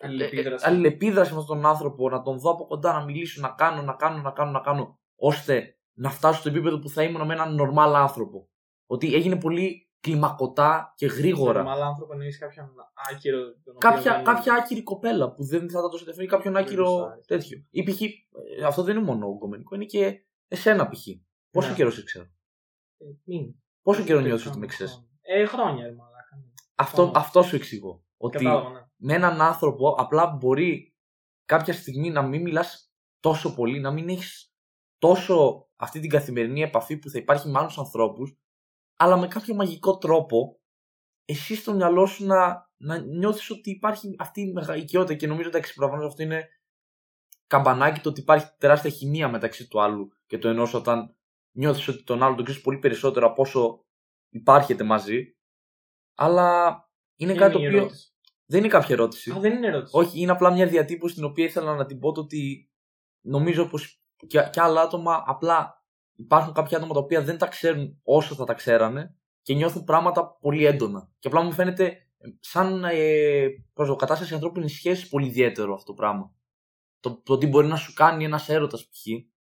αλληλεπίδραση. 0.00 0.66
αλληλεπίδραση 0.68 1.34
με 1.34 1.44
τον 1.46 1.66
άνθρωπο, 1.66 2.08
να 2.08 2.22
τον 2.22 2.38
δω 2.38 2.50
από 2.50 2.66
κοντά, 2.66 2.92
να 2.92 3.04
μιλήσω, 3.04 3.40
να 3.40 3.48
κάνω, 3.48 3.82
να 3.82 3.92
κάνω, 3.92 4.22
να 4.22 4.30
κάνω, 4.30 4.50
να 4.50 4.60
κάνω, 4.60 5.00
ώστε 5.16 5.78
να 5.92 6.10
φτάσω 6.10 6.40
στο 6.40 6.48
επίπεδο 6.48 6.78
που 6.78 6.88
θα 6.88 7.02
ήμουν 7.02 7.26
με 7.26 7.34
έναν 7.34 7.54
νορμάλ 7.54 7.94
άνθρωπο. 7.94 8.48
Ότι 8.86 9.14
έγινε 9.14 9.36
πολύ 9.36 9.90
κλιμακωτά 10.00 10.92
και 10.96 11.06
γρήγορα. 11.06 11.62
Normal 11.62 11.80
άνθρωπο 11.80 12.12
εννοείς 12.12 12.38
κάποιον 12.38 12.72
άκυρο. 13.10 13.38
Κάποια, 13.78 14.14
δεν... 14.14 14.24
κάποια 14.24 14.54
άκυρη 14.54 14.82
κοπέλα 14.82 15.32
που 15.32 15.44
δεν 15.44 15.70
θα 15.70 15.82
τα 15.82 15.88
τόσο 15.88 15.98
ενδιαφέρει, 15.98 16.26
κάποιον 16.26 16.56
άκυρο 16.56 17.06
τέτοιο. 17.26 17.66
Ή 17.70 17.82
π.χ. 17.82 18.02
Ε, 18.02 18.12
αυτό 18.66 18.82
δεν 18.82 18.96
είναι 18.96 19.04
μόνο 19.04 19.26
ογκομενικό, 19.26 19.74
είναι 19.74 19.84
και 19.84 20.24
εσένα 20.48 20.88
π.χ. 20.88 21.06
Πόσο 21.50 21.68
ναι. 21.68 21.74
καιρό 21.74 21.90
σε 21.90 22.02
ξέρω; 22.02 22.24
Ε, 22.96 23.36
Πόσο 23.82 24.04
καιρό 24.04 24.20
νιώθεις 24.20 24.46
ότι 24.46 24.58
με 24.58 24.66
ξέρεις; 24.66 25.08
Ε, 25.20 25.46
χρόνια, 25.46 25.86
ρε, 25.86 25.94
αυτό, 26.74 27.12
αυτό 27.14 27.42
σου 27.42 27.56
εξηγώ. 27.56 28.04
Ότι 28.16 28.36
Κατάλαβα, 28.36 28.70
ναι. 28.70 28.80
με 28.96 29.14
έναν 29.14 29.40
άνθρωπο 29.40 29.88
απλά 29.88 30.26
μπορεί 30.26 30.94
κάποια 31.44 31.72
στιγμή 31.72 32.10
να 32.10 32.22
μην 32.22 32.42
μιλάς 32.42 32.92
τόσο 33.20 33.54
πολύ, 33.54 33.80
να 33.80 33.90
μην 33.92 34.08
έχεις 34.08 34.54
τόσο 34.98 35.66
αυτή 35.76 36.00
την 36.00 36.10
καθημερινή 36.10 36.62
επαφή 36.62 36.96
που 36.96 37.10
θα 37.10 37.18
υπάρχει 37.18 37.48
με 37.48 37.58
άλλους 37.58 37.78
ανθρώπους 37.78 38.36
αλλά 38.96 39.16
με 39.16 39.28
κάποιο 39.28 39.54
μαγικό 39.54 39.98
τρόπο 39.98 40.60
εσύ 41.24 41.54
στο 41.54 41.74
μυαλό 41.74 42.06
σου 42.06 42.26
να, 42.26 42.70
να 42.76 42.98
νιώθεις 42.98 43.50
ότι 43.50 43.70
υπάρχει 43.70 44.16
αυτή 44.18 44.40
η 44.40 44.52
μεγαλικότητα 44.52 45.14
και 45.14 45.26
νομίζω 45.26 45.48
ότι 45.54 45.72
προφανώς 45.74 46.06
αυτό 46.06 46.22
είναι 46.22 46.48
καμπανάκι 47.46 48.00
το 48.00 48.08
ότι 48.08 48.20
υπάρχει 48.20 48.46
τεράστια 48.58 48.90
χημεία 48.90 49.28
μεταξύ 49.28 49.68
του 49.68 49.82
άλλου 49.82 50.08
και 50.26 50.38
του 50.38 50.48
ενός 50.48 50.74
όταν 50.74 51.16
νιώθεις 51.52 51.88
ότι 51.88 52.02
τον 52.04 52.22
άλλο 52.22 52.34
τον 52.34 52.44
ξέρεις 52.44 52.62
πολύ 52.62 52.78
περισσότερο 52.78 53.26
από 53.26 53.42
όσο 53.42 53.84
υπάρχετε 54.28 54.84
μαζί 54.84 55.36
αλλά 56.14 56.80
είναι, 57.16 57.32
είναι 57.32 57.40
κάτι 57.40 57.52
το 57.52 57.58
οποίο 57.58 57.76
ερώτηση. 57.76 58.12
δεν 58.46 58.58
είναι 58.58 58.68
κάποια 58.68 58.94
ερώτηση. 58.94 59.30
Α, 59.30 59.40
δεν 59.40 59.52
είναι 59.52 59.66
ερώτηση. 59.66 59.96
Όχι, 59.96 60.20
είναι 60.20 60.32
απλά 60.32 60.52
μια 60.52 60.66
διατύπωση 60.66 61.14
την 61.14 61.24
οποία 61.24 61.44
ήθελα 61.44 61.74
να 61.74 61.86
την 61.86 61.98
πω 61.98 62.12
το 62.12 62.20
ότι 62.20 62.70
νομίζω 63.20 63.66
πως 63.66 64.00
και, 64.26 64.48
και 64.52 64.60
άλλα 64.60 64.80
άτομα 64.80 65.22
απλά 65.26 65.84
υπάρχουν 66.16 66.52
κάποια 66.52 66.76
άτομα 66.76 66.92
τα 66.92 67.00
οποία 67.00 67.22
δεν 67.22 67.38
τα 67.38 67.46
ξέρουν 67.46 68.00
όσο 68.02 68.34
θα 68.34 68.44
τα 68.44 68.54
ξέρανε 68.54 69.16
και 69.42 69.54
νιώθουν 69.54 69.84
πράγματα 69.84 70.36
πολύ 70.40 70.66
έντονα. 70.66 71.10
Και 71.18 71.28
απλά 71.28 71.42
μου 71.42 71.52
φαίνεται 71.52 71.96
σαν 72.40 72.84
ε, 72.84 73.46
προσδοκατάσταση 73.74 74.34
ανθρώπινης 74.34 74.72
σχέσης 74.72 75.08
πολύ 75.08 75.26
ιδιαίτερο 75.26 75.74
αυτό 75.74 75.86
το 75.86 75.92
πράγμα. 75.92 76.34
Το, 77.06 77.20
το 77.24 77.38
τι 77.38 77.46
μπορεί 77.46 77.66
να 77.66 77.76
σου 77.76 77.92
κάνει 77.92 78.24
ένας 78.24 78.48
έρωτας 78.48 78.88
π.χ. 78.88 79.06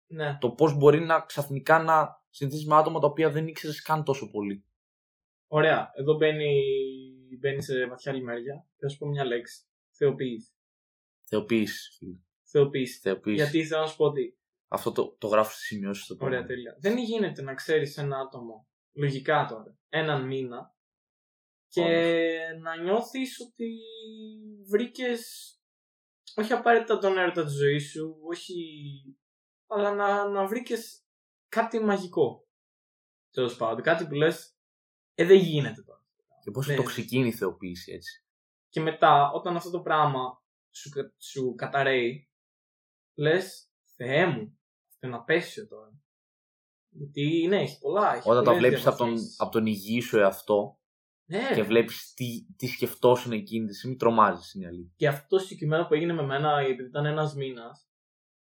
Ναι. 0.06 0.38
Το 0.40 0.50
πώς 0.50 0.76
μπορεί 0.76 1.00
να 1.00 1.20
ξαφνικά 1.20 1.82
να 1.82 2.24
συνηθίσεις 2.30 2.66
με 2.66 2.76
άτομα 2.76 3.00
τα 3.00 3.06
οποία 3.06 3.30
δεν 3.30 3.46
ήξερες 3.46 3.82
καν 3.82 4.04
τόσο 4.04 4.30
πολύ. 4.30 4.64
Ωραία. 5.46 5.90
Εδώ 5.94 6.14
μπαίνει, 6.14 6.62
μπαίνει 7.40 7.62
σε 7.62 7.86
βαθιά 7.86 8.12
λιμέρια. 8.12 8.66
Θα 8.78 8.88
σου 8.88 8.98
πω 8.98 9.06
μια 9.06 9.24
λέξη. 9.24 9.64
Θεοποίηση. 9.90 10.52
Θεοποίηση, 11.24 11.96
φίλε. 11.98 12.16
Θεοποίηση. 12.42 13.00
Θεοποίηση. 13.00 13.36
Γιατί 13.36 13.64
θέλω 13.64 13.80
να 13.80 13.86
σου 13.86 13.96
πω 13.96 14.04
ότι. 14.04 14.38
Αυτό 14.68 14.92
το, 14.92 15.16
το 15.18 15.26
γράφω 15.26 15.50
στις 15.50 15.66
σημειώσεις 15.66 16.06
του. 16.06 16.18
Ωραία, 16.20 16.44
τέλεια. 16.44 16.76
Δεν 16.80 16.98
γίνεται 16.98 17.42
να 17.42 17.54
ξέρεις 17.54 17.96
ένα 17.96 18.18
άτομο, 18.18 18.68
λογικά 18.92 19.46
τώρα, 19.48 19.78
έναν 19.88 20.26
μήνα 20.26 20.74
και 21.68 21.82
να 22.60 22.82
νιώθεις 22.82 23.40
ότι 23.40 23.78
βρήκες 24.68 25.50
όχι 26.36 26.52
απαραίτητα 26.52 26.98
τον 26.98 27.18
έρωτα 27.18 27.44
της 27.44 27.54
ζωής 27.54 27.90
σου, 27.90 28.18
όχι... 28.28 28.54
αλλά 29.66 29.94
να, 29.94 30.28
να 30.28 30.46
βρήκες 30.46 31.04
κάτι 31.48 31.78
μαγικό. 31.80 32.46
Τέλος 33.30 33.56
πάντων, 33.56 33.82
κάτι 33.82 34.06
που 34.06 34.14
λες, 34.14 34.56
ε, 35.14 35.24
δεν 35.24 35.38
γίνεται 35.38 35.82
τώρα. 35.82 36.04
Και 36.42 36.50
πόσο 36.50 36.70
Ναι. 36.70 36.76
τοξική 36.76 37.16
είναι 37.16 37.26
η 37.28 37.32
θεοποίηση, 37.32 37.92
έτσι. 37.92 38.24
Και 38.68 38.80
μετά, 38.80 39.30
όταν 39.34 39.56
αυτό 39.56 39.70
το 39.70 39.80
πράγμα 39.80 40.42
σου, 40.70 40.88
κα- 40.90 41.14
σου 41.18 41.54
καταραίει, 41.54 42.30
λες, 43.14 43.70
Θεέ 43.96 44.26
μου, 44.26 44.58
αυτό 44.88 45.06
είναι 45.06 45.16
απέσιο 45.16 45.66
τώρα. 45.66 46.00
Γιατί, 46.88 47.46
ναι, 47.48 47.60
έχει 47.62 47.78
πολλά. 47.78 48.14
Έχει 48.14 48.30
Όταν 48.30 48.44
τα 48.44 48.50
πολλές 48.50 48.58
βλέπεις 48.68 48.86
από 48.86 48.96
τον, 48.96 49.06
διαβαθμίσεις. 49.06 49.40
από 49.40 49.50
τον 49.50 49.66
υγιή 49.66 50.00
σου 50.00 50.18
εαυτό 50.18 50.78
Ναι, 51.28 51.50
και 51.54 51.62
βλέπεις 51.62 52.12
τι, 52.14 52.46
τι 52.56 52.66
σκεφτόσουν 52.66 53.32
εκείνη 53.32 53.66
τη 53.66 53.74
στιγμή, 53.74 53.96
τρομάζεις. 53.96 54.54
Είναι 54.54 54.64
η 54.64 54.68
αλήθεια. 54.68 54.92
Και 54.96 55.08
αυτό 55.08 55.36
το 55.36 55.42
συγκεκριμένο 55.42 55.86
που 55.86 55.94
έγινε 55.94 56.12
με 56.12 56.22
μένα, 56.22 56.58
επειδή 56.58 56.88
ήταν 56.88 57.06
ένας 57.06 57.34
μήνας, 57.34 57.88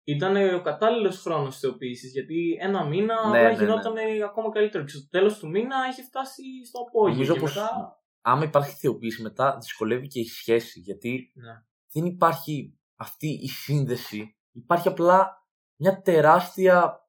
ήταν 0.04 0.54
ο 0.54 0.60
κατάλληλος 0.62 1.20
χρόνος 1.20 1.58
θεοποίησης. 1.58 2.12
Γιατί 2.12 2.56
ένα 2.60 2.84
μήνα 2.84 3.28
Ναι, 3.28 3.38
απλά 3.38 3.50
ναι, 3.50 3.56
γινόταν 3.58 3.94
ακόμα 4.24 4.50
καλύτερο. 4.50 4.84
Και 4.84 4.90
στο 4.90 5.08
τέλος 5.08 5.38
του 5.38 5.48
μήνα 5.48 5.76
είχε 5.90 6.02
φτάσει 6.02 6.42
στο 6.66 6.80
απόγειο. 6.80 7.12
Νομίζω 7.12 7.32
και 7.34 7.40
πως 7.40 7.54
μετά... 7.54 8.02
άμα 8.20 8.44
υπάρχει 8.44 8.74
θεοποίηση, 8.74 9.22
μετά 9.22 9.56
δυσκολεύει 9.60 10.06
και 10.06 10.20
η 10.20 10.24
σχέση. 10.24 10.80
Γιατί 10.80 11.32
Ναι. 11.34 11.52
δεν 11.92 12.04
υπάρχει 12.04 12.78
αυτή 12.96 13.26
η 13.26 13.48
σύνδεση. 13.48 14.36
Υπάρχει 14.52 14.88
απλά 14.88 15.46
μια 15.76 16.00
τεράστια 16.00 17.00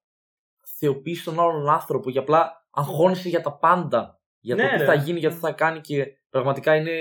θεοποίηση 0.77 1.21
στον 1.21 1.39
άλλον 1.39 1.69
άνθρωπο 1.69 2.11
και 2.11 2.19
απλά 2.19 2.67
αγχώνεσαι 2.71 3.29
για 3.29 3.41
τα 3.41 3.57
πάντα. 3.57 4.21
Για 4.43 4.55
το 4.55 4.61
Ναι, 4.61 4.69
τι 4.69 4.77
ρε. 4.77 4.85
θα 4.85 4.93
γίνει, 4.93 5.19
για 5.19 5.29
το 5.29 5.35
τι 5.35 5.41
θα 5.41 5.51
κάνει 5.51 5.81
και 5.81 6.05
πραγματικά 6.29 6.75
είναι 6.75 6.91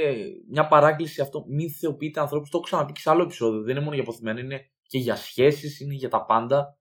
μια 0.48 0.66
παράκληση 0.68 1.20
αυτό. 1.20 1.44
Μην 1.48 1.70
θεοποιείτε 1.70 2.20
ανθρώπους. 2.20 2.50
Το 2.50 2.56
έχω 2.56 2.66
ξαναπεί 2.66 2.92
και 2.92 3.00
σε 3.00 3.10
άλλο 3.10 3.22
επεισόδιο. 3.22 3.60
Δεν 3.62 3.70
είναι 3.70 3.80
μόνο 3.84 3.94
για 3.94 4.02
αποθυμένα, 4.02 4.40
είναι 4.40 4.70
και 4.82 4.98
για 4.98 5.16
σχέσεις, 5.16 5.80
είναι 5.80 5.94
για 5.94 6.08
τα 6.08 6.24
πάντα. 6.24 6.78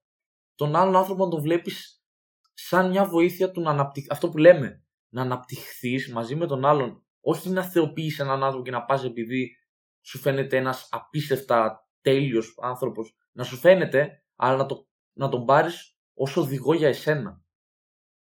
Τον 0.55 0.75
άλλον 0.75 0.95
άνθρωπο 0.95 1.23
να 1.23 1.29
τον 1.29 1.41
βλέπεις 1.41 2.03
σαν 2.53 2.89
μια 2.89 3.05
βοήθεια 3.05 3.51
του 3.51 3.61
να 3.61 3.69
αναπτυχθεί. 3.71 4.09
Αυτό 4.11 4.29
που 4.29 4.37
λέμε, 4.37 4.83
να 5.09 5.21
αναπτυχθείς 5.21 6.11
μαζί 6.11 6.35
με 6.35 6.45
τον 6.47 6.65
άλλον. 6.65 7.05
Όχι 7.21 7.49
να 7.49 7.63
θεοποιήσει 7.63 8.21
έναν 8.21 8.43
άνθρωπο 8.43 8.63
και 8.65 8.71
να 8.71 8.85
πας 8.85 9.03
επειδή 9.03 9.55
σου 10.01 10.17
φαίνεται 10.19 10.57
ένας 10.57 10.87
απίστευτα 10.91 11.87
τέλειος 12.01 12.57
άνθρωπος. 12.61 13.15
Να 13.31 13.43
σου 13.43 13.57
φαίνεται, 13.57 14.23
αλλά 14.35 14.55
να, 14.57 14.65
το, 14.65 14.87
να 15.13 15.29
τον 15.29 15.45
πάρεις 15.45 15.97
ως 16.13 16.37
οδηγό 16.37 16.73
για 16.73 16.87
εσένα. 16.87 17.43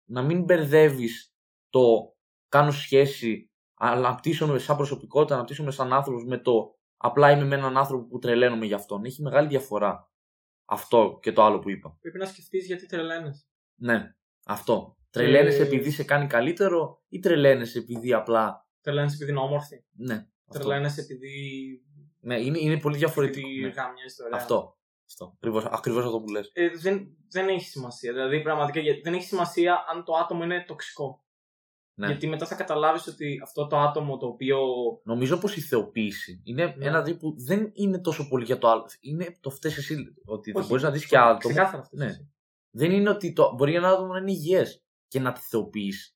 Να 0.10 0.22
μην 0.22 0.44
μπερδεύεις 0.44 1.36
το 1.70 2.16
κάνω 2.50 2.72
σχέση, 2.72 3.52
αναπτύσσομαι 3.74 4.60
σαν 4.60 4.76
προσωπικότητα, 4.76 5.36
αναπτύσσομαι 5.36 5.72
σαν 5.72 5.94
άνθρωπος 5.94 6.26
με 6.26 6.38
το 6.38 6.78
απλά 6.98 7.32
είμαι 7.32 7.46
με 7.46 7.56
έναν 7.56 7.78
άνθρωπο 7.78 8.08
που 8.08 8.20
τρελαίνομαι 8.20 8.66
για 8.66 8.76
αυτόν. 8.76 9.06
Έχει 9.06 9.22
μεγάλη 9.22 9.48
διαφορά. 9.48 10.12
Αυτό 10.66 11.20
και 11.22 11.32
το 11.32 11.44
άλλο 11.44 11.60
που 11.60 11.70
είπα. 11.70 11.98
Πρέπει 12.02 12.18
να 12.18 12.26
σκεφτείς 12.26 12.66
γιατί 12.66 12.86
τρελαίνε. 12.86 13.32
Ναι, 13.76 14.16
αυτό. 14.46 14.98
Τρελαίνεσαι 15.10 15.62
Ε, 15.62 15.66
επειδή 15.66 15.92
σε 15.92 16.04
κάνει 16.04 16.28
καλύτερο 16.28 17.04
ή 17.08 17.20
τρελαίνεσαι 17.20 17.80
επειδή 17.80 18.14
απλά. 18.14 18.68
Τρελαίνε 18.82 19.12
επειδή 19.14 19.32
είναι 19.32 19.40
όμορφη. 19.40 19.84
Ναι. 19.92 20.28
Αυτό. 20.46 20.60
Τρελαίνε 20.66 20.94
επειδή. 20.98 21.32
Ναι, 22.20 22.40
είναι, 22.40 22.60
είναι 22.60 22.80
πολύ 22.80 22.98
διαφορετικό. 22.98 23.48
επειδή 23.48 23.62
Ναι. 23.62 23.68
γάμια 23.68 24.04
ιστορία. 24.06 24.38
Αυτό. 24.38 24.78
αυτό. 25.06 25.32
Ακριβώς, 25.36 25.66
ακριβώς 25.66 26.06
αυτό 26.06 26.20
που 26.20 26.32
λες. 26.32 26.50
Ε, 26.54 26.70
δεν, 26.70 27.08
δεν 27.30 27.48
έχει 27.48 27.66
σημασία. 27.66 28.14
Δηλαδή, 28.14 28.42
πραγματικά 28.42 28.80
γιατί 28.80 29.02
δεν 29.02 29.14
έχει 29.14 29.26
σημασία 29.26 29.86
αν 29.92 30.04
το 30.04 30.14
άτομο 30.14 30.44
είναι 30.44 30.64
τοξικό. 30.68 31.26
Ναι. 32.00 32.08
Γιατί 32.08 32.28
μετά 32.28 32.46
θα 32.46 32.56
καταλάβεις 32.56 33.08
ότι 33.08 33.40
αυτό 33.44 33.68
το 33.68 33.78
άτομο 33.78 34.18
το 34.18 34.26
οποίο. 34.28 34.58
Νομίζω 35.04 35.38
πως 35.38 35.56
η 35.56 35.62
θεοποίηση 35.62 36.42
είναι 36.44 36.74
Ναι. 36.78 36.86
ένα 36.86 37.02
δι 37.02 37.16
που 37.16 37.34
δεν 37.38 37.72
είναι 37.74 38.00
τόσο 38.00 38.28
πολύ 38.28 38.46
για 38.46 38.58
το 38.58 38.68
άλλο. 38.70 38.86
Είναι 39.00 39.38
το 39.42 39.50
φταίς 39.50 39.78
εσύ. 39.78 40.14
Ότι 40.26 40.52
δεν 40.52 40.60
Όχι, 40.62 40.70
μπορείς 40.70 40.84
να 40.84 40.92
δεις 40.92 41.06
και 41.06 41.18
άτομο. 41.18 41.38
Ξεκάθαρα 41.38 41.82
αυτό. 41.82 41.96
Ναι. 41.98 42.12
Δεν 42.72 42.92
είναι 42.92 43.10
ότι 43.10 43.34
το, 43.34 43.54
μπορεί 43.58 43.76
ένα 43.76 43.90
άτομο 43.90 44.14
να 44.14 44.20
είναι 44.20 44.32
υγιές 44.32 44.84
και 45.08 45.20
να 45.20 45.32
τη 45.32 45.40
θεοποιήσει. 45.42 46.16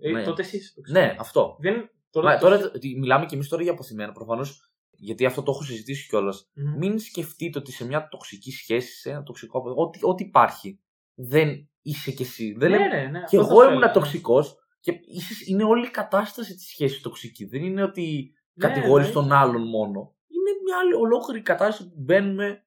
Ε, 0.00 0.10
Ναι. 0.10 0.22
Τότε 0.24 0.42
εσύ 0.42 0.56
είσαι 0.56 0.72
τοξικό. 0.74 0.98
Ναι, 0.98 1.16
αυτό. 1.18 1.56
Δεν, 1.60 1.90
τώρα, 2.10 2.26
Μα, 2.28 2.38
το- 2.38 2.48
τώρα 2.48 2.70
ότι 2.74 2.96
μιλάμε 2.98 3.26
και 3.26 3.34
εμείς 3.34 3.48
τώρα 3.48 3.62
για 3.62 3.72
αποθυμένα. 3.72 4.12
Προφανώς 4.12 4.70
γιατί 4.98 5.26
αυτό 5.26 5.42
το 5.42 5.50
έχω 5.50 5.62
συζητήσει 5.62 6.08
κιόλας. 6.08 6.50
Μμμ. 6.54 6.76
Μην 6.76 6.98
σκεφτείτε 6.98 7.58
ότι 7.58 7.72
σε 7.72 7.86
μια 7.86 8.08
τοξική 8.08 8.50
σχέση, 8.50 8.92
σε 9.00 9.10
ένα 9.10 9.22
τοξικό 9.22 9.58
απο- 9.58 9.74
ό,τι, 9.76 9.98
ό,τι 10.02 10.24
υπάρχει, 10.24 10.80
δεν 11.14 11.68
είσαι 11.82 12.10
κι 12.10 12.22
εσύ. 12.22 12.54
Δεν 12.58 12.70
ναι, 12.70 12.78
λέμε- 12.78 12.92
ναι, 12.94 13.08
ναι, 13.10 13.18
και 13.18 13.36
αυτό 13.36 13.42
θα 13.44 13.52
εγώ 13.52 13.60
σου 13.60 13.66
ήμουν 13.68 13.76
έλεγα. 13.76 13.92
τοξικός 13.92 14.56
και 14.86 15.00
ίσως 15.06 15.46
είναι 15.46 15.64
όλη 15.64 15.86
η 15.86 15.90
κατάσταση 15.90 16.54
της 16.54 16.66
σχέσης 16.68 17.00
τοξική. 17.00 17.44
Δεν 17.44 17.62
είναι 17.64 17.82
ότι 17.82 18.34
Ναι, 18.52 18.68
κατηγορείς 18.68 19.06
ναι. 19.06 19.12
τον 19.12 19.32
άλλον 19.32 19.62
μόνο. 19.68 20.14
Είναι 20.28 20.50
μια 20.64 20.78
άλλη 20.78 20.94
ολόκληρη 20.94 21.42
κατάσταση 21.42 21.88
που 21.90 22.00
μπαίνουμε 22.02 22.64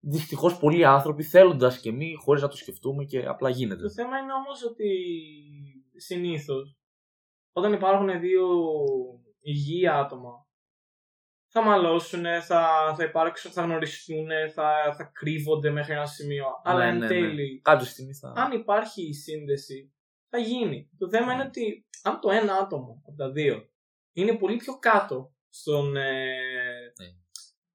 δυστυχώς 0.00 0.58
πολλοί 0.58 0.84
άνθρωποι 0.84 1.22
θέλοντας 1.22 1.80
και 1.80 1.88
εμείς 1.88 2.16
χωρίς 2.24 2.42
να 2.42 2.48
το 2.48 2.56
σκεφτούμε 2.56 3.04
και 3.04 3.26
απλά 3.26 3.50
γίνεται. 3.50 3.82
Το 3.82 3.90
θέμα 3.90 4.18
είναι 4.18 4.32
όμως 4.32 4.64
ότι 4.64 4.88
συνήθως 5.96 6.76
όταν 7.52 7.72
υπάρχουν 7.72 8.20
δύο 8.20 8.46
υγιή 9.40 9.88
άτομα 9.88 10.46
θα 11.54 11.62
μαλώσουν, 11.62 12.24
θα, 12.42 12.94
θα 12.96 13.04
υπάρξουν, 13.04 13.50
θα 13.50 13.62
γνωριστούν, 13.62 14.28
θα, 14.54 14.94
θα 14.96 15.04
κρύβονται 15.04 15.70
μέχρι 15.70 15.92
ένα 15.92 16.06
σημείο. 16.06 16.46
Αλλά 16.64 16.78
Ναι, 16.84 16.88
εν 16.90 16.98
ναι, 16.98 17.06
ναι. 17.06 17.06
τέλει, 17.06 17.60
Κάποια 17.64 17.86
στιγμή 17.86 18.14
θα. 18.14 18.32
αν 18.36 18.52
υπάρχει 18.52 19.02
η 19.08 19.12
σύνδεση, 19.14 19.92
θα 20.34 20.38
γίνει. 20.40 20.90
Το 20.98 21.08
θέμα 21.08 21.26
Ναι. 21.26 21.32
είναι 21.32 21.42
ότι 21.42 21.86
αν 22.02 22.20
το 22.20 22.30
ένα 22.30 22.54
άτομο 22.54 23.02
από 23.06 23.16
τα 23.16 23.30
δύο 23.30 23.68
είναι 24.12 24.34
πολύ 24.36 24.56
πιο 24.56 24.78
κάτω 24.78 25.32
στον, 25.48 25.96
ε, 25.96 26.12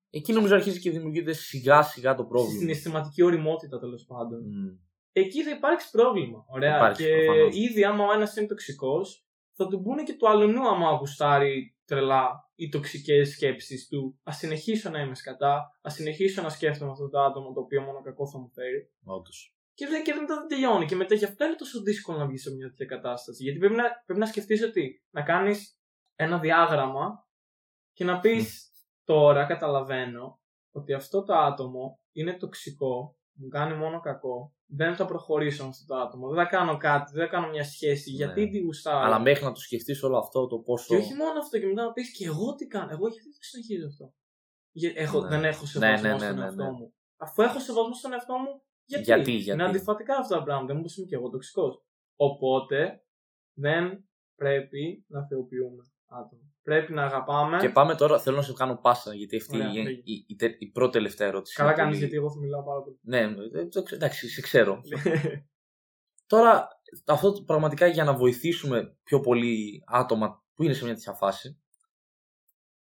Εκεί 0.10 0.34
νομίζω 0.34 0.56
αρχίζει 0.56 0.80
και 0.80 0.92
δημιουργείται 0.92 1.34
σιγά 1.34 1.82
σιγά 1.82 2.16
το 2.16 2.22
στη 2.22 2.32
πρόβλημα. 2.32 2.60
συναισθηματική 2.60 3.24
οριμότητα 3.24 3.80
τέλος 3.80 4.06
πάντων. 4.06 4.40
Μμ. 4.42 4.78
εκεί 5.12 5.44
θα 5.44 5.50
υπάρξει 5.50 5.90
πρόβλημα. 5.92 6.46
Ωραία. 6.48 6.76
Υπάρξει, 6.76 7.04
και 7.04 7.26
προφανώς. 7.26 7.56
ήδη 7.56 7.84
άμα 7.84 8.06
ο 8.06 8.12
ένας 8.14 8.36
είναι 8.36 8.48
τοξικός, 8.48 9.26
θα 9.56 9.68
του 9.68 9.82
πούνε 9.82 10.04
και 10.04 10.14
του 10.14 10.30
αλλονού 10.30 10.68
άμα 10.68 10.92
γουστάρει 10.92 11.76
τρελά 11.86 12.50
οι 12.56 12.70
τοξικές 12.70 13.30
σκέψεις 13.30 13.88
του. 13.88 14.20
Α 14.24 14.32
συνεχίσω 14.32 14.90
να 14.90 15.00
είμαι 15.02 15.16
σκατά, 15.16 15.80
ας 15.82 15.94
συνεχίσω 15.94 16.42
να 16.42 16.50
σκέφτομαι 16.50 16.92
αυτό 16.92 17.10
το 17.10 17.20
άτομο 17.22 17.54
το 17.54 17.60
οποίο 17.60 17.82
μόνο 17.82 18.02
κακό 18.02 18.28
θα 18.30 18.40
μου 18.40 18.50
φέρει. 18.54 18.92
Όντως. 19.04 19.57
Και 19.78 19.88
δεν, 19.88 20.04
και 20.04 20.14
μετά 20.14 20.36
δεν 20.36 20.48
τελειώνει. 20.48 20.86
Και 20.86 20.96
μετά 20.96 21.16
γι' 21.16 21.26
αυτό 21.26 21.46
είναι 21.46 21.56
τόσο 21.56 21.82
δύσκολο 21.82 22.18
να 22.18 22.28
βγεις 22.28 22.42
σε 22.42 22.54
μια 22.54 22.68
τέτοια 22.68 22.86
κατάσταση. 22.86 23.44
Γιατί 23.44 23.60
πρέπει 23.60 23.76
να, 23.76 23.84
πρέπει 24.06 24.20
να 24.20 24.26
σκεφτείς 24.26 24.64
ότι 24.64 25.04
να 25.10 25.22
κάνεις 25.22 25.80
ένα 26.16 26.40
διάγραμμα 26.40 27.28
και 27.94 28.04
να 28.04 28.20
πεις 28.20 28.72
τώρα 29.04 29.46
καταλαβαίνω 29.46 30.42
ότι 30.72 30.94
αυτό 30.94 31.24
το 31.24 31.34
άτομο 31.34 32.00
είναι 32.12 32.34
τοξικό, 32.34 33.18
μου 33.34 33.48
κάνει 33.48 33.76
μόνο 33.76 34.00
κακό, 34.00 34.56
δεν 34.66 34.96
θα 34.96 35.06
προχωρήσω 35.06 35.64
με 35.64 35.70
αυτό 35.70 35.86
το 35.94 36.02
άτομο, 36.02 36.28
δεν 36.28 36.44
θα 36.44 36.50
κάνω 36.50 36.78
κάτι, 36.78 37.12
δεν 37.14 37.26
θα 37.26 37.32
κάνω 37.32 37.48
μια 37.50 37.64
σχέση, 37.64 38.10
Ναι. 38.10 38.16
γιατί 38.16 38.50
τη 38.50 38.60
γουστάρω. 38.60 39.06
Αλλά 39.06 39.20
μέχρι 39.20 39.44
να 39.44 39.52
το 39.52 39.60
σκεφτείς 39.60 40.04
όλο 40.04 40.18
αυτό 40.18 40.48
το 40.48 40.58
πόσο. 40.58 40.96
Και 40.96 41.02
όχι 41.02 41.14
μόνο 41.14 41.40
αυτό, 41.40 41.60
και 41.60 41.66
μετά 41.66 41.84
να 41.84 41.92
πεις 41.92 42.18
και 42.18 42.26
εγώ 42.26 42.56
τι 42.56 42.68
κάνω, 42.68 42.92
εγώ 42.92 43.08
γιατί 43.08 43.30
το 43.30 43.38
συνεχίζω 43.40 43.88
αυτό; 43.88 44.14
Για, 44.72 44.92
έχω, 44.96 45.22
Ναι. 45.22 45.28
Δεν 45.28 45.44
έχω 45.46 45.66
σεβασμό 45.66 46.08
Ναι, 46.08 46.08
ναι, 46.08 46.14
ναι, 46.14 46.20
στον 46.26 46.36
ναι, 46.36 46.44
εαυτό 46.44 46.64
ναι. 46.64 46.72
μου. 46.72 46.94
Αφού 47.18 47.42
έχω 47.42 47.60
σεβασμό 47.60 47.94
στον 47.94 48.14
εαυτό 48.14 48.38
μου, 48.38 48.62
γιατί; 48.88 49.04
Γιατί, 49.04 49.32
γιατί; 49.32 49.60
Είναι 49.62 49.70
αντιφατικά 49.70 50.18
αυτά 50.18 50.38
τα 50.38 50.44
πράγματα. 50.44 50.74
Δεν 50.74 50.82
μου 50.82 50.92
είμαι 50.98 51.08
και 51.08 51.16
εγώ 51.16 51.30
τοξικός. 51.30 51.84
Οπότε 52.16 53.04
δεν 53.54 54.10
πρέπει 54.36 55.06
να 55.08 55.26
θεοποιούμε 55.28 55.84
άτομα. 56.06 56.42
Πρέπει 56.64 56.94
να 56.94 57.04
αγαπάμε. 57.04 57.58
Και 57.58 57.70
πάμε 57.70 57.96
τώρα, 57.96 58.20
θέλω 58.20 58.36
να 58.36 58.42
σε 58.42 58.54
κάνω 58.54 58.76
πάσα, 58.82 59.14
γιατί 59.14 59.36
αυτή 59.36 59.56
Ωραία, 59.56 59.68
είναι 59.70 59.84
λέγε. 59.84 60.02
η, 60.04 60.26
η, 60.28 60.36
τε- 60.36 60.62
η 60.62 60.68
πρώτη 60.72 60.92
τελευταία 60.92 61.28
ερώτηση. 61.28 61.56
Καλά 61.56 61.70
είναι 61.70 61.78
κάνεις 61.78 61.94
πολύ- 61.98 62.06
γιατί 62.10 62.24
εγώ 62.26 62.34
θα 62.34 62.40
μιλάω 62.40 62.64
πάρα 62.64 62.82
πολύ. 62.82 62.98
Ναι, 63.02 63.20
ε, 63.60 63.66
το 63.68 63.84
ξε- 63.84 64.02
εντάξει, 64.02 64.30
σε 64.30 64.42
ξέρω. 64.42 64.82
Τώρα, 66.28 66.68
αυτό 67.06 67.32
το 67.34 67.44
πραγματικά 67.44 67.88
για 67.88 68.04
να 68.04 68.14
βοηθήσουμε 68.14 68.98
πιο 69.04 69.20
πολύ 69.20 69.84
άτομα 69.88 70.44
που 70.54 70.64
είναι 70.64 70.74
σε 70.74 70.84
μια 70.86 70.94
τέτοια 70.94 71.14
φάση, 71.14 71.62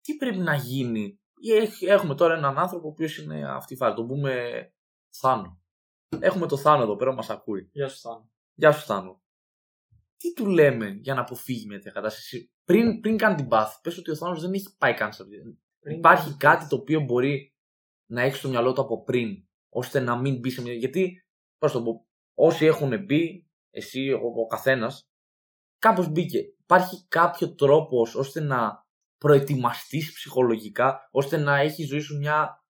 τι 0.02 0.16
πρέπει 0.16 0.38
να 0.38 0.56
γίνει; 0.56 1.20
Έχ- 1.54 1.84
Έχουμε 1.84 2.16
τώρα 2.16 2.34
έναν 2.38 2.58
άνθρωπο 2.58 2.88
ο 2.88 2.92
οποίος 2.92 3.18
είναι 3.18 3.50
αυτή 3.52 3.74
η 3.74 3.78
φάση, 3.78 3.96
τον 3.96 4.08
πούμε 4.08 4.64
Θάνο. 5.10 5.59
Έχουμε 6.20 6.48
το 6.48 6.58
Θάνο 6.58 6.84
εδώ 6.84 6.96
πέρα, 6.96 7.14
μας 7.14 7.30
ακούει. 7.30 7.70
Γεια 7.72 7.88
σου, 7.88 8.00
Θάνο. 8.00 8.30
Γεια 8.54 8.72
σου 8.72 8.86
Θάνο. 8.86 9.22
τι 10.18 10.34
του 10.34 10.46
λέμε 10.46 10.90
για 10.90 11.14
να 11.14 11.22
αποφύγει 11.22 11.66
μια 11.66 11.78
τέτοια 11.78 11.92
κατάσταση; 11.92 12.52
Πριν, 12.64 13.00
πριν 13.00 13.18
κάνει 13.18 13.36
την 13.36 13.48
πάθη, 13.48 13.80
πες 13.82 13.98
ότι 13.98 14.12
ο 14.12 14.16
Θάνος 14.16 14.42
δεν 14.42 14.54
έχει 14.54 14.76
πάει 14.78 14.94
καν 14.94 15.14
σε 15.14 15.24
αυτή. 15.24 15.60
Υπάρχει 15.98 16.38
κάτι 16.38 16.68
το 16.68 16.76
οποίο 16.76 17.02
μπορεί 17.02 17.56
να 18.06 18.22
έχει 18.22 18.36
στο 18.36 18.50
μυαλό 18.50 18.74
του 18.74 18.82
από 18.82 19.04
πριν, 19.04 19.48
ώστε 19.70 20.00
να 20.00 20.18
μην 20.18 20.40
μπει 20.40 20.50
σε 20.50 20.62
μια. 20.62 20.74
Γιατί, 20.74 21.26
πώς 21.58 21.72
το 21.72 21.84
πω, 21.84 22.08
όσοι 22.34 22.66
έχουν 22.66 23.06
μπει, 23.06 23.50
εσύ, 23.70 24.12
ο, 24.12 24.42
ο 24.42 24.48
καθένας, 24.48 25.10
κάπως 25.80 26.10
μπήκε. 26.10 26.38
Υπάρχει 26.38 27.08
κάποιο 27.08 27.56
τρόπος 27.56 28.16
ώστε 28.16 28.40
να 28.40 28.88
προετοιμαστείς 29.18 30.14
ψυχολογικά, 30.14 31.10
ώστε 31.12 31.38
να 31.38 31.58
έχεις 31.58 31.88
ζωή 31.88 32.00
σου 32.00 32.18
μια 32.18 32.64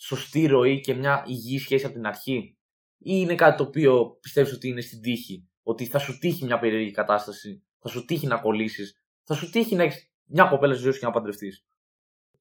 σωστή 0.00 0.46
ροή 0.46 0.80
και 0.80 0.94
μια 0.94 1.24
υγιή 1.26 1.58
σχέση 1.58 1.84
από 1.84 1.94
την 1.94 2.06
αρχή; 2.06 2.58
Ή 3.02 3.12
είναι 3.16 3.34
κάτι 3.34 3.56
το 3.56 3.62
οποίο 3.62 4.18
πιστεύεις 4.20 4.52
ότι 4.52 4.68
είναι 4.68 4.80
στην 4.80 5.00
τύχη; 5.00 5.48
Ότι 5.62 5.86
θα 5.86 5.98
σου 5.98 6.18
τύχει 6.18 6.44
μια 6.44 6.58
περίεργη 6.58 6.90
κατάσταση, 6.90 7.64
θα 7.78 7.88
σου 7.88 8.04
τύχει 8.04 8.26
να 8.26 8.40
κολλήσεις, 8.40 9.02
θα 9.24 9.34
σου 9.34 9.50
τύχει 9.50 9.74
να 9.76 9.82
έχεις 9.82 10.12
μια 10.24 10.44
κοπέλα 10.44 10.72
στη 10.74 10.82
ζωή 10.82 10.92
σου 10.92 10.98
και 10.98 11.06
να 11.06 11.12
παντρευτείς; 11.12 11.66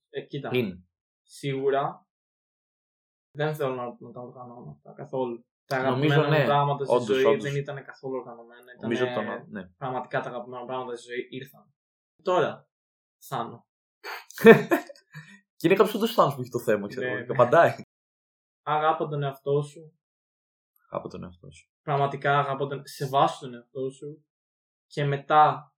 Ε, 0.10 0.22
κοίτα. 0.22 0.50
Είναι. 0.54 0.84
Σίγουρα 1.22 2.08
δεν 3.32 3.56
θέλω 3.56 3.76
να, 3.76 3.86
να 4.00 4.12
τα 4.12 4.22
οργανώνω 4.22 4.72
αυτά 4.72 4.94
καθόλου. 4.94 5.46
Τα 5.66 5.90
Νομίζω, 5.90 6.14
αγαπημένα 6.14 6.38
μου 6.38 6.44
ναι. 6.44 6.46
πράγματα 6.46 6.86
στη 6.86 6.94
Όντως, 6.96 7.08
ζωή 7.08 7.24
όντως. 7.24 7.44
δεν 7.44 7.56
ήταν 7.56 7.84
καθόλου 7.86 8.16
οργανωμένα. 8.16 8.62
Ήταν 8.62 8.80
Νομίζω 8.82 9.06
το 9.06 9.22
ναι. 9.50 9.68
πραγματικά 9.68 10.22
τα 10.22 10.30
αγαπημένα 10.30 10.66
πράγματα 10.66 10.96
στη 10.96 11.08
ζωή 11.12 11.28
ήρθαν. 11.30 11.74
Τώρα, 12.24 12.70
Θάνο. 13.18 13.68
Και 15.56 15.68
είναι 15.68 15.76
κάποιος 15.76 15.96
όντως 15.96 16.14
Θάνος 16.14 16.36
που 16.36 16.42
έχει 16.42 16.50
το 16.50 16.60
θέμα, 16.60 16.88
ξέρω. 16.88 17.06
Ναι, 17.06 17.12
εγώ, 17.12 17.20
ναι. 17.20 17.26
Και 17.26 17.32
απαντάει. 17.32 17.76
Αγάπα 18.64 19.08
τον 19.08 19.24
εαυτό 19.24 19.62
σου. 19.62 19.99
Από 20.90 21.08
τον 21.10 21.24
εαυτό 21.24 21.52
σου. 21.52 21.70
Πραγματικά 21.82 22.40
αγάπα 22.40 22.68
τον... 22.68 22.82
Σεβάσου 22.86 23.40
τον 23.40 23.54
εαυτό 23.54 23.90
σου. 23.90 24.26
Και 24.88 25.04
μετά 25.06 25.74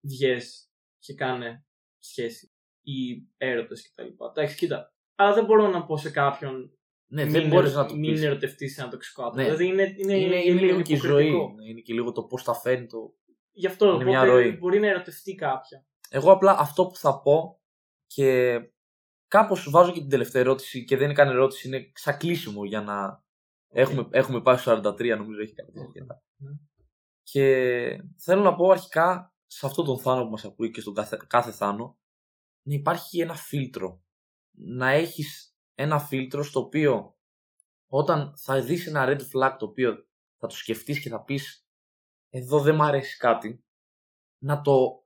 βγες 0.00 0.70
και 0.98 1.14
κάνε 1.14 1.66
σχέση 1.98 2.52
ή 2.82 3.26
έρωτες 3.36 3.92
κτλ. 3.92 4.24
Εντάξει, 4.30 4.56
κοίτα. 4.56 4.94
Αλλά 5.14 5.34
δεν 5.34 5.44
μπορώ 5.44 5.68
να 5.68 5.84
πω 5.86 5.96
σε 5.96 6.10
κάποιον 6.10 6.78
Ναι, 7.06 7.22
μην, 7.24 7.32
δεν 7.32 7.48
μπορείς 7.48 7.70
ερω- 7.70 7.82
να 7.82 7.88
το 7.88 7.94
μην 7.96 8.10
πεις. 8.12 8.22
ερωτευτείς 8.22 8.78
ένα 8.78 8.88
τοξικό 8.88 9.22
άτομο. 9.22 9.36
Ναι. 9.36 9.44
Δηλαδή 9.44 9.66
είναι, 9.66 9.94
είναι, 9.96 10.16
Είναι, 10.16 10.36
είναι 10.36 10.60
λίγο 10.60 10.82
και 10.82 10.92
η 10.92 10.96
ζωή. 10.96 11.26
υποκριτικό. 11.26 11.62
Είναι 11.68 11.80
και 11.80 11.92
λίγο 11.92 12.12
το 12.12 12.22
πώς 12.24 12.42
τα 12.44 12.54
φέρνει 12.54 12.86
το. 12.86 13.14
Γι' 13.52 13.66
αυτό 13.66 13.84
Είναι 13.84 13.94
οπότε 13.94 14.08
μια 14.10 14.24
ροή. 14.24 14.56
μπορεί 14.58 14.78
να 14.80 14.86
ερωτευτεί 14.88 15.34
κάποια. 15.34 15.86
Εγώ 16.08 16.32
απλά 16.32 16.56
αυτό 16.58 16.86
που 16.86 16.96
θα 16.96 17.20
πω 17.20 17.60
και 18.06 18.58
κάπως 19.28 19.70
βάζω 19.70 19.92
και 19.92 20.00
την 20.00 20.08
τελευταία 20.08 20.42
ερώτηση 20.42 20.84
και 20.84 20.96
δεν 20.96 21.04
είναι 21.04 21.14
καν 21.14 21.28
ερώτηση, 21.28 21.66
είναι 21.68 21.90
σαν 21.94 22.16
κλείσιμο 22.16 22.64
για 22.64 22.80
να 22.80 23.23
έχουμε, 23.74 24.08
έχουμε 24.10 24.42
πάει 24.42 24.56
στο 24.56 24.72
43 24.72 25.16
νομίζω 25.18 25.40
έχει 25.40 25.54
κάτι 25.54 25.72
τέτοιο. 25.72 26.06
Ναι. 26.36 26.50
Και 27.22 28.02
θέλω 28.18 28.42
να 28.42 28.54
πω 28.54 28.70
αρχικά 28.70 29.34
σε 29.46 29.66
αυτόν 29.66 29.84
τον 29.84 29.98
Θάνο 29.98 30.24
που 30.24 30.30
μας 30.30 30.44
ακούει 30.44 30.70
και 30.70 30.80
στον 30.80 30.94
κάθε, 30.94 31.18
κάθε 31.26 31.50
Θάνο 31.50 31.98
να 32.66 32.74
υπάρχει 32.74 33.20
ένα 33.20 33.34
φίλτρο. 33.34 34.02
Να 34.56 34.90
έχεις 34.90 35.56
ένα 35.74 35.98
φίλτρο 35.98 36.42
στο 36.42 36.60
οποίο 36.60 37.16
όταν 37.90 38.34
θα 38.36 38.60
δεις 38.60 38.86
ένα 38.86 39.04
red 39.08 39.20
flag 39.20 39.56
το 39.58 39.64
οποίο 39.66 40.06
θα 40.38 40.46
το 40.46 40.54
σκεφτείς 40.54 41.00
και 41.00 41.08
θα 41.08 41.22
πεις 41.22 41.66
εδώ 42.30 42.60
δεν 42.60 42.74
μ' 42.74 42.82
αρέσει 42.82 43.16
κάτι 43.16 43.64
να 44.42 44.60
το 44.60 45.04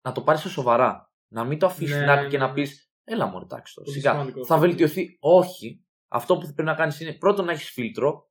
να 0.00 0.12
το 0.12 0.22
πάρεις 0.22 0.40
στα 0.40 0.50
σοβαρά. 0.50 1.10
Να 1.32 1.44
μην 1.44 1.58
το 1.58 1.66
αφήσεις 1.66 1.94
Ναι, 1.94 1.96
στην 1.96 2.10
άκρη 2.10 2.24
ναι, 2.24 2.30
και 2.30 2.38
να 2.38 2.46
ναι. 2.46 2.52
πεις, 2.52 2.90
Έλα 3.04 3.26
μου, 3.26 3.38
εντάξει 3.42 3.74
τώρα. 3.74 3.86
Πολύ 3.86 3.98
Σιγά. 4.00 4.10
σημαντικό 4.12 4.44
Θα 4.44 4.54
αυτό. 4.54 4.66
βελτιωθεί. 4.66 5.16
Όχι. 5.20 5.85
Αυτό 6.08 6.34
που 6.34 6.40
πρέπει 6.40 6.62
να 6.62 6.74
κάνεις 6.74 7.00
είναι 7.00 7.12
πρώτον 7.12 7.44
να 7.44 7.52
έχεις 7.52 7.70
φίλτρο. 7.70 8.30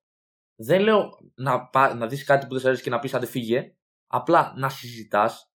Δεν 0.56 0.82
λέω 0.82 1.10
να, 1.36 1.68
πά- 1.68 1.96
να 1.96 2.08
δεις 2.08 2.24
κάτι 2.24 2.46
που 2.46 2.52
δεν 2.52 2.62
σου 2.62 2.68
αρέσει 2.68 2.84
και 2.84 2.90
να 2.90 3.00
πεις 3.00 3.14
άντε 3.14 3.26
φύγε. 3.26 3.76
Απλά 4.08 4.54
να 4.58 4.70
συζητάς. 4.70 5.52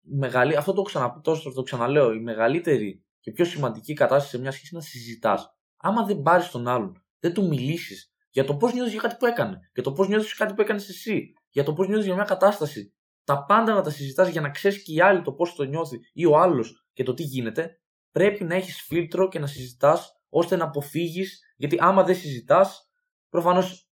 Μεγαλή... 0.00 0.56
Αυτό 0.56 0.72
το, 0.72 0.82
ξανα... 0.82 1.20
τόσο 1.20 1.52
το 1.52 1.62
ξαναλέω. 1.62 2.12
Η 2.12 2.20
μεγαλύτερη 2.20 3.04
και 3.20 3.32
πιο 3.32 3.44
σημαντική 3.44 3.92
κατάσταση 3.92 4.30
σε 4.30 4.38
μια 4.38 4.50
σχέση 4.50 4.68
είναι 4.72 4.82
να 4.82 4.88
συζητάς. 4.88 5.56
Άμα 5.76 6.04
δεν 6.04 6.22
πάρεις 6.22 6.50
τον 6.50 6.68
άλλον, 6.68 7.04
δεν 7.18 7.34
του 7.34 7.46
μιλήσεις 7.46 8.12
για 8.30 8.44
το 8.44 8.56
πώς 8.56 8.72
νιώθεις 8.72 8.92
για 8.92 9.02
κάτι 9.02 9.16
που 9.18 9.26
έκανε, 9.26 9.70
για 9.74 9.82
το 9.82 9.92
πώς 9.92 10.08
νιώθεις 10.08 10.26
για 10.26 10.36
κάτι 10.44 10.54
που 10.54 10.60
έκανες 10.62 10.88
εσύ, 10.88 11.32
για 11.48 11.64
το 11.64 11.72
πώς 11.72 11.86
νιώθεις 11.86 12.06
για 12.06 12.14
μια 12.14 12.24
κατάσταση. 12.24 12.94
Τα 13.24 13.44
πάντα 13.44 13.74
να 13.74 13.82
τα 13.82 13.90
συζητάς 13.90 14.28
για 14.28 14.40
να 14.40 14.50
ξέρεις 14.50 14.82
και 14.82 14.92
οι 14.92 15.00
άλλοι 15.00 15.22
το 15.22 15.32
πώς 15.32 15.54
το 15.54 15.62
νιώθει 15.62 15.98
ή 16.12 16.26
ο 16.26 16.38
άλλος 16.38 16.86
και 16.92 17.02
το 17.02 17.14
τι 17.14 17.22
γίνεται, 17.22 17.80
πρέπει 18.10 18.44
να 18.44 18.54
έχεις 18.54 18.82
φίλτρο 18.82 19.28
και 19.28 19.38
να 19.38 19.46
συζητάς 19.46 20.21
ώστε 20.34 20.56
να 20.56 20.64
αποφύγεις. 20.64 21.40
Γιατί 21.56 21.76
άμα 21.80 22.02
δεν 22.02 22.14
συζητάς, 22.16 22.90
προφανώς 23.28 23.90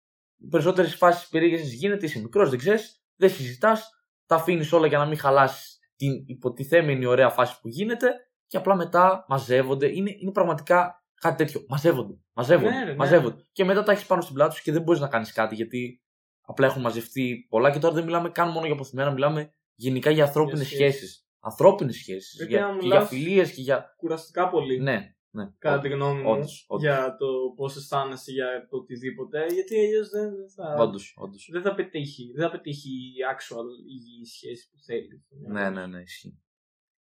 περισσότερες 0.51 0.95
φάσεις 0.95 1.29
περίεργε 1.29 1.63
γίνεται, 1.63 2.07
είσαι 2.07 2.21
μικρός, 2.21 2.51
δεν 2.51 2.59
ξέρεις, 2.59 3.03
δεν 3.17 3.31
συζητάς, 3.31 3.91
τα 4.27 4.35
αφήνεις 4.35 4.73
όλα 4.73 4.87
για 4.87 4.99
να 4.99 5.07
μην 5.07 5.19
χαλάσεις 5.19 5.79
την 5.97 6.13
υποτιθέμενη 6.27 7.07
ωραία 7.07 7.31
φάση 7.31 7.61
που 7.61 7.69
γίνεται 7.69 8.15
και 8.47 8.57
απλά 8.57 8.75
μετά 8.75 9.25
μαζεύονται. 9.29 9.87
Είναι, 9.97 10.15
είναι 10.19 10.33
πραγματικά 10.33 11.05
κάτι 11.15 11.37
τέτοιο. 11.45 11.65
Μαζεύονται. 11.69 12.15
Μαζεύονται. 12.33 12.71
Ναι, 12.71 12.85
ρε, 12.85 12.91
ναι. 12.91 12.95
μαζεύονται. 12.97 13.47
Και 13.53 13.65
μετά 13.65 13.83
τα 13.83 13.93
έχεις 13.93 14.07
πάνω 14.07 14.21
στην 14.23 14.35
πλάτη 14.35 14.55
σου 14.55 14.63
και 14.63 14.73
δεν 14.73 14.83
μπορείς 14.83 15.01
να 15.01 15.09
κάνεις 15.09 15.33
κάτι 15.33 15.55
γιατί 15.55 16.03
απλά 16.41 16.67
έχουν 16.67 16.83
μαζευτεί 16.83 17.47
πολλά. 17.49 17.71
Και 17.71 17.79
τώρα 17.79 17.95
δεν 17.95 18.05
μιλάμε 18.05 18.31
καν 18.31 18.51
μόνο 18.51 18.65
για 18.67 18.75
αποθυμένα, 18.75 19.11
μιλάμε 19.11 19.55
γενικά 19.75 20.11
για 20.11 20.25
ανθρώπινες 20.25 20.67
σχέσεις. 20.67 20.85
σχέσεις. 20.99 21.27
Ανθρώπινες 21.41 21.95
σχέσεις. 21.97 22.37
Πρέπει 22.37 22.53
Για, 22.53 22.61
να 22.61 22.69
και 22.69 22.75
μιλάς- 22.83 22.99
για 22.99 23.19
φιλίες 23.19 23.53
και 23.53 23.61
για. 23.61 23.95
Κουραστικά 23.97 24.49
πολύ. 24.49 24.81
Ναι, 24.81 25.15
ναι. 25.31 25.53
Κατά 25.59 25.81
τη 25.81 25.89
γνώμη 25.89 26.23
μου. 26.23 26.31
Όντως, 26.31 26.65
όντως. 26.69 26.83
Για 26.83 27.17
το 27.17 27.27
πώς 27.57 27.77
αισθάνεσαι 27.77 28.33
για 28.33 28.67
το 28.71 28.77
οτιδήποτε. 28.77 29.47
Γιατί 29.47 29.79
αλλιώς 29.79 30.09
δεν, 30.09 30.37
δεν 30.37 30.51
θα. 30.51 30.77
Όντως, 30.79 31.15
όντως. 31.17 31.49
Δεν 31.53 31.63
θα 31.63 31.75
πετύχει. 31.75 32.33
Δεν 32.35 32.45
θα 32.45 32.51
πετύχει 32.51 32.91
η 32.91 33.15
actual 33.35 33.65
υγιή 33.89 34.25
σχέση 34.25 34.71
που 34.71 34.79
θέλει. 34.79 35.25
Ναι, 35.29 35.71
ναι, 35.71 35.87
ναι, 35.87 36.01
ισχύει. 36.01 36.43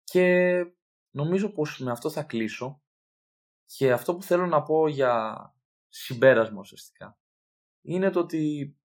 Και 0.04 0.56
νομίζω 1.12 1.50
πως 1.52 1.80
με 1.80 1.92
αυτό 1.92 2.10
θα 2.10 2.24
κλείσω. 2.24 2.82
Και 3.66 3.92
αυτό 3.92 4.16
που 4.16 4.24
θέλω 4.24 4.46
να 4.46 4.64
πω 4.64 4.88
για 4.88 5.36
συμπέρασμα 5.88 6.60
ουσιαστικά 6.60 7.20
είναι 7.88 8.10
το 8.10 8.20
ότι 8.20 8.76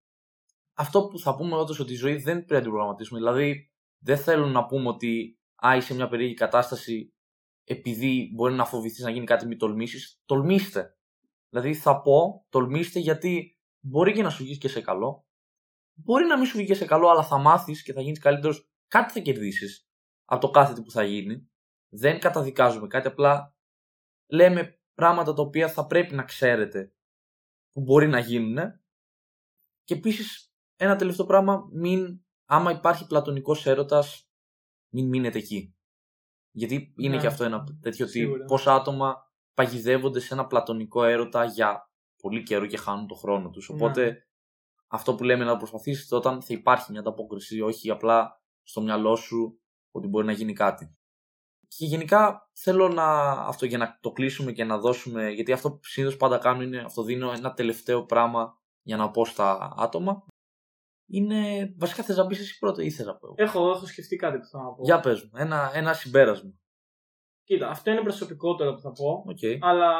αυτό 0.72 1.07
που 1.07 1.18
θα 1.18 1.36
πούμε 1.36 1.57
όντως 1.57 1.80
ότι 1.80 1.93
η 1.93 1.97
ζωή 1.97 2.16
δεν 2.16 2.36
πρέπει 2.36 2.53
να 2.53 2.61
την 2.61 2.70
προγραμματίσουμε. 2.70 3.18
Δηλαδή 3.18 3.72
δεν 3.99 4.18
θέλω 4.18 4.47
να 4.47 4.66
πούμε 4.66 4.88
ότι 4.88 5.40
α, 5.66 5.76
είσαι 5.76 5.86
σε 5.86 5.95
μια 5.95 6.09
περίεργη 6.09 6.34
κατάσταση 6.34 7.14
επειδή 7.64 8.30
μπορεί 8.34 8.54
να 8.54 8.64
φοβηθείς 8.64 9.04
να 9.04 9.10
γίνει 9.10 9.24
κάτι 9.24 9.46
μην 9.46 9.58
τολμήσεις. 9.58 10.20
Τολμήστε. 10.24 10.96
Δηλαδή 11.48 11.74
θα 11.74 12.00
πω 12.00 12.46
τολμήστε 12.48 12.98
γιατί 12.98 13.58
μπορεί 13.80 14.12
και 14.12 14.22
να 14.22 14.30
σου 14.30 14.44
βγει 14.44 14.58
και 14.58 14.68
σε 14.68 14.80
καλό. 14.80 15.26
Μπορεί 15.94 16.24
να 16.24 16.36
μην 16.36 16.46
σου 16.46 16.56
βγει 16.56 16.66
και 16.66 16.74
σε 16.74 16.84
καλό 16.84 17.08
αλλά 17.08 17.24
θα 17.24 17.38
μάθεις 17.38 17.82
και 17.82 17.92
θα 17.92 18.00
γίνεις 18.00 18.18
καλύτερος. 18.18 18.68
Κάτι 18.88 19.12
θα 19.12 19.20
κερδίσεις 19.20 19.88
από 20.24 20.40
το 20.40 20.50
κάθε 20.50 20.74
τι 20.74 20.82
που 20.82 20.90
θα 20.90 21.04
γίνει. 21.04 21.50
Δεν 21.88 22.20
καταδικάζουμε 22.20 22.86
κάτι, 22.86 23.06
απλά 23.06 23.56
λέμε 24.26 24.80
πράγματα 24.94 25.32
τα 25.32 25.42
οποία 25.42 25.68
θα 25.68 25.86
πρέπει 25.86 26.14
να 26.14 26.22
ξέρετε 26.22 26.94
που 27.72 27.80
μπορεί 27.80 28.08
να 28.08 28.18
γίνουν. 28.18 28.80
Και 29.84 29.94
επίσης 29.94 30.52
ένα 30.76 30.96
τελευταίο 30.96 31.26
πράγμα, 31.26 31.68
μην, 31.72 32.24
άμα 32.44 32.70
υπάρχει 32.70 33.06
πλατωνικός 33.06 33.66
έρωτας, 33.66 34.28
μην 34.92 35.08
μείνετε 35.08 35.38
εκεί. 35.38 35.76
Γιατί 36.53 36.92
είναι 36.96 37.14
Ναι, 37.14 37.20
και 37.20 37.26
αυτό 37.26 37.44
ένα 37.44 37.64
τέτοιο 37.80 38.05
ότι 38.05 38.18
σίγουρα. 38.18 38.44
πόσα 38.44 38.74
άτομα 38.74 39.30
παγιδεύονται 39.55 40.20
σε 40.20 40.34
ένα 40.34 40.46
πλατωνικό 40.46 41.05
έρωτα 41.05 41.44
για 41.44 41.90
πολύ 42.22 42.42
καιρό 42.42 42.66
και 42.66 42.76
χάνουν 42.76 43.07
το 43.07 43.14
χρόνο 43.14 43.50
τους. 43.50 43.68
Ναι. 43.68 43.76
Οπότε 43.76 44.26
αυτό 44.86 45.14
που 45.14 45.24
λέμε 45.24 45.44
να 45.44 45.57
προσπαθήσετε 45.57 46.14
όταν 46.14 46.42
θα 46.42 46.55
υπάρχει 46.55 46.90
μια 46.90 47.00
ανταπόκριση, 47.00 47.61
όχι 47.61 47.90
απλά 47.90 48.42
στο 48.62 48.80
μυαλό 48.80 49.16
σου 49.16 49.61
ότι 49.90 50.07
μπορεί 50.07 50.26
να 50.26 50.32
γίνει 50.32 50.53
κάτι. 50.53 50.96
Και 51.68 51.84
γενικά 51.86 52.50
θέλω 52.53 52.88
να, 52.88 53.30
αυτό 53.30 53.66
για 53.66 53.78
να 53.78 53.98
το 54.00 54.12
κλείσουμε 54.12 54.53
και 54.53 54.64
να 54.64 54.78
δώσουμε, 54.78 55.30
γιατί 55.30 55.53
αυτό 55.53 55.70
που 55.70 55.84
συνήθως 55.84 56.16
πάντα 56.16 56.38
κάνω 56.38 56.62
είναι, 56.62 56.78
αυτό 56.78 57.03
δίνω 57.03 57.32
ένα 57.32 57.53
τελευταίο 57.53 58.05
πράγμα 58.05 58.61
για 58.82 58.96
να 58.96 59.11
πω 59.11 59.24
στα 59.24 59.74
άτομα. 59.76 60.24
Είναι, 61.14 61.72
βασικά 61.78 62.02
θες 62.02 62.16
να 62.16 62.26
πεις 62.26 62.40
εσύ 62.40 62.58
πρώτα 62.58 62.82
ή 62.82 62.90
θες 62.90 63.06
να 63.06 63.16
πω 63.16 63.26
εγώ. 63.26 63.34
Έχω, 63.38 63.70
έχω 63.70 63.86
σκεφτεί 63.86 64.16
κάτι 64.16 64.38
που 64.38 64.44
θα 64.46 64.58
να 64.62 64.72
πω. 64.72 64.82
Για 64.82 65.00
πες 65.00 65.22
μου, 65.22 65.30
ένα, 65.34 65.70
ένα 65.74 65.92
συμπέρασμα. 65.92 66.52
Κοίτα, 67.44 67.68
αυτό 67.68 67.90
είναι 67.90 68.00
προσωπικότερο 68.02 68.74
που 68.74 68.80
θα 68.80 68.92
πω. 68.92 69.24
Οκ. 69.26 69.38
Αλλά 69.60 69.90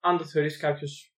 αν 0.00 0.18
το 0.18 0.24
θεωρήσει 0.24 0.58
κάποιος 0.58 1.14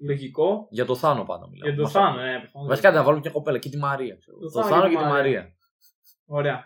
λογικό. 0.00 0.66
Για 0.70 0.84
το 0.84 0.94
Θάνο 0.96 1.24
πάντα 1.24 1.48
μιλάμε. 1.48 1.68
Για 1.68 1.76
το 1.76 1.82
Μας 1.82 1.92
Θάνο, 1.92 2.20
ακούει. 2.20 2.34
ε, 2.34 2.38
προφανώς. 2.38 2.68
Βασικά 2.68 2.90
να 2.90 3.02
βάλουμε 3.02 3.20
μια 3.20 3.30
κοπέλα 3.30 3.58
και 3.58 3.68
τη 3.68 3.76
Μαρία. 3.78 4.16
Ξέρω. 4.16 4.38
Το 4.38 4.50
Το, 4.50 4.62
Θάνο 4.62 4.74
Θάνο 4.74 4.82
και 4.82 4.88
και 4.88 4.96
τη 4.96 5.02
τη 5.02 5.08
Μαρία. 5.08 5.40
Μαρία. 5.40 5.56
Ωραία. 6.26 6.64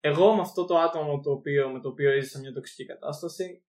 Εγώ 0.00 0.34
με 0.34 0.40
αυτό 0.40 0.64
το 0.64 0.78
άτομο 0.78 1.20
το 1.20 1.30
οποίο, 1.30 1.68
με 1.68 1.80
το 1.80 1.88
οποίο 1.88 2.10
έζησα 2.10 2.38
μια 2.38 2.52
τοξική 2.52 2.84
κατάσταση, 2.86 3.64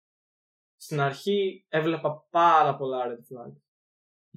στην 0.77 1.01
αρχή 1.01 1.67
έβλεπα 1.69 2.27
πάρα 2.31 2.77
πολλά 2.77 3.05
red 3.07 3.11
flag. 3.11 3.53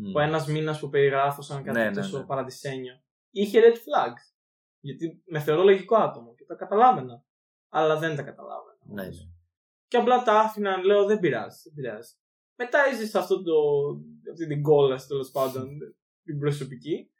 Μμ. 0.02 0.16
Ο 0.16 0.20
ένας 0.20 0.48
μήνας 0.48 0.80
που 0.80 0.90
περιγράφω 0.90 1.42
σαν 1.42 1.64
κάτι 1.64 1.78
Ναι, 1.78 1.90
ναι, 1.90 1.96
τόσο 1.96 2.18
ναι. 2.18 2.26
παραδεισένιο, 2.26 3.02
είχε 3.30 3.60
red 3.62 3.76
flags. 3.76 4.36
Γιατί 4.80 5.24
με 5.26 5.40
θεωρώ 5.40 5.64
λογικό 5.64 5.96
άτομο 5.96 6.36
και 6.36 6.46
τα 6.46 6.56
καταλάβαινα. 6.56 7.24
Αλλά 7.70 7.98
δεν 7.98 8.16
τα 8.16 8.24
καταλάβαινα. 8.24 8.78
Ναι, 8.86 9.04
ναι. 9.04 9.10
Και 9.88 9.98
απλά 9.98 10.24
τα 10.24 10.40
άφηνα, 10.40 10.78
λέω 10.78 11.06
δεν 11.06 11.20
πειράζει, 11.20 11.62
δεν 11.64 11.74
πειράζει. 11.74 12.14
Μετά 12.56 12.80
έζησα 12.92 13.20
αυτό 13.20 13.44
το, 13.44 13.54
αυτή 14.32 14.48
την 14.48 14.62
κόλαση 14.62 15.08
τέλος 15.08 15.32
πάντων, 15.32 15.78
την 16.24 16.40
προσωπική. 16.40 17.12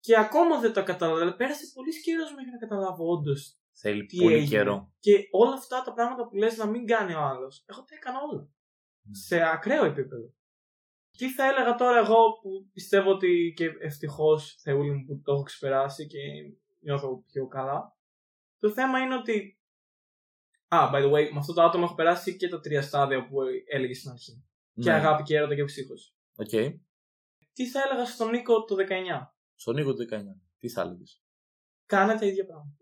Και 0.00 0.18
ακόμα 0.18 0.60
δεν 0.60 0.72
το 0.72 0.82
καταλαβαίνω. 0.82 1.32
Πέρασε 1.32 1.64
πολύ 1.74 2.00
καιρός 2.02 2.34
μέχρι 2.34 2.50
να 2.50 2.58
καταλάβω 2.58 3.04
όντως 3.10 3.60
Θέλει 3.72 4.06
τι 4.06 4.16
πολύ 4.16 4.34
έγινε. 4.34 4.48
καιρό. 4.48 4.92
Και 4.98 5.28
όλα 5.30 5.54
αυτά 5.54 5.82
τα 5.82 5.92
πράγματα 5.92 6.28
που 6.28 6.36
λες 6.36 6.56
να 6.56 6.66
μην 6.66 6.86
κάνει 6.86 7.14
ο 7.14 7.20
άλλος, 7.20 7.64
εγώ 7.66 7.80
τα 7.80 7.94
έκανα 7.94 8.18
όλα. 8.32 8.48
Ναι. 9.02 9.14
Σε 9.14 9.42
ακραίο 9.42 9.84
επίπεδο. 9.84 10.34
Τι 11.18 11.32
θα 11.32 11.44
έλεγα 11.44 11.74
τώρα 11.74 11.98
εγώ 11.98 12.16
που 12.42 12.68
πιστεύω 12.72 13.10
ότι 13.10 13.52
και 13.56 13.70
ευτυχώς 13.80 14.56
Θεούλη 14.62 14.90
μου 14.90 15.04
που 15.04 15.20
το 15.24 15.32
έχω 15.32 15.42
ξεπεράσει 15.42 16.06
και 16.06 16.18
νιώθω 16.80 17.24
πιο 17.26 17.46
καλά. 17.46 17.96
Το 18.58 18.70
θέμα 18.70 18.98
είναι 18.98 19.14
ότι. 19.14 19.58
Α, 20.68 20.90
by 20.92 20.96
the 21.04 21.10
way, 21.12 21.30
με 21.32 21.38
αυτό 21.38 21.52
το 21.52 21.62
άτομο 21.62 21.84
έχω 21.86 21.94
περάσει 21.94 22.36
και 22.36 22.48
τα 22.48 22.60
τρία 22.60 22.82
στάδια 22.82 23.26
που 23.26 23.36
έλεγε 23.66 23.94
στην 23.94 24.10
αρχή. 24.10 24.44
Και 24.74 24.90
Ναι. 24.90 24.92
αγάπη 24.96 25.22
και 25.22 25.36
έρωτα 25.36 25.54
και 25.54 25.64
ψύχος. 25.64 26.14
Οκ. 26.36 26.48
Τι 27.52 27.68
θα 27.68 27.80
έλεγα 27.82 28.04
στον 28.06 28.30
Νίκο 28.30 28.64
το 28.64 28.74
19. 28.74 29.34
Στον 29.54 29.74
Νίκο 29.74 29.94
του 29.94 30.06
19. 30.10 30.40
Τι 30.58 30.68
θα 30.68 30.80
έλεγες; 30.82 31.22
Κάνε 31.86 32.18
τα 32.18 32.26
ίδια 32.26 32.46
πράγματα. 32.46 32.76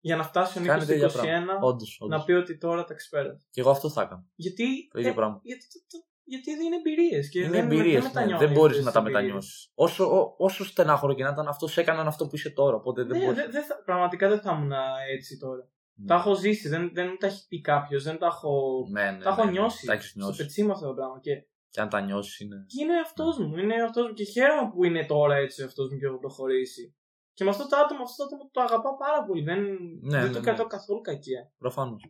Για 0.00 0.16
να 0.16 0.22
φτάσει 0.22 0.58
ο 0.58 0.60
Νίκο 0.60 0.72
Κάνε 0.72 0.86
τα 0.86 0.94
ίδια 0.94 1.08
στο 1.08 1.18
21 1.18 1.22
πράγματα. 1.22 1.66
Όντως. 1.66 1.98
να 2.08 2.24
πει 2.24 2.32
ότι 2.32 2.56
τώρα 2.58 2.84
τα 2.84 2.94
ξεπέρασε. 2.94 3.46
Και 3.50 3.60
εγώ 3.60 3.70
αυτό 3.70 3.90
θα 3.90 4.02
έκανα. 4.02 4.26
Γιατί, 4.34 4.88
Το 4.92 4.98
ίδιο 4.98 5.10
ε, 5.10 5.14
πράγμα. 5.14 5.40
γιατί, 5.42 5.66
το- 5.68 5.98
το- 5.98 6.06
γιατί 6.30 6.50
είναι 6.64 6.76
εμπειρίες. 6.76 7.28
Και 7.28 7.38
Είναι 7.40 7.50
δεν, 7.50 7.64
εμπειρίες. 7.64 7.92
δεν, 7.92 8.02
Ναι, 8.02 8.08
μετανιώνεις 8.08 8.46
δεν 8.46 8.52
μπορείς 8.56 8.78
αυτές 8.78 8.84
να 8.84 8.90
τις 8.90 8.92
τα 8.92 8.98
εμπειρίες. 9.00 9.22
μετανιώσεις. 9.22 9.70
Όσο, 9.74 10.04
ό- 10.20 10.34
όσο 10.38 10.64
στενάχωρο 10.64 11.14
και 11.14 11.22
να 11.22 11.30
ήταν 11.30 11.48
αυτός, 11.48 11.72
σε 11.72 11.80
έκαναν 11.80 12.06
αυτό 12.06 12.26
που 12.26 12.34
είσαι 12.36 12.50
τώρα. 12.50 12.76
Οπότε 12.76 13.02
δεν 13.04 13.18
Ναι, 13.18 13.24
μπορείς. 13.24 13.40
δεν- 13.40 13.50
δεν 13.50 13.64
θα- 13.64 13.82
πραγματικά 13.84 14.28
δεν 14.28 14.40
θα 14.40 14.52
ήμουν 14.52 14.72
έτσι 15.16 15.38
τώρα. 15.38 15.68
Ναι. 15.94 16.06
Τα 16.06 16.14
έχω 16.14 16.34
ζήσει, 16.34 16.68
δεν, 16.68 16.90
δεν 16.94 17.06
μου 17.08 17.16
τα 17.16 17.26
έχει 17.26 17.46
πει 17.48 17.60
κάποιος, 17.60 18.02
δεν 18.02 18.18
τα 18.18 18.26
έχω. 18.26 18.52
Ναι, 18.90 19.10
ναι, 19.10 19.22
τα 19.22 19.30
έχω 19.30 19.44
ναι, 19.44 19.50
ναι. 19.50 19.58
νιώσει. 19.58 19.86
Τα 19.86 19.92
έχεις 19.92 20.08
Στο 20.10 20.18
νιώσει. 20.18 20.36
πετσί 20.42 20.62
μου 20.64 20.72
αυτό 20.72 20.86
το 20.86 20.94
πράγμα. 20.94 21.18
Και, 21.20 21.34
Και 21.70 21.80
αν 21.80 21.88
τα 21.88 22.00
νιώσεις 22.00 22.40
είναι. 22.40 22.64
και 22.66 22.82
είναι 22.82 23.00
εαυτός 23.00 23.38
μου. 23.38 23.56
Είναι 23.56 23.82
εαυτός 23.82 24.06
μου. 24.06 24.12
Και 24.12 24.24
χαίρομαι 24.24 24.70
που 24.70 24.84
είναι 24.84 25.04
τώρα 25.06 25.34
έτσι 25.36 25.62
εαυτός 25.62 25.90
μου 25.92 25.98
και 25.98 26.06
έχω 26.06 26.18
προχωρήσει. 26.18 26.94
Και 27.34 27.44
με 27.44 27.50
αυτό 27.50 27.66
το 27.68 27.76
άτομο, 27.76 28.02
αυτό 28.02 28.16
το 28.16 28.24
άτομο 28.24 28.48
το 28.52 28.60
αγαπάω 28.60 28.96
πάρα 28.96 29.24
πολύ. 29.24 29.42
Δεν, 29.42 29.60
Ναι, 29.62 30.18
δεν 30.18 30.26
ναι, 30.26 30.32
το 30.32 30.38
ναι. 30.38 30.44
κρατώ 30.44 30.66
καθόλου 30.66 31.00
κακία. 31.00 31.52
Προφανώς. 31.58 32.08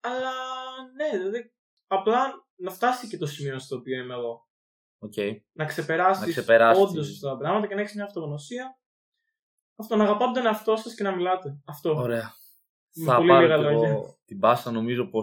Αλλά 0.00 0.32
ναι, 0.96 1.18
δηλαδή. 1.18 1.52
Απλά 1.86 2.20
να 2.60 2.70
φτάσει 2.70 3.08
και 3.08 3.16
το 3.16 3.26
σημείο 3.26 3.58
στο 3.58 3.76
οποίο 3.76 4.02
είμαι 4.02 4.14
εγώ. 4.14 4.48
Οκ. 4.98 5.12
να 5.52 5.64
ξεπεράσεις 5.64 6.24
Να 6.24 6.30
ξεπεράσεις 6.30 6.82
όντως 6.84 7.06
τη- 7.06 7.12
αυτά 7.14 7.28
τα 7.28 7.36
πράγματα 7.36 7.66
και 7.66 7.74
να 7.74 7.80
έχεις 7.80 7.94
μια 7.94 8.04
αυτογνωσία. 8.04 8.78
Αυτό, 9.76 9.96
να 9.96 10.04
αγαπάτε 10.04 10.32
τον 10.32 10.46
εαυτό 10.46 10.76
σας 10.76 10.94
και 10.94 11.02
να 11.02 11.14
μιλάτε. 11.16 11.60
Αυτό. 11.66 11.94
Ωραία. 11.96 12.32
Με 12.94 13.04
θα 13.04 13.16
πολύ 13.16 13.28
πάρω 13.28 13.40
λίγα 13.46 13.56
κι 13.56 13.62
λόγια. 13.62 13.88
εγώ 13.88 14.18
την 14.24 14.38
πάσα. 14.38 14.70
Νομίζω 14.70 15.06
πω. 15.06 15.20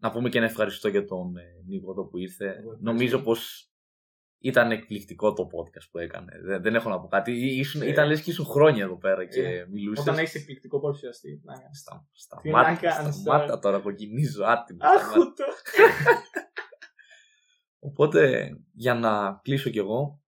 Να 0.00 0.10
πούμε 0.10 0.28
και 0.28 0.38
ένα 0.38 0.46
ευχαριστώ 0.46 0.88
για 0.88 1.04
τον 1.04 1.36
ε, 1.36 1.42
Νίκο 1.66 1.90
εδώ 1.90 2.04
που 2.06 2.18
ήρθε. 2.18 2.44
ευχαριστώ. 2.46 2.76
Νομίζω 2.80 3.22
πως 3.22 3.67
ήταν 4.40 4.70
εκπληκτικό 4.70 5.32
το 5.32 5.42
podcast 5.46 5.88
που 5.90 5.98
έκανε. 5.98 6.40
Δεν, 6.44 6.62
δεν 6.62 6.74
έχω 6.74 6.88
να 6.88 7.00
πω 7.00 7.06
κάτι. 7.08 7.32
Ή- 7.32 7.58
Ήσουν, 7.58 7.82
Ε. 7.82 7.86
ήταν 7.88 8.08
λες 8.08 8.22
και 8.22 8.30
ήσουν 8.30 8.44
χρόνια 8.46 8.84
εδώ 8.84 8.96
πέρα 8.98 9.24
και 9.24 9.42
Ε. 9.48 9.66
μιλούσες. 9.70 10.04
Όταν 10.06 10.18
έχεις 10.18 10.34
εκπληκτικό 10.34 10.80
παρουσιαστή. 10.80 11.40
Να 11.44 11.52
κάνεις. 11.58 11.78
Στα, 11.78 12.06
Τι 12.42 12.50
να 12.50 12.62
σταμάτα, 12.62 12.80
κάνεις 12.80 13.14
σταμάτα 13.14 13.44
τώρα. 13.46 13.58
τώρα, 13.58 13.78
κοκκινίζω 13.78 14.44
άτιμο. 14.44 14.78
Αχ, 14.82 15.00
σταμάτα. 15.00 15.18
ούτω. 15.30 15.44
Οπότε, 17.78 18.50
για 18.72 18.94
να 18.94 19.40
κλείσω 19.42 19.70
κι 19.70 19.78
εγώ, 19.78 20.22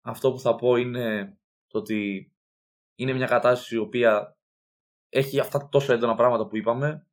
αυτό 0.00 0.32
που 0.32 0.38
θα 0.40 0.54
πω 0.54 0.76
είναι 0.76 1.36
το 1.66 1.78
ότι 1.78 2.30
είναι 2.94 3.12
μια 3.12 3.26
κατάσταση 3.26 3.74
η 3.74 3.78
οποία 3.78 4.36
έχει 5.08 5.40
αυτά 5.40 5.58
τα 5.58 5.68
τόσο 5.68 5.92
έντονα 5.92 6.14
πράγματα 6.14 6.46
που 6.46 6.56
είπαμε, 6.56 7.06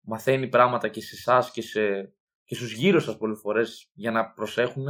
μαθαίνει 0.00 0.48
πράγματα 0.48 0.88
και 0.88 1.00
σε 1.00 1.14
εσάς 1.14 1.50
και, 1.50 1.62
σε, 1.62 2.00
και 2.44 2.54
στους 2.54 2.72
γύρω 2.72 3.00
σας 3.00 3.16
πολλές 3.16 3.38
φορές 3.40 3.90
για 3.92 4.10
να 4.10 4.30
προσέχουν 4.32 4.86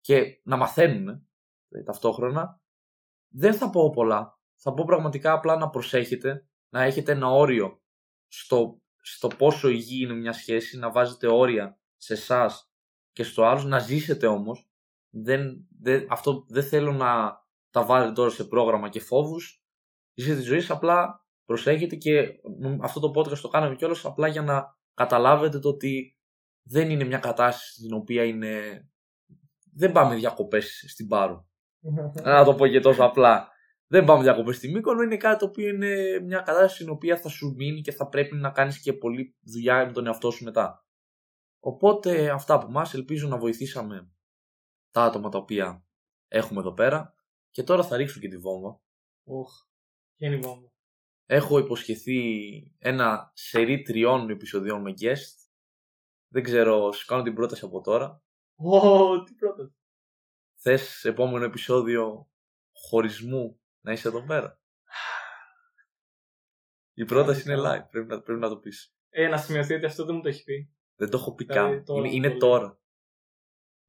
και 0.00 0.40
να 0.42 0.56
μαθαίνουν 0.56 1.08
ε, 1.68 1.82
ταυτόχρονα. 1.82 2.60
Δεν 3.28 3.54
θα 3.54 3.70
πω 3.70 3.90
πολλά. 3.90 4.38
Θα 4.60 4.74
πω 4.74 4.84
πραγματικά 4.84 5.32
απλά 5.32 5.56
να 5.56 5.70
προσέχετε, 5.70 6.48
να 6.68 6.82
έχετε 6.82 7.12
ένα 7.12 7.30
όριο 7.30 7.82
στο, 8.26 8.80
στο 9.00 9.28
πόσο 9.28 9.68
υγιή 9.68 10.00
είναι 10.02 10.14
μια 10.14 10.32
σχέση, 10.32 10.78
να 10.78 10.90
βάζετε 10.90 11.26
όρια 11.26 11.80
σε 11.96 12.12
εσάς 12.12 12.72
και 13.12 13.22
στο 13.22 13.44
άλλο, 13.44 13.62
να 13.62 13.78
ζήσετε 13.78 14.26
όμως. 14.26 14.70
Δεν, 15.10 15.66
δεν, 15.80 16.06
αυτό 16.10 16.44
δεν 16.48 16.64
θέλω 16.64 16.92
να 16.92 17.40
τα 17.70 17.84
βάλετε 17.84 18.12
τώρα 18.12 18.30
σε 18.30 18.44
πρόγραμμα 18.44 18.88
και 18.88 19.00
φόβους. 19.00 19.62
Ζήστε 20.14 20.34
τη 20.34 20.42
ζωή 20.42 20.60
σας, 20.60 20.70
απλά 20.70 21.26
προσέχετε 21.44 21.96
και 21.96 22.40
νομ- 22.58 22.84
αυτό 22.84 23.00
το 23.00 23.20
podcast 23.20 23.38
το 23.38 23.48
κάναμε 23.48 23.74
κιόλας 23.74 24.04
απλά 24.04 24.28
για 24.28 24.42
να 24.42 24.78
καταλάβετε 24.94 25.58
το 25.58 25.68
ότι 25.68 26.18
δεν 26.62 26.90
είναι 26.90 27.04
μια 27.04 27.18
κατάσταση 27.18 27.72
στην 27.72 27.92
οποία 27.92 28.24
είναι... 28.24 28.86
Δεν 29.78 29.92
πάμε 29.92 30.14
διακοπές 30.14 30.84
στην 30.88 31.08
Πάρο. 31.08 31.48
Να 32.22 32.44
το 32.44 32.54
πω 32.54 32.66
και 32.66 32.80
τόσο 32.80 33.04
απλά. 33.04 33.48
Δεν 33.86 34.04
πάμε 34.04 34.22
διακοπές 34.22 34.56
στη 34.56 34.70
Μύκονο, 34.70 35.02
είναι 35.02 35.16
κάτι 35.16 35.38
το 35.38 35.46
οποίο 35.46 35.68
είναι 35.68 36.20
μια 36.20 36.38
κατάσταση 36.38 36.74
στην 36.74 36.90
οποία 36.90 37.16
θα 37.16 37.28
σου 37.28 37.54
μείνει 37.56 37.80
και 37.80 37.92
θα 37.92 38.08
πρέπει 38.08 38.36
να 38.36 38.50
κάνεις 38.50 38.80
και 38.80 38.92
πολλή 38.92 39.36
δουλειά 39.40 39.86
με 39.86 39.92
τον 39.92 40.06
εαυτό 40.06 40.30
σου 40.30 40.44
μετά. 40.44 40.86
Οπότε 41.60 42.30
αυτά 42.30 42.54
από 42.54 42.66
εμάς 42.66 42.94
ελπίζω 42.94 43.28
να 43.28 43.38
βοηθήσαμε 43.38 44.10
τα 44.90 45.02
άτομα 45.02 45.28
τα 45.28 45.38
οποία 45.38 45.86
έχουμε 46.28 46.60
εδώ 46.60 46.72
πέρα. 46.72 47.14
Και 47.50 47.62
τώρα 47.62 47.82
θα 47.82 47.96
ρίξω 47.96 48.20
και 48.20 48.28
τη 48.28 48.36
βόμβα. 48.36 48.80
Οχ. 49.24 49.50
Ποια 50.16 50.28
είναι 50.28 50.36
η 50.36 50.40
βόμβα; 50.40 50.72
Έχω 51.26 51.58
υποσχεθεί 51.58 52.20
ένα 52.78 53.30
σερί 53.34 53.82
τριών 53.82 54.30
επεισοδιών 54.30 54.80
με 54.80 54.92
guest. 55.00 55.48
Δεν 56.28 56.42
ξέρω, 56.42 56.92
σου 56.92 57.06
κάνω 57.06 57.22
την 57.22 57.34
πρόταση 57.34 57.64
από 57.64 57.80
τώρα. 57.80 58.22
Ω, 58.60 59.22
τι 59.22 59.34
πρώτα. 59.34 59.72
Θες 60.60 61.04
επόμενο 61.04 61.44
επεισόδιο 61.44 62.30
χωρισμού 62.72 63.60
να 63.80 63.92
είσαι 63.92 64.08
εδώ 64.08 64.24
πέρα; 64.24 64.60
Η 66.92 67.04
πρόταση 67.04 67.50
είναι 67.52 67.60
live, 67.60 67.88
πρέπει 67.90 68.06
να, 68.08 68.20
πρέπει 68.20 68.40
να 68.40 68.48
το 68.48 68.56
πεις. 68.56 68.94
Ε, 69.10 69.26
να 69.28 69.36
σημειωθεί 69.36 69.74
ότι 69.74 69.84
αυτό 69.84 70.04
δεν 70.04 70.14
μου 70.14 70.20
το 70.22 70.28
έχει 70.28 70.44
πει. 70.44 70.72
Δεν 70.96 71.10
το 71.10 71.16
έχω 71.18 71.34
πει 71.34 71.44
Δηλαδή, 71.44 71.74
καν. 71.74 71.84
τώρα 71.84 71.98
Είναι, 72.00 72.08
το 72.10 72.14
είναι 72.16 72.28
λέω. 72.28 72.38
τώρα. 72.38 72.78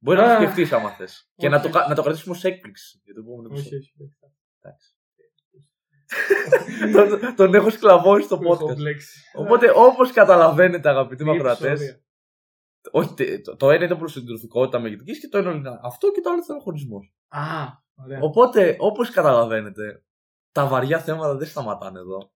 Μπορεί 0.02 0.18
να 0.18 0.24
το 0.24 0.30
Α. 0.30 0.36
σκεφτείς 0.36 0.72
άμα 0.72 0.90
θες. 0.90 1.30
Και 1.34 1.48
να 1.48 1.60
το, 1.60 1.68
Όχι. 1.68 1.76
κα- 1.78 1.88
να 1.88 1.94
το 1.94 2.02
κρατήσουμε 2.02 2.34
ως 2.34 2.44
έκπληξη 2.44 3.00
για 3.04 3.14
το 3.14 3.20
επόμενο 3.20 3.54
Όχι, 3.54 3.74
επεισόδιο. 3.74 4.10
όχι. 4.22 4.34
Εντάξει. 4.60 4.94
τον, 7.20 7.34
τον 7.36 7.54
έχω 7.54 7.70
σκλαβώσει 7.70 8.22
στο 8.24 8.36
Μου 8.36 8.52
έχω 8.52 8.66
podcast. 8.70 8.74
μπλέξει. 8.76 9.20
Οπότε 9.34 9.72
όπως 9.74 10.12
καταλαβαίνετε 10.12 10.88
αγαπητοί 10.88 11.24
μου 11.24 11.30
Δύο 11.32 11.40
ακροατές, 11.40 11.66
επεισόδια. 11.80 12.02
Όχι, 12.90 13.14
τε- 13.14 13.44
το, 13.44 13.56
το 13.56 13.70
ένα 13.70 13.84
ήταν 13.84 13.98
προς 13.98 14.12
την 14.12 14.26
τροφικότητα 14.26 14.78
μεγεθυντική 14.78 15.20
και 15.20 15.28
το 15.28 15.38
ένα 15.38 15.50
είναι 15.52 15.78
αυτό 15.82 16.10
και 16.12 16.20
το 16.20 16.30
άλλο 16.30 16.40
ήταν 16.44 16.56
ο 16.56 16.60
χωρισμός. 16.60 17.12
Α, 17.28 17.40
ωραία. 17.94 18.20
Οπότε, 18.22 18.76
όπως 18.78 19.10
καταλαβαίνετε, 19.10 20.04
τα 20.52 20.66
βαριά 20.66 20.98
θέματα 21.00 21.34
δεν 21.36 21.46
σταματάνε 21.46 21.98
εδώ. 21.98 22.32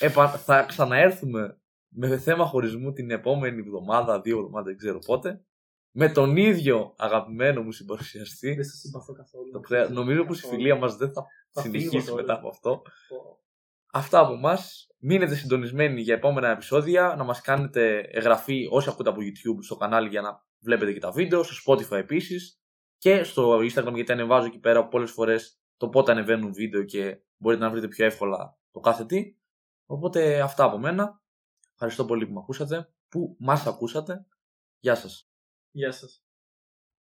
Επα, 0.00 0.28
θα 0.28 0.62
ξαναέρθουμε 0.62 1.60
με 1.88 2.18
θέμα 2.18 2.44
χωρισμού 2.46 2.92
την 2.92 3.10
επόμενη 3.10 3.58
εβδομάδα, 3.60 4.20
δύο 4.20 4.36
εβδομάδες, 4.38 4.66
δεν 4.68 4.76
ξέρω 4.76 4.98
πότε. 4.98 5.44
Με 5.92 6.08
τον 6.08 6.36
ίδιο 6.36 6.94
αγαπημένο 6.98 7.62
μου 7.62 7.72
συμπαρουσιαστή. 7.72 8.54
Δεν 8.54 8.64
σας 8.64 8.78
συμπαθώ 8.78 9.12
καθόλου. 9.12 9.50
Το 9.52 9.60
ξέρω, 9.60 9.88
νομίζω 9.88 10.24
πως 10.24 10.38
η 10.38 10.40
Καθόλου. 10.42 10.60
φιλία 10.60 10.76
μας 10.76 10.96
δεν 10.96 11.12
θα 11.12 11.24
Θα 11.50 11.60
συνεχίσει 11.60 11.88
φύγω 11.90 12.04
τώρα. 12.10 12.20
μετά 12.22 12.34
από 12.34 12.48
αυτό. 12.48 12.82
Πω. 13.90 13.98
Αυτά 13.98 14.18
από 14.18 14.32
εμάς. 14.32 14.88
Μείνετε 14.98 15.34
συντονισμένοι 15.34 16.00
για 16.00 16.14
επόμενα 16.14 16.48
επεισόδια. 16.48 17.14
Να 17.18 17.24
μας 17.24 17.40
κάνετε 17.40 17.98
εγγραφή 17.98 18.68
όσοι 18.70 18.88
ακούτε 18.88 19.10
από 19.10 19.20
YouTube 19.20 19.58
στο 19.64 19.76
κανάλι 19.76 20.08
για 20.08 20.20
να 20.20 20.44
βλέπετε 20.58 20.92
και 20.92 21.00
τα 21.00 21.10
βίντεο. 21.10 21.42
Στο 21.42 21.72
Spotify 21.72 21.96
επίσης. 21.98 22.60
Και 22.98 23.22
στο 23.22 23.58
Instagram 23.58 23.94
γιατί 23.94 24.12
ανεβάζω 24.12 24.46
εκεί 24.46 24.58
πέρα 24.58 24.88
πολλές 24.88 25.10
φορές 25.10 25.60
το 25.76 25.88
πότε 25.88 26.12
ανεβαίνουν 26.12 26.52
βίντεο 26.52 26.84
και 26.84 27.22
μπορείτε 27.36 27.62
να 27.62 27.70
βρείτε 27.70 27.88
πιο 27.88 28.04
εύκολα 28.04 28.58
το 28.70 28.80
κάθε 28.80 29.04
τι. 29.04 29.36
Οπότε 29.86 30.40
αυτά 30.40 30.64
από 30.64 30.78
μένα. 30.78 31.22
Ευχαριστώ 31.72 32.04
πολύ 32.04 32.26
που 32.26 32.32
με 32.32 32.38
ακούσατε. 32.38 32.92
Που 33.08 33.36
μας 33.38 33.66
ακούσατε. 33.66 34.26
Γεια 34.78 34.94
σας. 34.94 35.30
Γεια 35.70 35.92
σας. 35.92 36.24